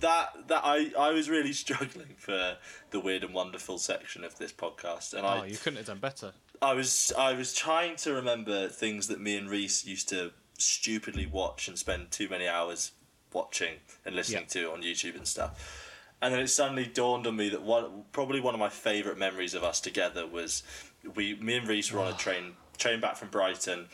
that 0.00 0.48
that 0.48 0.62
I, 0.64 0.92
I 0.98 1.10
was 1.10 1.30
really 1.30 1.52
struggling 1.52 2.16
for 2.18 2.56
the 2.90 3.00
weird 3.00 3.22
and 3.24 3.32
wonderful 3.32 3.78
section 3.78 4.24
of 4.24 4.36
this 4.38 4.52
podcast, 4.52 5.14
and 5.14 5.24
oh, 5.24 5.28
I 5.28 5.46
you 5.46 5.56
couldn't 5.56 5.76
have 5.78 5.86
done 5.86 6.00
better. 6.00 6.32
I 6.60 6.74
was 6.74 7.12
I 7.16 7.34
was 7.34 7.54
trying 7.54 7.96
to 7.96 8.12
remember 8.12 8.68
things 8.68 9.06
that 9.08 9.20
me 9.20 9.36
and 9.36 9.48
Reese 9.48 9.86
used 9.86 10.08
to 10.08 10.32
stupidly 10.58 11.26
watch 11.26 11.68
and 11.68 11.78
spend 11.78 12.10
too 12.10 12.28
many 12.28 12.48
hours 12.48 12.92
watching 13.36 13.74
and 14.04 14.16
listening 14.16 14.46
to 14.48 14.72
on 14.72 14.82
YouTube 14.82 15.14
and 15.16 15.28
stuff. 15.28 15.52
And 16.22 16.32
then 16.32 16.40
it 16.40 16.48
suddenly 16.48 16.86
dawned 16.86 17.26
on 17.26 17.36
me 17.36 17.50
that 17.50 17.62
one 17.62 18.04
probably 18.12 18.40
one 18.40 18.54
of 18.54 18.60
my 18.60 18.70
favourite 18.70 19.18
memories 19.18 19.52
of 19.54 19.62
us 19.62 19.80
together 19.80 20.26
was 20.26 20.62
we 21.14 21.34
me 21.36 21.56
and 21.58 21.68
Reese 21.68 21.92
were 21.92 22.00
on 22.00 22.12
a 22.14 22.16
train 22.16 22.54
train 22.78 23.00
back 23.00 23.16
from 23.16 23.28
Brighton 23.28 23.86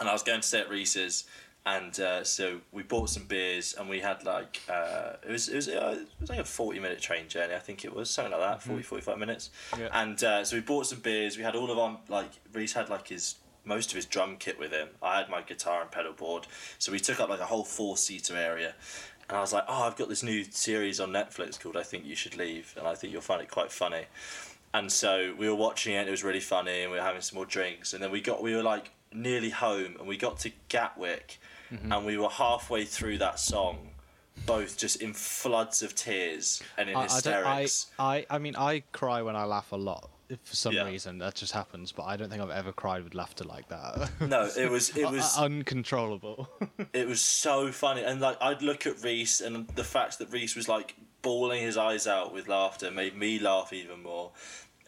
and 0.00 0.08
I 0.08 0.12
was 0.12 0.22
going 0.24 0.40
to 0.40 0.46
stay 0.46 0.60
at 0.60 0.68
Reese's 0.68 1.24
and 1.64 1.98
uh, 2.00 2.22
so 2.24 2.60
we 2.72 2.82
bought 2.82 3.10
some 3.10 3.24
beers 3.24 3.74
and 3.78 3.88
we 3.88 4.00
had 4.00 4.24
like 4.24 4.60
uh, 4.68 5.12
it 5.26 5.30
was 5.30 5.48
it 5.48 5.56
was, 5.56 5.68
uh, 5.68 5.96
it 6.00 6.08
was 6.20 6.30
like 6.30 6.40
a 6.40 6.44
40 6.44 6.80
minute 6.80 7.00
train 7.00 7.28
journey 7.28 7.54
I 7.54 7.58
think 7.60 7.84
it 7.84 7.94
was 7.94 8.10
something 8.10 8.32
like 8.32 8.40
that 8.40 8.62
40 8.62 8.82
45 8.82 9.18
minutes 9.18 9.50
Yeah. 9.78 9.88
and 9.92 10.22
uh, 10.24 10.44
so 10.44 10.56
we 10.56 10.60
bought 10.62 10.86
some 10.86 10.98
beers 11.00 11.36
we 11.36 11.44
had 11.44 11.54
all 11.54 11.70
of 11.70 11.78
our 11.78 11.98
like 12.08 12.30
Reese 12.52 12.72
had 12.72 12.88
like 12.90 13.06
his 13.08 13.36
most 13.66 13.90
of 13.90 13.96
his 13.96 14.06
drum 14.06 14.36
kit 14.38 14.58
with 14.58 14.72
him 14.72 14.88
I 15.02 15.18
had 15.18 15.28
my 15.28 15.42
guitar 15.42 15.82
and 15.82 15.90
pedal 15.90 16.12
board 16.12 16.46
so 16.78 16.92
we 16.92 17.00
took 17.00 17.20
up 17.20 17.28
like 17.28 17.40
a 17.40 17.46
whole 17.46 17.64
four 17.64 17.96
seater 17.96 18.36
area 18.36 18.74
and 19.28 19.36
I 19.36 19.40
was 19.40 19.52
like, 19.52 19.64
"Oh, 19.68 19.82
I've 19.82 19.96
got 19.96 20.08
this 20.08 20.22
new 20.22 20.44
series 20.44 21.00
on 21.00 21.10
Netflix 21.10 21.58
called 21.58 21.76
I 21.76 21.82
Think 21.82 22.04
You 22.04 22.14
Should 22.14 22.36
Leave, 22.36 22.74
and 22.78 22.86
I 22.86 22.94
think 22.94 23.12
you'll 23.12 23.22
find 23.22 23.42
it 23.42 23.50
quite 23.50 23.72
funny." 23.72 24.04
And 24.72 24.90
so 24.92 25.34
we 25.38 25.48
were 25.48 25.54
watching 25.54 25.94
it. 25.94 26.06
It 26.06 26.10
was 26.10 26.22
really 26.22 26.40
funny, 26.40 26.82
and 26.82 26.92
we 26.92 26.98
were 26.98 27.02
having 27.02 27.22
some 27.22 27.36
more 27.36 27.46
drinks. 27.46 27.92
And 27.92 28.02
then 28.02 28.10
we 28.10 28.20
got 28.20 28.42
we 28.42 28.54
were 28.54 28.62
like 28.62 28.90
nearly 29.12 29.50
home, 29.50 29.96
and 29.98 30.06
we 30.06 30.16
got 30.16 30.38
to 30.40 30.52
Gatwick, 30.68 31.40
mm-hmm. 31.72 31.92
and 31.92 32.06
we 32.06 32.16
were 32.18 32.28
halfway 32.28 32.84
through 32.84 33.18
that 33.18 33.40
song, 33.40 33.90
both 34.44 34.76
just 34.76 35.02
in 35.02 35.12
floods 35.12 35.82
of 35.82 35.94
tears 35.94 36.62
and 36.78 36.88
in 36.88 36.96
I, 36.96 37.00
I, 37.00 37.02
I, 37.02 37.06
hysterics. 37.06 37.86
I, 37.98 38.26
I 38.30 38.38
mean, 38.38 38.54
I 38.56 38.84
cry 38.92 39.22
when 39.22 39.34
I 39.34 39.44
laugh 39.44 39.72
a 39.72 39.76
lot 39.76 40.08
for 40.42 40.56
some 40.56 40.74
Yeah. 40.74 40.84
reason. 40.84 41.18
That 41.18 41.34
just 41.34 41.52
happens, 41.52 41.92
but 41.92 42.04
I 42.04 42.16
don't 42.16 42.28
think 42.28 42.42
I've 42.42 42.50
ever 42.50 42.72
cried 42.72 43.04
with 43.04 43.14
laughter 43.14 43.44
like 43.44 43.68
that. 43.68 44.10
no, 44.20 44.50
it 44.56 44.70
was 44.70 44.96
it 44.96 45.10
was 45.10 45.36
uncontrollable. 45.36 46.48
it 46.92 47.06
was 47.06 47.20
so 47.20 47.70
funny, 47.72 48.02
and 48.02 48.20
like 48.20 48.36
I'd 48.40 48.62
look 48.62 48.86
at 48.86 49.02
Reese, 49.02 49.40
and 49.40 49.68
the 49.68 49.84
fact 49.84 50.18
that 50.18 50.30
Reese 50.32 50.56
was 50.56 50.68
like 50.68 50.96
bawling 51.22 51.62
his 51.62 51.76
eyes 51.76 52.06
out 52.06 52.32
with 52.32 52.48
laughter 52.48 52.90
made 52.90 53.16
me 53.16 53.38
laugh 53.38 53.72
even 53.72 54.02
more. 54.02 54.32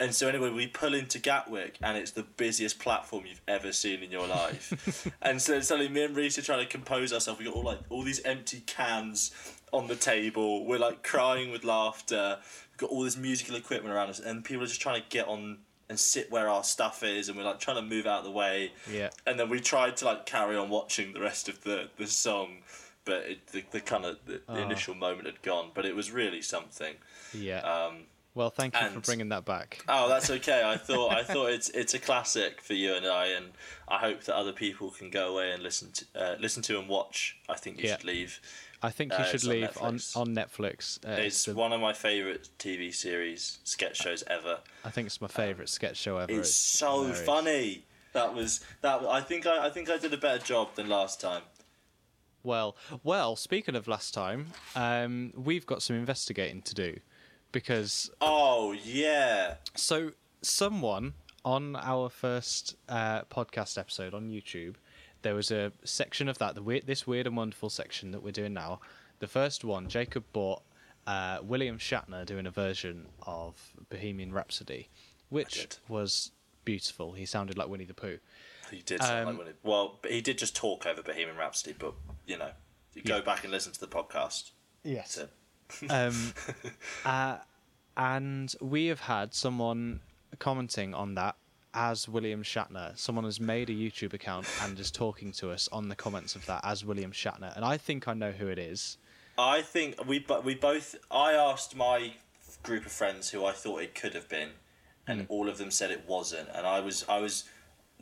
And 0.01 0.14
so 0.14 0.28
anyway, 0.28 0.51
we 0.51 0.68
pull 0.68 0.95
into 0.95 1.18
Gatwick, 1.18 1.76
and 1.82 1.97
it's 1.97 2.12
the 2.12 2.22
busiest 2.22 2.78
platform 2.78 3.24
you've 3.26 3.43
ever 3.49 3.72
seen 3.72 4.01
in 4.05 4.12
your 4.12 4.28
life. 4.28 5.11
and 5.22 5.43
so 5.43 5.59
suddenly, 5.61 5.91
me 5.91 6.05
and 6.05 6.14
Reese 6.16 6.39
are 6.39 6.43
trying 6.43 6.61
to 6.61 6.66
compose 6.66 7.12
ourselves. 7.12 7.41
We 7.41 7.47
got 7.47 7.55
all 7.55 7.64
like 7.64 7.80
all 7.89 8.05
these 8.05 8.22
empty 8.22 8.61
cans 8.61 9.32
on 9.72 9.89
the 9.89 9.97
table. 9.97 10.64
We're 10.64 10.78
like 10.78 11.03
crying 11.03 11.51
with 11.51 11.64
laughter. 11.64 12.39
Got 12.79 12.91
all 12.91 13.03
this 13.03 13.16
musical 13.16 13.55
equipment 13.57 13.95
around 13.95 14.09
us, 14.09 14.18
and 14.20 14.43
people 14.45 14.62
are 14.64 14.66
just 14.66 14.81
trying 14.81 15.03
to 15.03 15.09
get 15.11 15.29
on 15.29 15.59
and 15.91 15.99
sit 15.99 16.31
where 16.31 16.49
our 16.49 16.62
stuff 16.64 17.03
is, 17.03 17.29
and 17.29 17.37
we're 17.39 17.45
like 17.45 17.61
trying 17.61 17.76
to 17.76 17.83
move 17.83 18.07
out 18.07 18.20
of 18.20 18.24
the 18.24 18.31
way. 18.31 18.72
Yeah. 18.91 19.11
And 19.26 19.39
then 19.39 19.49
we 19.51 19.59
tried 19.61 19.97
to 19.99 20.05
like 20.07 20.24
carry 20.26 20.57
on 20.57 20.68
watching 20.70 21.12
the 21.12 21.20
rest 21.20 21.49
of 21.49 21.62
the 21.64 21.91
the 21.99 22.07
song, 22.07 22.59
but 23.05 23.24
it, 23.24 23.47
the 23.49 23.64
the 23.70 23.81
kind 23.81 24.05
of 24.05 24.18
the, 24.26 24.33
the 24.35 24.41
Oh. 24.49 24.55
initial 24.57 24.95
moment 24.95 25.26
had 25.26 25.43
gone. 25.43 25.70
But 25.74 25.85
it 25.87 25.95
was 25.97 26.11
really 26.11 26.41
something. 26.43 26.95
yeah. 27.35 27.59
Um, 27.61 28.05
well, 28.35 28.51
thank 28.51 28.81
you 28.81 28.89
for 28.91 29.01
bringing 29.01 29.31
that 29.31 29.45
back. 29.45 29.83
Oh, 29.89 30.09
that's 30.09 30.31
okay. 30.39 30.62
I 30.64 30.76
thought 30.76 31.11
I 31.12 31.24
thought 31.24 31.47
it's 31.51 31.70
it's 31.70 31.95
a 31.95 31.99
classic 31.99 32.61
for 32.61 32.74
you 32.74 32.95
and 32.95 33.05
I, 33.07 33.26
and 33.29 33.47
I 33.89 33.99
hope 33.99 34.22
that 34.24 34.37
other 34.37 34.53
people 34.53 34.91
can 34.91 35.11
go 35.11 35.33
away 35.33 35.51
and 35.51 35.61
listen 35.62 35.91
to 35.93 36.05
uh, 36.14 36.37
listen 36.39 36.62
to 36.64 36.79
and 36.79 36.89
watch. 36.89 37.37
I 37.49 37.57
think 37.57 37.79
you 37.83 37.89
Yeah. 37.89 37.97
should 37.97 38.05
leave. 38.05 38.41
I 38.83 38.91
think 38.91 39.12
uh, 39.12 39.18
you 39.18 39.24
should 39.39 39.45
leave 39.45 39.76
on 39.81 39.97
Netflix. 39.97 40.16
on 40.16 40.35
Netflix. 40.35 40.99
Uh, 41.07 41.20
It's 41.22 41.45
the- 41.45 41.55
one 41.55 41.72
of 41.72 41.81
my 41.81 41.93
favorite 41.93 42.49
TV 42.59 42.95
series 42.95 43.59
sketch 43.64 43.97
shows 43.97 44.22
ever. 44.29 44.61
I 44.85 44.91
think 44.91 45.07
it's 45.07 45.20
my 45.20 45.26
favorite 45.29 45.68
sketch 45.68 45.97
show 45.97 46.18
ever. 46.18 46.33
It's 46.33 46.55
so 46.55 46.99
hilarious. 47.03 47.22
funny. 47.22 47.85
That 48.12 48.35
was 48.35 48.61
that. 48.83 49.03
I 49.05 49.20
think 49.20 49.47
I 49.47 49.66
I 49.66 49.70
think 49.70 49.91
I 49.91 49.99
did 49.99 50.12
a 50.14 50.16
better 50.16 50.43
job 50.43 50.74
than 50.76 50.89
last 50.89 51.20
time. 51.20 51.43
Well, 52.43 52.76
well. 53.03 53.37
Speaking 53.37 53.74
of 53.76 53.87
last 53.89 54.14
time, 54.14 54.49
um, 54.76 55.33
we've 55.37 55.66
got 55.66 55.83
some 55.83 55.97
investigating 55.97 56.62
to 56.62 56.74
do 56.74 57.01
because 57.53 58.11
Oh 58.20 58.72
yeah. 58.72 59.57
so 59.74 60.12
someone 60.41 61.14
on 61.45 61.76
our 61.76 62.09
first 62.09 62.76
uh, 62.89 63.22
podcast 63.24 63.76
episode 63.79 64.14
on 64.14 64.29
YouTube, 64.31 64.76
there 65.23 65.35
was 65.35 65.51
a 65.51 65.73
section 65.85 66.29
of 66.29 66.39
that 66.39 66.55
the 66.55 66.62
weird, 66.62 66.87
this 66.87 67.07
weird 67.07 67.27
and 67.27 67.37
wonderful 67.37 67.71
section 67.71 68.11
that 68.12 68.23
we're 68.23 68.31
doing 68.33 68.53
now. 68.55 68.81
The 69.19 69.27
first 69.27 69.64
one, 69.64 69.89
Jacob 69.89 70.25
bought 70.33 70.62
uh, 71.07 71.39
William 71.43 71.79
Shatner 71.79 72.25
doing 72.25 72.47
a 72.47 72.51
version 72.51 73.07
of 73.27 73.55
Bohemian 73.91 74.33
Rhapsody, 74.33 74.89
which 75.29 75.66
was 75.89 76.31
beautiful. 76.64 77.12
He 77.14 77.27
sounded 77.27 77.59
like 77.59 77.69
Winnie 77.69 77.85
the 77.85 77.95
Pooh. 77.95 78.19
He 78.71 78.83
did 78.83 79.03
sound 79.03 79.29
Um, 79.31 79.39
like 79.39 79.49
of, 79.49 79.55
well, 79.62 79.99
he 80.07 80.21
did 80.21 80.39
just 80.39 80.55
talk 80.55 80.87
over 80.87 81.03
Bohemian 81.03 81.37
Rhapsody, 81.37 81.75
but 81.79 81.95
you 82.27 82.37
know, 82.37 82.51
you 82.95 83.03
go 83.03 83.16
Yeah. 83.16 83.23
back 83.23 83.43
and 83.43 83.51
listen 83.53 83.73
to 83.73 83.81
the 83.81 83.87
podcast. 83.89 84.51
Yes. 84.85 85.19
Um, 85.91 86.33
uh, 87.05 87.37
and 87.95 88.55
we 88.61 88.87
have 88.87 89.01
had 89.01 89.35
someone 89.35 90.01
commenting 90.39 90.95
on 90.95 91.14
that 91.16 91.37
as 91.75 92.09
William 92.09 92.43
Shatner. 92.43 92.97
Someone 92.99 93.25
has 93.25 93.41
made 93.41 93.69
a 93.71 93.73
YouTube 93.75 94.12
account 94.14 94.47
and 94.62 94.79
is 94.79 94.91
talking 94.91 95.33
to 95.33 95.51
us 95.51 95.69
on 95.71 95.89
the 95.89 95.95
comments 95.97 96.35
of 96.35 96.45
that 96.47 96.61
as 96.64 96.85
William 96.85 97.12
Shatner, 97.12 97.55
and 97.57 97.64
I 97.64 97.77
think 97.77 98.09
I 98.09 98.14
know 98.14 98.33
who 98.33 98.49
it 98.49 98.59
is. 98.59 98.97
I 99.37 99.62
think 99.62 100.05
we 100.07 100.19
but 100.19 100.45
we 100.45 100.55
both. 100.55 100.97
I 101.11 101.33
asked 101.33 101.77
my 101.77 102.12
group 102.62 102.87
of 102.87 102.93
friends 102.93 103.31
who 103.31 103.45
I 103.45 103.53
thought 103.53 103.83
it 103.83 103.95
could 103.95 104.14
have 104.14 104.29
been, 104.29 104.51
and 105.07 105.21
Hmm. 105.23 105.27
all 105.29 105.49
of 105.49 105.59
them 105.59 105.71
said 105.71 105.91
it 105.91 106.05
wasn't. 106.09 106.49
And 106.55 106.66
I 106.66 106.81
was 106.81 107.05
I 107.09 107.21
was 107.21 107.45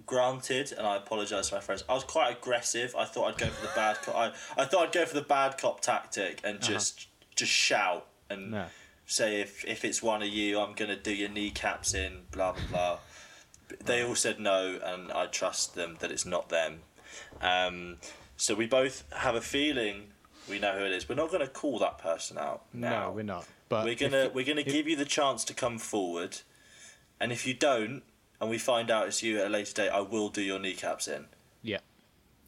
granted, 0.04 0.72
and 0.72 0.86
I 0.86 0.96
apologise 0.96 1.48
to 1.48 1.54
my 1.56 1.60
friends. 1.60 1.84
I 1.88 1.94
was 1.94 2.04
quite 2.04 2.36
aggressive. 2.36 2.94
I 2.96 3.04
thought 3.04 3.28
I'd 3.28 3.38
go 3.38 3.48
for 3.48 3.62
the 3.66 3.72
bad 3.76 3.96
cop. 4.02 4.14
I, 4.14 4.26
I 4.62 4.64
thought 4.66 4.86
I'd 4.88 4.92
go 4.92 5.04
for 5.06 5.14
the 5.14 5.22
bad 5.22 5.58
cop 5.58 5.80
tactic 5.80 6.40
and 6.44 6.60
just 6.60 7.08
just 7.34 7.52
shout 7.52 8.06
and 8.30 8.50
No. 8.52 8.66
say 9.06 9.40
if 9.40 9.64
if 9.66 9.84
it's 9.84 10.02
one 10.02 10.22
of 10.22 10.28
you, 10.28 10.58
I'm 10.60 10.74
gonna 10.74 10.96
do 10.96 11.12
your 11.14 11.28
kneecaps 11.28 11.94
in. 11.94 12.22
Blah 12.30 12.52
blah 12.52 12.62
blah. 12.70 12.98
They 13.84 14.02
all 14.04 14.14
said 14.14 14.38
no, 14.40 14.78
and 14.82 15.10
I 15.12 15.26
trust 15.26 15.74
them 15.74 15.96
that 16.00 16.10
it's 16.10 16.24
not 16.26 16.48
them. 16.48 16.80
Um, 17.40 17.96
so 18.36 18.54
we 18.54 18.66
both 18.66 19.04
have 19.12 19.34
a 19.34 19.40
feeling 19.40 20.08
we 20.48 20.58
know 20.58 20.78
who 20.78 20.84
it 20.84 20.92
is. 20.92 21.08
We're 21.08 21.14
not 21.16 21.30
going 21.30 21.40
to 21.40 21.48
call 21.52 21.78
that 21.80 21.98
person 21.98 22.38
out 22.38 22.62
now. 22.72 23.06
No, 23.06 23.10
we're 23.12 23.22
not. 23.22 23.46
But 23.68 23.84
We're 23.84 23.96
gonna 23.96 24.24
you- 24.24 24.30
we're 24.30 24.44
gonna 24.44 24.60
if- 24.60 24.72
give 24.72 24.86
you 24.86 24.94
the 24.94 25.04
chance 25.04 25.44
to 25.46 25.54
come 25.54 25.78
forward, 25.78 26.38
and 27.18 27.32
if 27.32 27.46
you 27.46 27.54
don't, 27.54 28.02
and 28.40 28.48
we 28.48 28.58
find 28.58 28.90
out 28.92 29.08
it's 29.08 29.22
you 29.24 29.40
at 29.40 29.46
a 29.46 29.50
later 29.50 29.72
date, 29.72 29.88
I 29.88 30.00
will 30.00 30.28
do 30.28 30.40
your 30.42 30.60
kneecaps 30.60 31.08
in. 31.08 31.26
Yeah. 31.62 31.78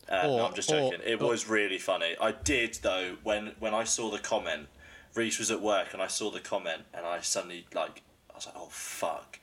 Uh, 0.09 0.27
no, 0.29 0.47
I'm 0.47 0.55
just 0.55 0.71
or- 0.71 0.93
joking. 0.93 1.01
it 1.05 1.21
or- 1.21 1.29
was 1.29 1.49
really 1.49 1.79
funny. 1.79 2.15
I 2.21 2.31
did 2.33 2.75
though 2.83 3.17
when 3.25 3.57
when 3.59 3.75
I 3.75 3.85
saw 3.85 4.11
the 4.11 4.19
comment. 4.21 4.69
Reese 5.15 5.39
was 5.41 5.51
at 5.51 5.61
work 5.61 5.95
and 5.95 6.01
I 6.03 6.07
saw 6.07 6.31
the 6.31 6.39
comment 6.39 6.83
and 6.95 7.05
I 7.05 7.21
suddenly 7.23 7.67
like 7.75 8.03
I 8.31 8.35
was 8.37 8.47
like, 8.47 8.55
oh 8.57 8.69
fuck. 8.71 9.41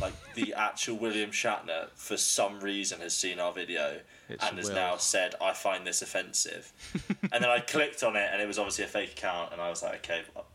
Like 0.00 0.12
the 0.34 0.54
actual 0.54 0.96
William 0.96 1.30
Shatner 1.30 1.88
for 1.94 2.16
some 2.16 2.60
reason 2.60 3.00
has 3.00 3.14
seen 3.16 3.38
our 3.40 3.52
video 3.52 4.00
It's 4.28 4.44
and 4.46 4.58
has 4.58 4.68
Will. 4.68 4.74
now 4.74 4.96
said 4.96 5.34
I 5.40 5.52
find 5.52 5.86
this 5.86 6.02
offensive. 6.02 6.72
and 7.32 7.42
then 7.42 7.50
I 7.50 7.60
clicked 7.60 8.02
on 8.02 8.16
it 8.16 8.28
and 8.32 8.42
it 8.42 8.46
was 8.46 8.58
obviously 8.58 8.84
a 8.84 8.88
fake 8.88 9.12
account 9.12 9.52
and 9.52 9.60
I 9.60 9.70
was 9.70 9.82
like, 9.82 9.96
okay, 9.96 10.22
well, 10.34 10.46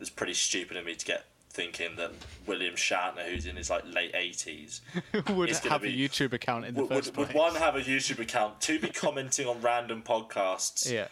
it's 0.00 0.10
pretty 0.10 0.34
stupid 0.34 0.76
of 0.76 0.84
me 0.84 0.94
to 0.96 1.06
get 1.06 1.24
thinking 1.50 1.94
that 1.96 2.10
William 2.46 2.74
Shatner, 2.74 3.22
who's 3.30 3.46
in 3.46 3.54
his 3.56 3.70
like 3.70 3.84
late 3.86 4.10
eighties, 4.14 4.80
would 5.30 5.48
It's 5.48 5.60
have 5.60 5.82
be- 5.82 6.04
a 6.04 6.08
YouTube 6.08 6.32
account 6.32 6.64
in 6.64 6.74
the 6.74 6.80
would, 6.82 6.90
first 6.90 7.16
would, 7.16 7.28
would 7.28 7.36
one 7.36 7.54
have 7.54 7.76
a 7.76 7.80
YouTube 7.80 8.18
account, 8.18 8.60
two 8.60 8.80
be 8.80 8.88
commenting 8.88 9.46
on 9.46 9.60
random 9.60 10.02
podcasts, 10.02 10.90
yeah. 10.92 11.06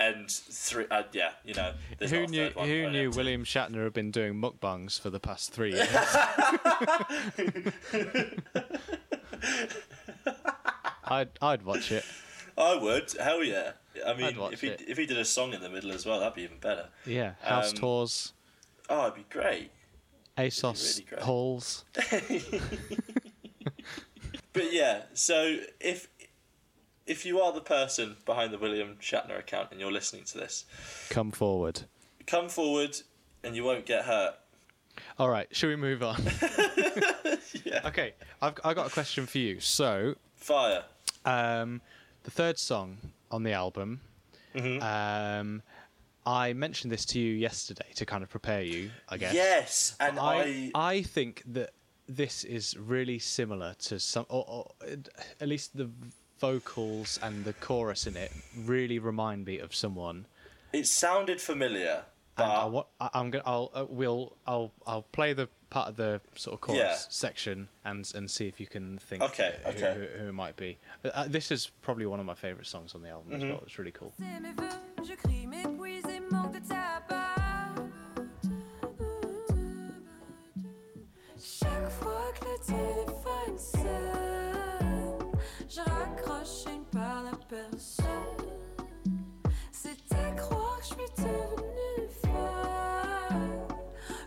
And 0.00 0.30
three, 0.30 0.86
uh, 0.90 1.02
yeah, 1.12 1.30
you 1.44 1.54
know, 1.54 1.72
Who 2.00 2.26
knew? 2.26 2.50
one, 2.54 2.68
Who 2.68 2.82
right? 2.84 2.92
knew 2.92 3.10
William 3.10 3.44
Shatner 3.44 3.84
had 3.84 3.92
been 3.92 4.10
doing 4.10 4.34
mukbangs 4.34 5.00
for 5.00 5.10
the 5.10 5.20
past 5.20 5.52
three 5.52 5.72
years? 5.72 5.88
I'd 11.04 11.30
I'd 11.40 11.62
watch 11.62 11.90
it. 11.92 12.04
I 12.56 12.74
would, 12.76 13.12
hell 13.20 13.42
yeah. 13.42 13.72
I 14.06 14.14
mean, 14.14 14.36
if 14.52 14.60
he 14.60 14.68
it. 14.68 14.82
if 14.86 14.98
he 14.98 15.06
did 15.06 15.18
a 15.18 15.24
song 15.24 15.52
in 15.54 15.60
the 15.60 15.68
middle 15.70 15.90
as 15.92 16.04
well, 16.06 16.20
that'd 16.20 16.34
be 16.34 16.42
even 16.42 16.58
better. 16.58 16.88
Yeah, 17.06 17.32
house 17.42 17.70
Um, 17.70 17.76
tours, 17.76 18.32
Oh, 18.90 19.02
it'd 19.06 19.14
be 19.16 19.24
great. 19.30 19.70
ASOS 20.36 20.94
really 20.98 21.04
great. 21.08 21.22
halls. 21.22 21.84
But 24.54 24.72
yeah, 24.72 25.02
so 25.14 25.58
if 25.78 26.08
if 27.08 27.24
you 27.26 27.40
are 27.40 27.52
the 27.52 27.60
person 27.60 28.16
behind 28.26 28.52
the 28.52 28.58
William 28.58 28.96
Shatner 29.00 29.38
account 29.38 29.68
and 29.72 29.80
you're 29.80 29.90
listening 29.92 30.24
to 30.24 30.38
this, 30.38 30.64
Come 31.10 31.30
forward. 31.32 31.80
come 32.26 32.48
forward 32.48 32.96
and 33.42 33.56
you 33.56 33.64
won't 33.64 33.86
get 33.86 34.04
hurt. 34.04 34.34
All 35.18 35.28
right, 35.28 35.48
shall 35.52 35.68
we 35.70 35.76
move 35.76 36.02
on? 36.02 36.20
Yeah. 37.64 37.80
Okay, 37.86 38.12
I've 38.42 38.54
I 38.64 38.74
got 38.74 38.86
a 38.86 38.90
question 38.90 39.24
for 39.26 39.38
you. 39.38 39.58
So, 39.60 40.14
Fire. 40.36 40.84
um, 41.24 41.80
the 42.24 42.30
third 42.30 42.58
song 42.58 42.98
on 43.30 43.42
the 43.42 43.52
album, 43.52 44.00
Mm-hmm. 44.54 44.82
um, 44.82 45.62
I 46.26 46.52
mentioned 46.52 46.92
this 46.92 47.04
to 47.06 47.18
you 47.20 47.32
yesterday 47.34 47.86
to 47.96 48.04
kind 48.06 48.22
of 48.22 48.28
prepare 48.30 48.62
you, 48.62 48.90
I 49.08 49.16
guess. 49.18 49.34
Yes, 49.34 49.96
and 50.00 50.18
I, 50.18 50.70
I, 50.74 50.88
I 50.94 51.02
think 51.02 51.42
that 51.46 51.70
this 52.06 52.44
is 52.44 52.76
really 52.78 53.18
similar 53.18 53.74
to 53.84 53.98
some, 53.98 54.26
or, 54.28 54.44
or 54.48 54.70
at 55.40 55.48
least 55.48 55.76
the 55.76 55.90
vocals 56.38 57.18
and 57.22 57.44
the 57.44 57.52
chorus 57.54 58.06
in 58.06 58.16
it 58.16 58.32
really 58.56 58.98
remind 58.98 59.44
me 59.46 59.58
of 59.58 59.74
someone. 59.74 60.26
it 60.72 60.86
sounded 60.86 61.40
familiar, 61.40 62.04
but 62.36 62.44
And 62.44 62.52
I, 62.52 62.64
wa- 62.66 62.84
I, 63.00 63.10
I'm 63.14 63.30
gonna, 63.30 63.44
I'll, 63.46 63.70
uh, 63.74 63.86
we'll, 63.88 64.36
I'll, 64.46 64.70
I'll 64.86 65.02
play 65.12 65.32
the 65.32 65.48
part 65.70 65.88
of 65.88 65.96
the 65.96 66.20
sort 66.34 66.54
of 66.54 66.60
chorus 66.60 66.78
Yeah. 66.80 66.96
section 67.10 67.68
and 67.84 68.10
and 68.14 68.30
see 68.30 68.46
if 68.48 68.58
you 68.58 68.66
can 68.66 68.98
think 68.98 69.22
Okay, 69.22 69.54
who, 69.64 69.70
okay. 69.70 69.94
who, 69.94 70.22
who 70.22 70.28
it 70.28 70.32
might 70.32 70.56
be. 70.56 70.78
Uh, 71.04 71.08
Uh, 71.14 71.28
this 71.28 71.50
is 71.50 71.70
probably 71.82 72.06
one 72.06 72.20
of 72.20 72.26
my 72.26 72.34
favorite 72.34 72.66
songs 72.66 72.94
on 72.94 73.02
the 73.02 73.08
album 73.10 73.32
Mm-hmm. 73.32 73.42
as 73.44 73.50
well. 73.52 73.62
It's 73.66 73.78
really 73.78 73.92
cool. 73.92 74.12
C'est 85.68 85.80
mes 85.80 85.90
vœux, 85.90 86.14
je 86.14 86.28
crie 86.28 86.28
mes 86.28 86.28
puis 86.28 86.28
et 86.28 86.28
manque 86.28 86.28
de 86.28 86.28
ta 86.28 86.28
part. 86.28 86.28
Chaque 86.28 86.28
fois 86.28 86.28
que 86.28 86.28
le 86.28 86.42
téléphone 86.48 86.48
sonne, 86.48 86.48
je 86.48 86.48
raccroche 86.48 86.66
et 86.66 86.78
ne 86.78 86.84
parle 86.84 87.26
à 87.28 87.36
personne. 87.48 88.48
C'est 89.72 90.12
à 90.14 90.30
croire 90.32 90.78
que 90.78 90.84
je 90.84 90.88
suis 90.88 90.96
devenue 91.16 92.08
folle. 92.22 93.66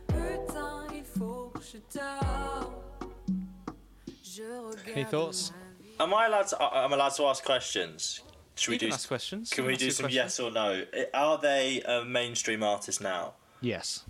Putain, 0.07 0.87
il 0.93 1.03
faut 1.05 1.49
que 1.49 1.61
je 1.61 1.77
dors. 1.97 2.71
Je 4.23 4.43
regarde 4.43 4.89
Any 4.95 5.05
thoughts? 5.05 5.51
Am 5.99 6.13
I 6.13 6.25
allowed 6.25 6.47
to? 6.47 6.55
Uh, 6.57 6.69
I- 6.71 6.85
I'm 6.85 6.93
allowed 6.93 7.15
to 7.15 7.25
ask 7.27 7.43
questions. 7.43 8.21
Should 8.55 8.71
we 8.71 8.77
do? 8.77 8.87
can 8.87 8.93
ask 8.93 9.07
questions. 9.07 9.49
Can 9.49 9.63
You 9.65 9.71
we 9.71 9.77
do 9.77 9.89
some 9.91 10.05
questions. 10.05 10.13
yes 10.13 10.39
or 10.39 10.51
no? 10.51 10.83
Are 11.13 11.37
they 11.39 11.81
a 11.83 12.03
mainstream 12.05 12.63
artist 12.63 13.01
now? 13.01 13.33
Yes. 13.61 14.03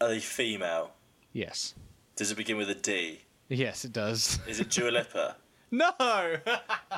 Are 0.00 0.08
they 0.08 0.20
female? 0.20 0.92
Yes. 1.32 1.74
Does 2.16 2.30
it 2.30 2.36
begin 2.36 2.56
with 2.56 2.68
a 2.70 2.74
D? 2.74 3.20
Yes, 3.48 3.84
it 3.84 3.92
does. 3.92 4.38
Is 4.46 4.60
it 4.60 4.70
Dua 4.70 4.90
Lipa? 4.90 5.36
no. 5.70 5.90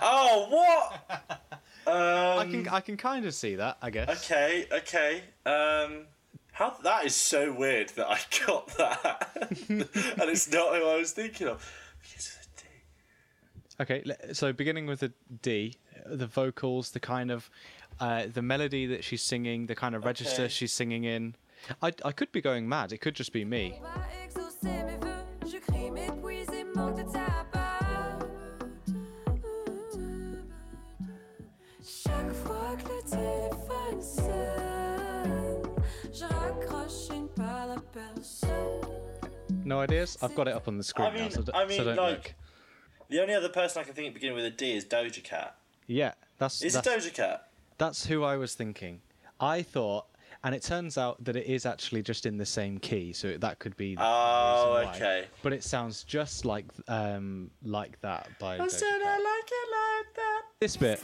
oh, 0.02 0.46
what? 0.50 1.40
Um, 1.86 2.38
I 2.38 2.46
can 2.50 2.68
I 2.68 2.80
can 2.80 2.96
kind 2.96 3.26
of 3.26 3.34
see 3.34 3.56
that. 3.56 3.78
I 3.82 3.90
guess. 3.90 4.08
Okay, 4.30 4.66
okay. 4.72 5.22
Um, 5.46 6.06
how 6.52 6.76
that 6.84 7.06
is 7.06 7.14
so 7.14 7.52
weird 7.52 7.88
that 7.90 8.06
I 8.08 8.18
got 8.46 8.68
that, 8.76 9.30
and 9.68 10.30
it's 10.30 10.50
not 10.52 10.76
who 10.76 10.86
I 10.86 10.96
was 10.96 11.12
thinking 11.12 11.48
of. 11.48 11.72
Begins 12.02 12.36
with 12.38 12.48
a 12.56 12.60
D. 12.60 14.12
Okay, 14.22 14.32
so 14.34 14.52
beginning 14.52 14.86
with 14.86 15.00
the 15.00 15.12
D, 15.42 15.76
the 16.06 16.26
vocals, 16.26 16.90
the 16.90 17.00
kind 17.00 17.30
of, 17.30 17.50
uh, 17.98 18.26
the 18.32 18.42
melody 18.42 18.86
that 18.86 19.04
she's 19.04 19.22
singing, 19.22 19.66
the 19.66 19.74
kind 19.74 19.94
of 19.94 20.04
register 20.04 20.42
Okay. 20.42 20.48
she's 20.52 20.72
singing 20.72 21.04
in. 21.04 21.34
I, 21.82 21.92
I 22.04 22.12
could 22.12 22.32
be 22.32 22.40
going 22.40 22.68
mad. 22.68 22.92
It 22.92 22.98
could 22.98 23.14
just 23.14 23.32
be 23.32 23.44
me. 23.44 23.80
No 39.70 39.80
ideas. 39.80 40.18
I've 40.20 40.34
got 40.34 40.48
it 40.48 40.54
up 40.54 40.66
on 40.66 40.76
the 40.76 40.82
screen 40.82 41.06
I 41.08 41.12
mean, 41.14 41.22
now, 41.24 41.28
so, 41.30 41.42
d- 41.42 41.52
I 41.54 41.64
mean, 41.64 41.78
so 41.78 41.84
don't 41.84 41.96
like, 41.96 42.12
look. 42.12 42.34
the 43.08 43.22
only 43.22 43.34
other 43.34 43.48
person 43.48 43.80
I 43.80 43.84
can 43.84 43.94
think 43.94 44.08
of 44.08 44.14
beginning 44.14 44.34
with 44.34 44.44
a 44.44 44.50
D 44.50 44.72
is 44.72 44.84
Doja 44.84 45.22
Cat. 45.22 45.56
Yeah, 45.86 46.12
that's 46.38 46.60
Is 46.60 46.74
it 46.74 46.82
that's, 46.82 47.06
Doja 47.06 47.14
Cat? 47.14 47.48
that's 47.78 48.04
who 48.04 48.24
I 48.24 48.36
was 48.36 48.54
thinking. 48.54 49.00
I 49.38 49.62
thought, 49.62 50.06
and 50.42 50.56
it 50.56 50.62
turns 50.62 50.98
out 50.98 51.22
that 51.24 51.36
it 51.36 51.46
is 51.46 51.66
actually 51.66 52.02
just 52.02 52.26
in 52.26 52.36
the 52.36 52.44
same 52.44 52.78
key, 52.78 53.12
so 53.12 53.36
that 53.38 53.60
could 53.60 53.76
be. 53.76 53.94
the 53.94 54.02
Oh, 54.04 54.76
reason 54.80 54.90
why. 54.90 54.96
okay. 54.96 55.24
But 55.44 55.52
it 55.52 55.62
sounds 55.62 56.02
just 56.02 56.44
like 56.44 56.64
um 56.88 57.50
like 57.62 58.00
that 58.00 58.28
by. 58.40 58.56
I 58.56 58.58
Doja 58.58 58.70
said 58.70 58.88
I 59.04 59.18
like 59.18 59.50
it 59.52 59.68
like 59.78 60.16
that. 60.16 60.42
This 60.60 60.76
bit. 60.76 61.00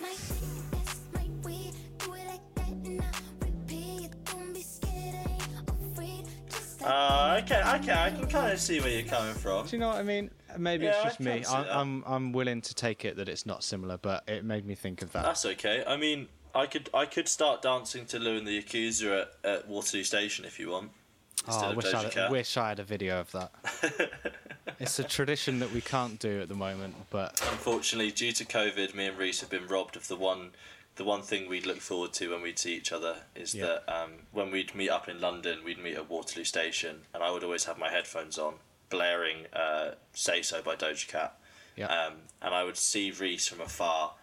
Uh, 6.87 7.41
okay, 7.43 7.62
okay, 7.76 7.93
I 7.93 8.11
can 8.11 8.26
kind 8.28 8.53
of 8.53 8.61
see 8.61 8.80
where 8.80 8.91
you're 8.91 9.03
coming 9.03 9.34
from. 9.34 9.66
Do 9.66 9.76
you 9.76 9.80
know 9.80 9.89
what 9.89 9.97
I 9.97 10.03
mean? 10.03 10.30
Maybe 10.57 10.84
Yeah, 10.84 10.93
it's 10.93 11.05
just 11.05 11.20
me. 11.20 11.45
I. 11.45 11.80
I'm 11.80 12.05
I'm 12.07 12.32
willing 12.32 12.61
to 12.62 12.74
take 12.74 13.05
it 13.05 13.16
that 13.16 13.28
it's 13.28 13.45
not 13.45 13.64
similar, 13.64 13.97
but 13.97 14.22
it 14.28 14.45
made 14.45 14.64
me 14.64 14.74
think 14.74 15.03
of 15.03 15.12
that. 15.12 15.24
That's 15.24 15.45
okay. 15.45 15.82
I 15.87 15.97
mean, 15.97 16.28
I 16.55 16.66
could 16.66 16.89
I 16.95 17.05
could 17.05 17.28
start 17.28 17.61
dancing 17.61 18.07
to 18.07 18.18
Lou 18.18 18.39
and 18.39 18.47
the 18.47 18.62
Yakuza 18.62 19.22
at, 19.22 19.32
at 19.45 19.68
Waterloo 19.68 20.05
Station 20.05 20.45
if 20.45 20.59
you 20.61 20.70
want. 20.70 20.91
oh, 21.49 21.61
I 21.61 21.70
of 21.70 21.76
wish 21.76 21.93
I, 21.93 22.03
had, 22.09 22.30
wish 22.30 22.57
I 22.57 22.68
had 22.68 22.78
a 22.78 22.84
video 22.84 23.20
of 23.20 23.32
that. 23.32 23.53
it's 24.78 24.99
a 24.99 25.05
tradition 25.05 25.59
that 25.59 25.72
we 25.72 25.80
can't 25.80 26.18
do 26.18 26.41
at 26.41 26.49
the 26.49 26.55
moment, 26.55 26.95
but 27.11 27.41
Unfortunately, 27.51 28.11
due 28.11 28.32
to 28.32 28.45
COVID, 28.45 28.95
me 28.95 29.07
and 29.07 29.18
Reese 29.18 29.41
have 29.41 29.51
been 29.51 29.66
robbed 29.66 29.97
of 29.97 30.09
the 30.09 30.16
one, 30.16 30.53
the 30.97 31.05
one 31.05 31.23
thing 31.23 31.49
we'd 31.49 31.67
look 31.67 31.81
forward 31.81 32.13
to 32.15 32.31
when 32.33 32.43
we'd 32.43 32.59
see 32.59 32.75
each 32.75 32.91
other 32.93 33.17
is 33.35 33.55
Yeah. 33.55 33.67
that 33.67 33.95
um, 34.03 34.11
when 34.33 34.51
we'd 34.51 34.75
meet 34.75 34.89
up 34.91 35.09
in 35.09 35.21
London, 35.21 35.63
we'd 35.65 35.79
meet 35.79 35.95
at 35.97 36.09
Waterloo 36.11 36.45
Station, 36.45 37.03
and 37.15 37.23
I 37.23 37.31
would 37.31 37.45
always 37.45 37.65
have 37.65 37.79
my 37.79 37.91
headphones 37.91 38.39
on, 38.39 38.55
blaring 38.89 39.47
uh, 39.53 39.93
"Say 40.15 40.43
So" 40.43 40.63
by 40.63 40.75
Doja 40.77 41.07
Cat, 41.09 41.39
yeah. 41.77 41.87
um, 41.87 42.15
and 42.43 42.55
I 42.55 42.65
would 42.65 42.77
see 42.77 43.11
Reese 43.11 43.47
from 43.49 43.61
afar, 43.61 44.15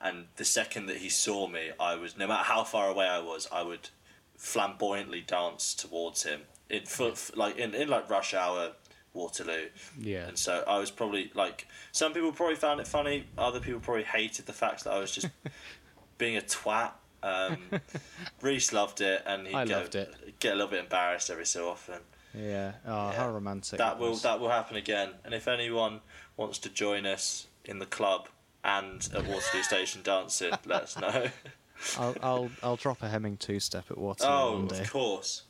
and 0.00 0.26
the 0.36 0.44
second 0.44 0.86
that 0.86 0.96
he 0.98 1.08
saw 1.08 1.46
me, 1.46 1.70
I 1.78 1.94
was 1.96 2.16
no 2.16 2.26
matter 2.26 2.44
how 2.44 2.64
far 2.64 2.88
away 2.88 3.06
I 3.06 3.18
was, 3.20 3.46
I 3.52 3.62
would 3.62 3.90
flamboyantly 4.36 5.20
dance 5.20 5.74
towards 5.74 6.24
him 6.24 6.42
in 6.68 6.84
full, 6.84 7.14
like 7.34 7.56
in, 7.58 7.74
in 7.74 7.88
like 7.88 8.08
rush 8.10 8.34
hour 8.34 8.72
Waterloo. 9.14 9.68
yeah. 10.00 10.26
And 10.26 10.38
so 10.38 10.64
I 10.66 10.78
was 10.78 10.90
probably 10.90 11.30
like 11.34 11.66
some 11.92 12.12
people 12.14 12.32
probably 12.32 12.56
found 12.56 12.80
it 12.80 12.88
funny, 12.88 13.26
other 13.36 13.60
people 13.60 13.78
probably 13.80 14.04
hated 14.04 14.46
the 14.46 14.52
fact 14.54 14.84
that 14.84 14.92
I 14.94 14.98
was 14.98 15.12
just 15.12 15.28
being 16.22 16.36
a 16.36 16.40
twat. 16.40 16.92
Um, 17.24 17.56
Reese 18.42 18.72
loved 18.72 19.00
it, 19.00 19.22
and 19.26 19.46
he'd 19.46 19.54
I 19.56 19.64
get, 19.64 19.76
loved 19.78 19.94
it. 19.96 20.38
get 20.40 20.52
a 20.52 20.56
little 20.56 20.70
bit 20.70 20.80
embarrassed 20.80 21.30
every 21.30 21.46
so 21.46 21.68
often. 21.68 22.00
Yeah. 22.34 22.72
Oh, 22.86 23.10
Yeah. 23.10 23.12
how 23.16 23.30
romantic. 23.30 23.78
That 23.78 23.98
will 23.98 24.14
that 24.16 24.38
will 24.40 24.48
happen 24.50 24.76
again. 24.76 25.10
And 25.24 25.34
if 25.34 25.46
anyone 25.48 26.00
wants 26.36 26.58
to 26.60 26.68
join 26.68 27.06
us 27.06 27.46
in 27.64 27.78
the 27.80 27.86
club 27.86 28.28
and 28.64 29.08
at 29.14 29.24
Waterloo 29.26 29.62
Station 29.72 30.02
dancing, 30.02 30.52
let 30.66 30.82
us 30.84 30.98
know. 30.98 31.26
I'll 31.98 32.16
I'll 32.22 32.50
I'll 32.62 32.76
drop 32.76 33.02
a 33.02 33.08
Hemming 33.08 33.36
two 33.36 33.58
step 33.60 33.90
at 33.90 33.98
Waterloo 33.98 34.30
oh, 34.32 34.52
one 34.58 34.68
day. 34.68 34.80
of 34.80 34.90
course. 34.92 35.42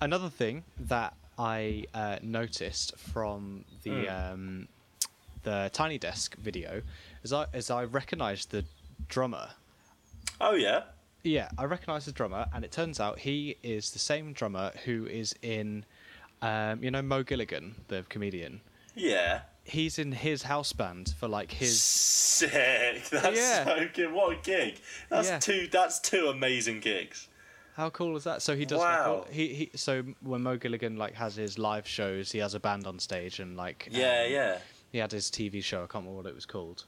Another 0.00 0.28
thing 0.28 0.64
that 0.78 1.14
I 1.38 1.84
uh, 1.94 2.16
noticed 2.22 2.96
from 2.98 3.64
the 3.82 3.90
Hmm. 4.06 4.08
um, 4.32 4.68
the 5.42 5.70
Tiny 5.72 5.96
Desk 5.96 6.34
video 6.36 6.82
is 7.26 7.32
I 7.32 7.46
is 7.52 7.70
I 7.70 7.84
recognised 7.84 8.50
the 8.50 8.64
drummer 9.08 9.48
Oh 10.40 10.54
yeah. 10.54 10.82
Yeah, 11.22 11.48
I 11.58 11.64
recognise 11.64 12.04
the 12.04 12.12
drummer, 12.12 12.46
and 12.54 12.64
it 12.64 12.70
turns 12.70 13.00
out 13.00 13.18
he 13.20 13.56
is 13.62 13.90
the 13.90 13.98
same 13.98 14.32
drummer 14.32 14.70
who 14.84 15.06
is 15.06 15.34
in, 15.42 15.84
um, 16.40 16.84
you 16.84 16.90
know, 16.90 17.02
Mo 17.02 17.24
Gilligan, 17.24 17.74
the 17.88 18.04
comedian. 18.08 18.60
Yeah. 18.94 19.40
He's 19.64 19.98
in 19.98 20.12
his 20.12 20.42
house 20.44 20.72
band 20.72 21.14
for 21.18 21.26
like 21.26 21.50
his. 21.50 21.82
Sick. 21.82 23.08
That's 23.10 23.36
Yeah. 23.36 23.64
so 23.64 23.88
good. 23.92 24.12
What 24.12 24.36
a 24.38 24.40
gig. 24.40 24.80
That's 25.08 25.28
Yeah. 25.28 25.38
two. 25.40 25.68
That's 25.72 25.98
two 25.98 26.28
amazing 26.28 26.80
gigs. 26.80 27.26
How 27.74 27.90
cool 27.90 28.16
is 28.16 28.22
that? 28.24 28.40
So 28.42 28.54
he 28.54 28.64
does. 28.64 28.78
Wow. 28.78 29.26
he 29.30 29.48
he. 29.54 29.70
So 29.74 30.04
when 30.20 30.42
Mo 30.42 30.56
Gilligan 30.58 30.96
like 30.96 31.14
has 31.14 31.34
his 31.34 31.58
live 31.58 31.88
shows, 31.88 32.30
he 32.30 32.38
has 32.38 32.54
a 32.54 32.60
band 32.60 32.86
on 32.86 33.00
stage, 33.00 33.40
and 33.40 33.56
like. 33.56 33.88
Yeah, 33.90 34.22
um, 34.26 34.32
yeah. 34.32 34.58
He 34.92 34.98
had 34.98 35.10
his 35.10 35.28
TV 35.30 35.62
show. 35.62 35.78
I 35.78 35.86
can't 35.86 36.04
remember 36.04 36.18
what 36.22 36.26
it 36.26 36.34
was 36.34 36.46
called. 36.46 36.84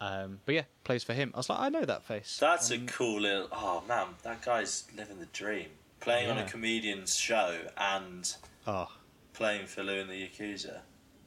Um, 0.00 0.40
but 0.44 0.54
yeah, 0.54 0.62
plays 0.84 1.02
for 1.04 1.14
him. 1.14 1.30
I 1.34 1.38
was 1.38 1.48
like, 1.48 1.58
I 1.58 1.68
know 1.70 1.84
that 1.84 2.02
face. 2.04 2.36
That's 2.40 2.70
Um, 2.70 2.82
a 2.82 2.86
cool 2.86 3.20
little. 3.20 3.48
Oh 3.52 3.82
man, 3.88 4.08
that 4.22 4.42
guy's 4.42 4.84
living 4.96 5.18
the 5.20 5.26
dream. 5.26 5.68
Playing 6.00 6.30
on 6.30 6.38
a 6.38 6.44
comedian's 6.44 7.16
show 7.16 7.62
and 7.76 8.34
Oh, 8.66 8.88
playing 9.32 9.66
for 9.66 9.82
Lou 9.82 10.00
and 10.00 10.10
the 10.10 10.28
Yakuza. 10.28 10.80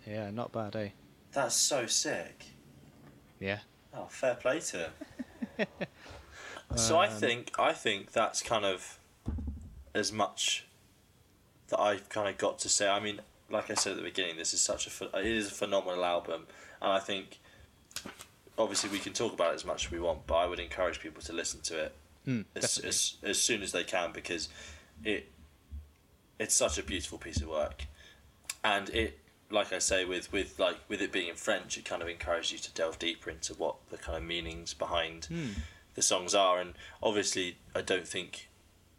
yeah, 0.06 0.30
not 0.30 0.52
bad, 0.52 0.76
eh? 0.76 0.90
That's 1.32 1.56
so 1.56 1.88
sick. 1.88 2.46
Yeah. 3.40 3.60
Oh, 3.94 4.06
fair 4.10 4.36
play 4.36 4.60
to 4.60 4.78
him. 5.58 5.68
so 6.76 7.00
I 7.00 7.08
Um, 7.08 7.14
think 7.20 7.52
I 7.60 7.74
think 7.74 8.12
that's 8.12 8.42
kind 8.44 8.66
of 8.66 9.00
as 9.96 10.12
much 10.12 10.66
that 11.70 11.80
I've 11.80 12.08
kind 12.10 12.30
of 12.30 12.38
got 12.38 12.60
to 12.60 12.70
say. 12.70 12.88
I 12.88 13.00
mean, 13.00 13.22
like 13.50 13.72
I 13.72 13.74
said 13.74 13.92
at 13.92 13.98
the 13.98 14.04
beginning, 14.04 14.38
this 14.38 14.54
is 14.54 14.62
such 14.62 14.86
a 14.88 15.18
it 15.20 15.26
is 15.26 15.48
a 15.48 15.52
phenomenal 15.56 16.06
album, 16.06 16.46
and 16.82 16.92
I 16.92 17.00
think 17.00 17.40
obviously 18.60 18.90
we 18.90 19.00
can 19.00 19.14
talk 19.14 19.34
about 19.34 19.54
it 19.54 19.56
as 19.56 19.66
much 19.66 19.86
as 19.86 19.92
we 19.92 20.00
want, 20.00 20.28
but 20.28 20.36
I 20.36 20.46
would 20.46 20.60
encourage 20.60 21.00
people 21.00 21.22
to 21.24 21.34
listen 21.34 21.62
to 21.62 21.86
it 21.86 21.96
Mm, 22.28 22.44
as, 22.54 22.78
as, 22.80 23.16
as 23.24 23.42
soon 23.42 23.64
as 23.64 23.72
they 23.72 23.86
can 23.86 24.12
because 24.12 24.50
it 25.06 25.32
it's 26.38 26.54
such 26.54 26.78
a 26.78 26.84
beautiful 26.84 27.18
piece 27.18 27.42
of 27.42 27.48
work. 27.48 27.86
And 28.62 28.90
it 28.90 29.20
like 29.50 29.72
I 29.72 29.80
say 29.80 30.04
with 30.04 30.32
with 30.34 30.60
like 30.60 30.78
with 30.90 31.02
it 31.02 31.14
being 31.14 31.30
in 31.30 31.36
French 31.36 31.78
it 31.78 31.86
kind 31.86 32.02
of 32.02 32.10
encourages 32.10 32.52
you 32.52 32.58
to 32.60 32.74
delve 32.74 33.00
deeper 33.00 33.30
into 33.30 33.54
what 33.54 33.76
the 33.90 33.98
kind 33.98 34.18
of 34.18 34.24
meanings 34.24 34.74
behind 34.74 35.26
Hmm. 35.26 35.48
the 35.96 36.02
songs 36.02 36.36
are. 36.36 36.60
And 36.60 36.74
obviously 37.02 37.58
I 37.74 37.82
don't 37.82 38.08
think 38.08 38.50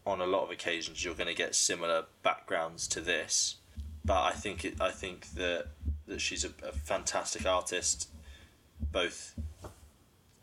on 0.07 0.21
a 0.23 0.27
lot 0.27 0.43
of 0.43 0.51
occasions 0.51 1.05
you're 1.05 1.15
going 1.15 1.29
to 1.29 1.35
get 1.35 1.55
similar 1.55 2.07
backgrounds 2.23 2.89
to 2.89 3.01
this 3.03 3.57
but 4.03 4.23
I 4.23 4.31
think 4.33 4.65
it 4.65 4.81
I 4.81 4.91
think 4.91 5.33
that 5.35 5.67
that 6.07 6.21
she's 6.23 6.43
a, 6.45 6.51
a 6.67 6.73
fantastic 6.73 7.45
artist 7.47 8.09
both 8.81 9.35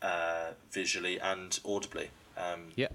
uh, 0.02 0.52
visually 0.70 1.18
and 1.20 1.58
audibly 1.64 2.10
um, 2.36 2.70
Yeah. 2.76 2.88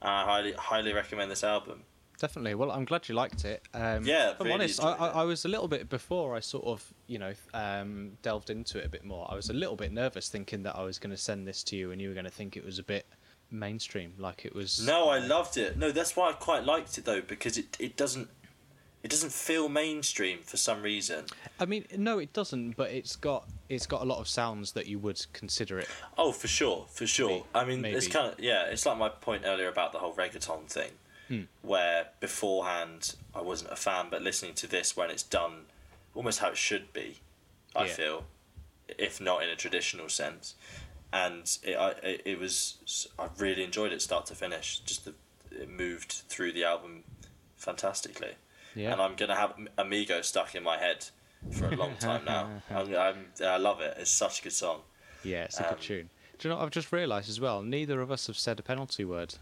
I 0.00 0.24
highly 0.24 0.52
highly 0.52 0.92
recommend 0.92 1.30
this 1.30 1.44
album. 1.44 1.84
Definitely. 2.18 2.54
Well, 2.54 2.70
I'm 2.70 2.84
glad 2.84 3.08
you 3.08 3.14
liked 3.14 3.44
it. 3.44 3.62
Um, 3.74 4.04
Yeah, 4.04 4.30
if 4.30 4.40
I'm 4.40 4.46
really 4.46 4.54
honest, 4.54 4.82
I, 4.82 4.92
I. 4.92 5.08
I 5.08 5.24
was 5.24 5.44
a 5.44 5.48
little 5.48 5.66
bit 5.68 5.88
before 5.88 6.36
I 6.36 6.40
sort 6.40 6.64
of, 6.66 6.84
you 7.08 7.18
know, 7.18 7.34
um, 7.52 8.12
delved 8.22 8.50
into 8.50 8.78
it 8.78 8.86
a 8.86 8.88
bit 8.88 9.04
more. 9.04 9.26
I 9.30 9.34
was 9.34 9.50
a 9.50 9.52
little 9.52 9.74
bit 9.76 9.92
nervous, 9.92 10.28
thinking 10.28 10.62
that 10.64 10.76
I 10.76 10.82
was 10.84 10.98
going 11.00 11.10
to 11.10 11.16
send 11.16 11.48
this 11.48 11.64
to 11.64 11.76
you, 11.76 11.90
and 11.90 12.00
you 12.00 12.08
were 12.08 12.14
going 12.14 12.24
to 12.24 12.30
think 12.30 12.56
it 12.56 12.64
was 12.64 12.78
a 12.78 12.84
bit 12.84 13.06
mainstream, 13.50 14.14
like 14.18 14.44
it 14.44 14.54
was. 14.54 14.84
No, 14.86 15.08
I 15.08 15.18
loved 15.18 15.56
it. 15.56 15.76
No, 15.76 15.90
that's 15.90 16.16
why 16.16 16.30
I 16.30 16.32
quite 16.32 16.64
liked 16.64 16.96
it 16.98 17.04
though 17.04 17.20
because 17.20 17.58
it, 17.58 17.76
it 17.78 17.96
doesn't 17.96 18.28
it 19.02 19.10
doesn't 19.10 19.32
feel 19.32 19.68
mainstream 19.68 20.38
for 20.44 20.56
some 20.56 20.82
reason. 20.82 21.24
I 21.58 21.64
mean, 21.66 21.86
no, 21.96 22.18
it 22.18 22.32
doesn't. 22.32 22.76
But 22.76 22.90
it's 22.90 23.16
got 23.16 23.48
it's 23.68 23.86
got 23.86 24.02
a 24.02 24.04
lot 24.04 24.18
of 24.20 24.28
sounds 24.28 24.72
that 24.72 24.86
you 24.86 24.98
would 25.00 25.24
consider 25.32 25.78
it. 25.78 25.88
Oh, 26.16 26.32
for 26.32 26.48
sure, 26.48 26.86
for 26.90 27.06
sure. 27.06 27.28
Maybe- 27.30 27.44
I 27.54 27.64
mean, 27.64 27.84
it's 27.84 28.08
kind 28.08 28.32
of 28.32 28.38
yeah. 28.40 28.64
It's 28.66 28.86
like 28.86 28.98
my 28.98 29.08
point 29.08 29.42
earlier 29.44 29.68
about 29.68 29.92
the 29.92 29.98
whole 29.98 30.14
reggaeton 30.14 30.68
thing, 30.68 30.92
Hmm. 31.28 31.42
where 31.62 32.08
beforehand 32.20 33.14
I 33.34 33.40
wasn't 33.40 33.72
a 33.72 33.76
fan, 33.76 34.08
but 34.10 34.22
listening 34.22 34.54
to 34.54 34.66
this 34.66 34.96
when 34.96 35.10
it's 35.10 35.22
done, 35.22 35.66
almost 36.14 36.38
how 36.40 36.48
it 36.50 36.56
should 36.56 36.92
be, 36.92 37.18
I 37.74 37.86
Yeah. 37.86 37.92
feel, 37.94 38.24
if 38.98 39.20
not 39.20 39.42
in 39.42 39.48
a 39.48 39.56
traditional 39.56 40.08
sense, 40.08 40.54
and 41.12 41.58
it 41.62 41.74
I 41.76 41.90
it, 42.02 42.22
it 42.24 42.38
was 42.38 43.08
I 43.18 43.28
really 43.36 43.64
enjoyed 43.64 43.92
it 43.92 44.00
start 44.02 44.26
to 44.26 44.34
finish. 44.34 44.78
Just 44.80 45.04
the 45.06 45.14
it 45.50 45.68
moved 45.68 46.12
through 46.28 46.52
the 46.52 46.64
album 46.64 47.04
fantastically, 47.56 48.34
Yeah. 48.74 48.92
and 48.92 49.00
I'm 49.02 49.14
gonna 49.16 49.34
have 49.36 49.54
Amigo 49.78 50.22
stuck 50.22 50.54
in 50.54 50.62
my 50.62 50.78
head 50.78 51.06
for 51.50 51.66
a 51.66 51.76
long 51.76 51.94
time 52.00 52.24
now. 52.24 52.48
I'm, 52.70 52.94
I'm, 52.94 53.26
I 53.44 53.56
love 53.58 53.80
it. 53.80 53.96
It's 53.98 54.10
such 54.10 54.40
a 54.40 54.42
good 54.44 54.52
song. 54.52 54.80
Yeah, 55.24 55.44
it's 55.44 55.58
a 55.60 55.64
Um, 55.68 55.74
good 55.74 55.82
tune. 55.82 56.10
Do 56.38 56.48
you 56.48 56.50
know 56.50 56.58
what 56.58 56.64
I've 56.64 56.70
just 56.70 56.90
realised 56.92 57.28
as 57.28 57.40
well? 57.40 57.62
Neither 57.62 58.00
of 58.00 58.10
us 58.10 58.26
have 58.26 58.36
said 58.36 58.58
a 58.58 58.62
penalty 58.62 59.04
word. 59.04 59.34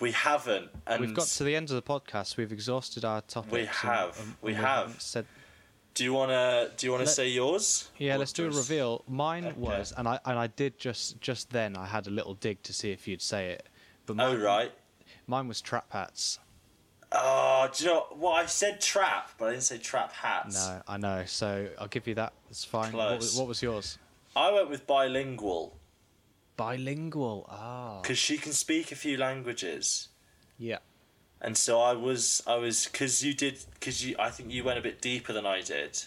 We 0.00 0.10
haven't, 0.12 0.70
and 0.86 1.00
We've 1.00 1.14
got 1.14 1.26
to 1.28 1.44
the 1.44 1.54
end 1.56 1.70
of 1.70 1.76
the 1.76 1.82
podcast. 1.82 2.36
We've 2.36 2.52
exhausted 2.52 3.04
our 3.04 3.20
topics. 3.22 3.52
We 3.52 3.64
have, 3.66 4.18
and 4.20 4.34
we 4.42 4.52
we 4.52 4.54
have. 4.54 5.00
Said, 5.00 5.24
Do 5.94 6.02
you 6.04 6.12
wanna 6.12 6.70
do 6.76 6.86
you 6.86 6.92
wanna 6.92 7.04
Let- 7.04 7.14
say 7.14 7.28
yours? 7.28 7.90
yeah, 7.98 8.16
Or 8.16 8.18
let's 8.18 8.32
do 8.32 8.46
a 8.46 8.50
reveal. 8.50 9.04
Mine 9.08 9.46
Okay. 9.46 9.56
was, 9.58 9.92
and 9.96 10.08
I 10.08 10.18
and 10.24 10.36
I 10.38 10.48
did 10.48 10.78
just 10.78 11.20
just 11.20 11.50
then. 11.50 11.76
I 11.76 11.86
had 11.86 12.06
a 12.08 12.10
little 12.10 12.34
dig 12.34 12.62
to 12.64 12.72
see 12.72 12.90
if 12.90 13.06
you'd 13.08 13.22
say 13.22 13.50
it, 13.50 13.66
but 14.04 14.16
Oh 14.18 14.34
right. 14.36 14.72
mine 15.28 15.46
was 15.48 15.60
trap 15.60 15.86
hats. 15.90 16.40
Oh, 17.16 17.68
do 17.72 17.84
you 17.84 17.90
know 17.90 18.06
well 18.16 18.32
I 18.32 18.46
said 18.46 18.80
trap, 18.80 19.30
but 19.38 19.46
I 19.46 19.50
didn't 19.52 19.62
say 19.64 19.78
trap 19.78 20.12
hats. 20.12 20.66
No, 20.66 20.82
I 20.88 20.96
know. 20.96 21.22
So 21.26 21.68
I'll 21.78 21.88
give 21.88 22.06
you 22.08 22.14
that. 22.16 22.32
It's 22.50 22.64
fine. 22.64 22.92
What 22.92 23.16
was, 23.18 23.30
Close. 23.30 23.38
what 23.38 23.48
was 23.48 23.62
yours? 23.62 23.98
I 24.36 24.50
went 24.52 24.68
with 24.70 24.86
bilingual 24.86 25.76
Bilingual. 26.56 27.46
Ah. 27.48 28.00
because 28.02 28.18
she 28.18 28.38
can 28.38 28.52
speak 28.52 28.92
a 28.92 28.94
few 28.96 29.16
languages, 29.16 30.08
Yeah. 30.58 30.78
and 31.40 31.56
so 31.56 31.80
I 31.80 31.92
was 31.92 32.42
I 32.46 32.56
was 32.56 32.86
because 32.86 33.24
you 33.24 33.34
did 33.34 33.58
because 33.74 34.04
you 34.04 34.14
I 34.18 34.30
think 34.30 34.50
you 34.52 34.62
went 34.64 34.78
a 34.78 34.82
bit 34.82 35.00
deeper 35.00 35.32
than 35.32 35.46
I 35.46 35.62
did. 35.62 35.98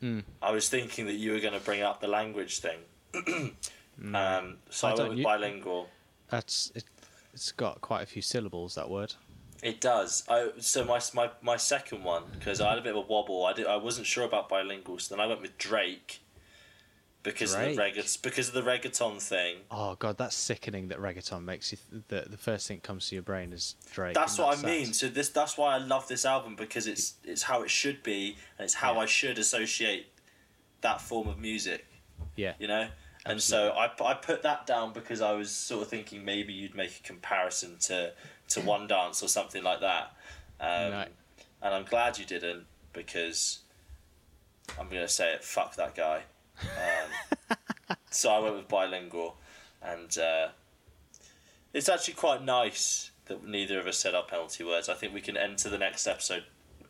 Hmm. 0.00 0.20
I 0.42 0.50
was 0.50 0.68
thinking 0.68 1.06
that 1.06 1.14
you 1.14 1.32
were 1.32 1.38
going 1.40 1.52
to 1.54 1.60
bring 1.60 1.82
up 1.82 2.00
the 2.00 2.08
language 2.08 2.58
thing. 2.58 2.80
um, 4.14 4.56
so 4.70 4.88
I 4.88 4.92
I, 4.92 4.94
don't- 4.94 4.98
went 4.98 5.08
with 5.10 5.18
you- 5.18 5.24
bilingual. 5.24 5.88
That's 6.28 6.72
it. 6.74 6.84
It's 7.34 7.52
got 7.52 7.80
quite 7.80 8.02
a 8.02 8.06
few 8.06 8.22
syllables. 8.22 8.74
That 8.74 8.90
word. 8.90 9.14
It 9.62 9.80
does. 9.80 10.24
I 10.28 10.50
so 10.58 10.84
my 10.84 11.00
my 11.14 11.30
my 11.40 11.56
second 11.56 12.02
one 12.02 12.24
because 12.32 12.60
I 12.60 12.70
had 12.70 12.78
a 12.78 12.82
bit 12.82 12.90
of 12.90 12.96
a 12.96 13.00
wobble. 13.06 13.44
I 13.46 13.52
did. 13.52 13.66
I 13.66 13.76
wasn't 13.76 14.06
sure 14.06 14.24
about 14.24 14.48
bilingual, 14.48 14.98
so 14.98 15.14
then 15.14 15.22
I 15.24 15.26
went 15.26 15.40
with 15.40 15.56
Drake 15.56 16.20
because 17.22 17.54
of 17.54 17.60
the 17.60 17.74
Drake? 17.76 17.94
regga- 17.94 18.22
because 18.22 18.48
of 18.48 18.54
the 18.54 18.62
reggaeton 18.62 19.22
thing. 19.22 19.58
Oh 19.70 19.94
god, 19.94 20.18
that's 20.18 20.34
sickening. 20.34 20.88
That 20.88 20.98
reggaeton 20.98 21.44
makes 21.44 21.70
you. 21.70 21.78
Th- 21.90 22.02
the 22.24 22.30
the 22.30 22.36
first 22.36 22.66
thing 22.66 22.78
that 22.78 22.82
comes 22.82 23.08
to 23.10 23.14
your 23.14 23.22
brain 23.22 23.52
is 23.52 23.76
Drake. 23.92 24.14
That's 24.14 24.36
what 24.36 24.48
I 24.48 24.56
sad. 24.56 24.64
mean. 24.66 24.92
So 24.92 25.06
this 25.08 25.28
that's 25.28 25.56
why 25.56 25.74
I 25.76 25.78
love 25.78 26.08
this 26.08 26.24
album 26.24 26.56
because 26.56 26.88
it's 26.88 27.14
it's 27.22 27.42
how 27.42 27.62
it 27.62 27.70
should 27.70 28.02
be 28.02 28.36
and 28.58 28.64
it's 28.64 28.74
how 28.74 28.94
Yeah. 28.94 29.00
I 29.00 29.06
should 29.06 29.38
associate 29.38 30.06
that 30.80 31.00
form 31.00 31.28
of 31.28 31.38
music. 31.38 31.86
Yeah. 32.34 32.54
You 32.58 32.66
know. 32.66 32.88
And 33.24 33.40
so 33.40 33.68
I, 33.68 33.88
I 34.04 34.14
put 34.14 34.42
that 34.42 34.66
down 34.66 34.92
because 34.92 35.20
I 35.20 35.30
was 35.34 35.52
sort 35.52 35.82
of 35.82 35.88
thinking 35.88 36.24
maybe 36.24 36.52
you'd 36.52 36.74
make 36.74 36.98
a 36.98 37.06
comparison 37.06 37.76
to, 37.82 38.14
to 38.52 38.60
One 38.60 38.86
Dance 38.86 39.22
or 39.22 39.28
something 39.28 39.62
like 39.62 39.80
that. 39.80 40.12
Um, 40.60 40.90
No. 40.90 41.04
And 41.62 41.74
I'm 41.74 41.84
glad 41.84 42.18
you 42.18 42.24
didn't 42.24 42.66
because 42.92 43.60
I'm 44.78 44.88
going 44.88 45.02
to 45.02 45.08
say 45.08 45.32
it, 45.32 45.44
fuck 45.44 45.76
that 45.76 45.94
guy. 45.94 46.22
Um, 46.60 47.56
so 48.10 48.30
I 48.30 48.38
went 48.40 48.56
with 48.56 48.68
bilingual. 48.68 49.36
And 49.82 50.16
uh, 50.18 50.48
it's 51.72 51.88
actually 51.88 52.14
quite 52.14 52.42
nice 52.44 53.10
that 53.26 53.46
neither 53.46 53.78
of 53.78 53.86
us 53.86 53.98
said 53.98 54.14
our 54.14 54.24
penalty 54.24 54.64
words. 54.64 54.88
I 54.88 54.94
think 54.94 55.14
we 55.14 55.20
can 55.20 55.36
enter 55.36 55.68
the 55.68 55.78
next 55.78 56.06
episode 56.06 56.44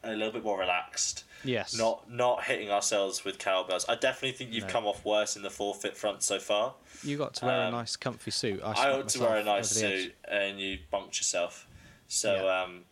a 0.04 0.12
little 0.12 0.32
bit 0.32 0.42
more 0.44 0.58
relaxed 0.58 1.24
Yes. 1.44 1.76
not 1.76 2.08
not 2.10 2.44
hitting 2.44 2.70
ourselves 2.70 3.24
with 3.24 3.38
cowbells. 3.38 3.84
I 3.88 3.94
definitely 3.96 4.32
think 4.36 4.52
you've 4.52 4.66
No. 4.66 4.70
come 4.72 4.86
off 4.86 5.04
worse 5.04 5.34
in 5.36 5.42
the 5.42 5.50
forfeit 5.50 5.96
front 5.96 6.22
so 6.22 6.38
far. 6.38 6.74
You 7.02 7.16
got 7.18 7.34
to 7.34 7.46
wear 7.46 7.60
Um, 7.62 7.74
a 7.74 7.76
nice, 7.78 7.96
comfy 7.96 8.30
suit. 8.30 8.60
I, 8.62 8.72
I 8.72 8.90
ought 8.92 9.08
to 9.08 9.20
wear 9.20 9.36
a 9.38 9.44
nice 9.44 9.70
suit 9.70 10.14
and 10.28 10.60
you 10.60 10.78
bunked 10.90 11.18
yourself. 11.18 11.66
So 12.08 12.34
Yeah. 12.44 12.62
um, 12.62 12.84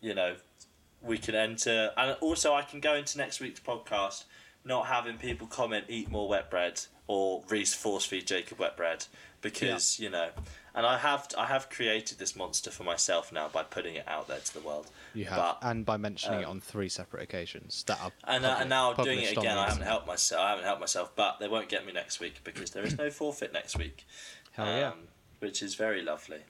you 0.00 0.14
know, 0.14 0.36
we 1.00 1.18
can 1.18 1.34
enter 1.34 1.92
and 1.96 2.16
also 2.20 2.54
I 2.54 2.62
can 2.62 2.80
go 2.80 2.94
into 2.94 3.16
next 3.18 3.40
week's 3.40 3.60
podcast 3.60 4.24
not 4.64 4.86
having 4.86 5.18
people 5.18 5.46
comment 5.46 5.84
eat 5.88 6.10
more 6.10 6.28
wet 6.28 6.50
bread 6.50 6.80
or 7.06 7.42
Reese 7.48 7.74
force 7.74 8.04
feed 8.06 8.26
Jacob 8.26 8.58
wet 8.58 8.76
bread 8.78 9.04
because, 9.42 9.98
you 10.00 10.08
know 10.10 10.30
and 10.74 10.84
I 10.86 10.98
have 10.98 11.28
I 11.38 11.46
have 11.46 11.70
created 11.70 12.18
this 12.18 12.34
monster 12.34 12.70
for 12.70 12.82
myself 12.84 13.32
now 13.32 13.48
by 13.48 13.62
putting 13.62 13.94
it 13.94 14.06
out 14.08 14.28
there 14.28 14.40
to 14.40 14.54
the 14.54 14.60
world. 14.60 14.88
You 15.14 15.26
have, 15.26 15.36
But- 15.38 15.58
and 15.62 15.86
by 15.86 15.96
mentioning 15.96 16.40
it 16.40 16.44
um, 16.44 16.52
on 16.52 16.60
three 16.60 16.88
separate 16.88 17.22
occasions 17.22 17.84
that 17.84 18.00
are. 18.00 18.12
And, 18.24 18.44
uh, 18.44 18.56
and 18.60 18.68
now 18.68 18.92
I'm 18.92 19.04
doing 19.04 19.20
it 19.20 19.32
again. 19.36 19.56
I 19.56 19.68
haven't 19.68 19.84
helped 19.84 20.06
myself. 20.06 20.42
I 20.42 20.50
haven't 20.50 20.64
helped 20.64 20.80
myself, 20.80 21.12
but 21.14 21.38
they 21.38 21.48
won't 21.48 21.68
get 21.68 21.86
me 21.86 21.92
next 21.92 22.20
week 22.20 22.40
because 22.44 22.70
there 22.72 22.84
is 22.84 22.98
no 22.98 23.10
forfeit 23.20 23.52
next 23.52 23.78
week. 23.78 24.04
Hell 24.52 24.66
yeah! 24.66 24.88
um, 24.88 25.08
Which 25.38 25.62
is 25.62 25.74
very 25.74 26.02
lovely. 26.02 26.40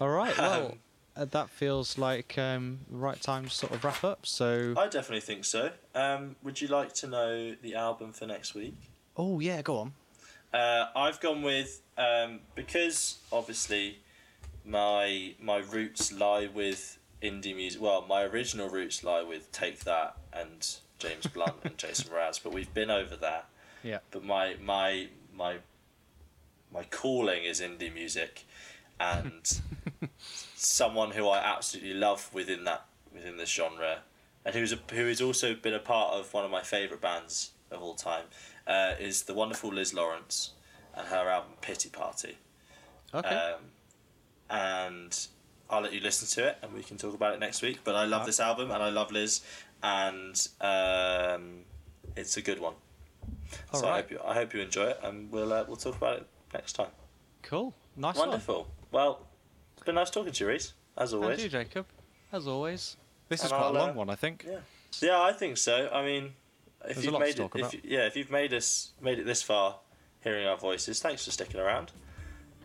All 0.00 0.08
right. 0.10 0.36
Well, 0.36 0.66
um, 0.66 0.78
uh, 1.16 1.24
that 1.24 1.48
feels 1.48 1.96
like 1.96 2.36
um, 2.36 2.80
the 2.90 2.96
right 2.98 3.20
time 3.20 3.44
to 3.44 3.50
sort 3.50 3.72
of 3.72 3.82
wrap 3.84 4.04
up. 4.04 4.26
So. 4.26 4.74
I 4.76 4.88
definitely 4.88 5.20
think 5.20 5.44
so. 5.44 5.70
Um, 5.94 6.36
would 6.42 6.60
you 6.60 6.68
like 6.68 6.92
to 6.94 7.06
know 7.06 7.54
the 7.54 7.74
album 7.74 8.12
for 8.12 8.26
next 8.26 8.54
week? 8.54 8.74
Oh 9.16 9.40
yeah, 9.40 9.62
go 9.62 9.78
on. 9.78 9.94
Uh, 10.52 10.86
I've 10.94 11.20
gone 11.20 11.42
with 11.42 11.82
um, 11.98 12.40
because 12.54 13.18
obviously 13.32 13.98
my 14.64 15.34
my 15.40 15.58
roots 15.58 16.12
lie 16.12 16.48
with 16.52 16.98
indie 17.22 17.54
music. 17.54 17.80
Well, 17.80 18.04
my 18.08 18.22
original 18.22 18.68
roots 18.68 19.04
lie 19.04 19.22
with 19.22 19.50
Take 19.52 19.80
That 19.80 20.16
and 20.32 20.66
James 20.98 21.26
Blunt 21.26 21.56
and 21.64 21.76
Jason 21.78 22.10
Mraz, 22.12 22.40
but 22.42 22.52
we've 22.52 22.72
been 22.72 22.90
over 22.90 23.16
that. 23.16 23.48
Yeah. 23.82 23.98
But 24.10 24.24
my 24.24 24.56
my 24.62 25.08
my 25.34 25.58
my 26.72 26.84
calling 26.84 27.44
is 27.44 27.60
indie 27.60 27.92
music, 27.92 28.44
and 28.98 29.60
someone 30.56 31.12
who 31.12 31.28
I 31.28 31.38
absolutely 31.38 31.94
love 31.94 32.32
within 32.32 32.64
that 32.64 32.86
within 33.14 33.36
this 33.36 33.50
genre, 33.50 33.98
and 34.44 34.54
who's 34.54 34.72
a, 34.72 34.78
who 34.92 35.06
has 35.06 35.20
also 35.20 35.54
been 35.54 35.74
a 35.74 35.78
part 35.78 36.14
of 36.14 36.32
one 36.34 36.44
of 36.44 36.50
my 36.50 36.62
favorite 36.62 37.00
bands 37.00 37.52
of 37.70 37.82
all 37.82 37.94
time, 37.94 38.24
uh, 38.66 38.94
is 38.98 39.22
the 39.24 39.34
wonderful 39.34 39.70
Liz 39.72 39.92
Lawrence, 39.94 40.52
and 40.94 41.06
her 41.08 41.28
album 41.28 41.52
Pity 41.60 41.88
Party. 41.90 42.36
Okay. 43.14 43.28
Um, 43.28 43.60
and 44.50 45.26
I'll 45.70 45.80
let 45.82 45.92
you 45.92 46.00
listen 46.00 46.28
to 46.42 46.48
it, 46.50 46.58
and 46.62 46.72
we 46.72 46.82
can 46.82 46.96
talk 46.96 47.14
about 47.14 47.34
it 47.34 47.40
next 47.40 47.62
week. 47.62 47.80
But 47.84 47.94
I 47.94 48.04
love 48.04 48.22
Uh, 48.22 48.26
this 48.26 48.40
album, 48.40 48.70
and 48.70 48.82
I 48.82 48.88
love 48.90 49.10
Liz, 49.10 49.42
and 49.82 50.48
um, 50.60 51.64
it's 52.16 52.36
a 52.36 52.42
good 52.42 52.60
one. 52.60 52.74
All 53.72 53.80
so 53.80 53.88
I 53.88 53.96
hope 53.96 54.10
you, 54.10 54.20
I 54.24 54.34
hope 54.34 54.54
you 54.54 54.60
enjoy 54.60 54.86
it, 54.86 55.00
and 55.02 55.30
we'll 55.30 55.52
uh, 55.52 55.64
we'll 55.66 55.76
talk 55.76 55.96
about 55.96 56.18
it 56.18 56.26
next 56.52 56.74
time. 56.74 56.90
cool. 57.42 57.74
Nice 57.96 58.16
one. 58.16 58.28
Wonderful. 58.28 58.66
Well, 58.92 59.26
it's 59.74 59.84
been 59.84 59.94
nice 59.94 60.10
talking 60.10 60.32
to 60.32 60.44
you, 60.44 60.50
Reese, 60.50 60.74
as 60.98 61.12
And 61.12 61.22
always. 61.22 61.42
you, 61.42 61.48
Jacob. 61.48 61.86
As 62.30 62.46
always. 62.46 62.96
This 63.28 63.42
is 63.42 63.48
quite 63.48 63.60
a 63.60 63.64
I'll, 63.64 63.72
long 63.72 63.90
uh, 63.90 63.94
one, 63.94 64.10
I 64.10 64.14
think. 64.16 64.44
Yeah. 64.46 64.58
Yeah, 65.00 65.20
I 65.22 65.32
think 65.32 65.56
so. 65.56 65.88
I 65.92 66.04
mean, 66.04 66.34
if 66.88 66.96
There's 66.96 67.06
you've 67.06 67.18
made 67.18 67.38
it, 67.38 67.50
if 67.54 67.84
yeah, 67.84 68.06
if 68.06 68.16
you've 68.16 68.30
made 68.30 68.52
us 68.52 68.92
made 69.00 69.18
it 69.18 69.26
this 69.26 69.42
far, 69.42 69.78
hearing 70.20 70.46
our 70.46 70.56
voices, 70.56 71.00
thanks 71.00 71.24
for 71.24 71.30
sticking 71.30 71.60
around, 71.60 71.92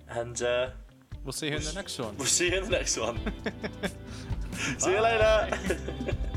and 0.10 0.42
uh, 0.42 0.70
We'll 1.24 1.34
see 1.34 1.50
you 1.50 1.58
in 1.58 1.64
the 1.64 1.74
next 1.74 2.00
one. 2.00 2.18
we'll 2.18 2.26
see 2.26 2.50
you 2.50 2.58
in 2.58 2.64
the 2.64 2.72
next 2.72 2.98
one. 2.98 3.20
see 4.80 4.92
you 4.92 5.02
later. 5.02 5.58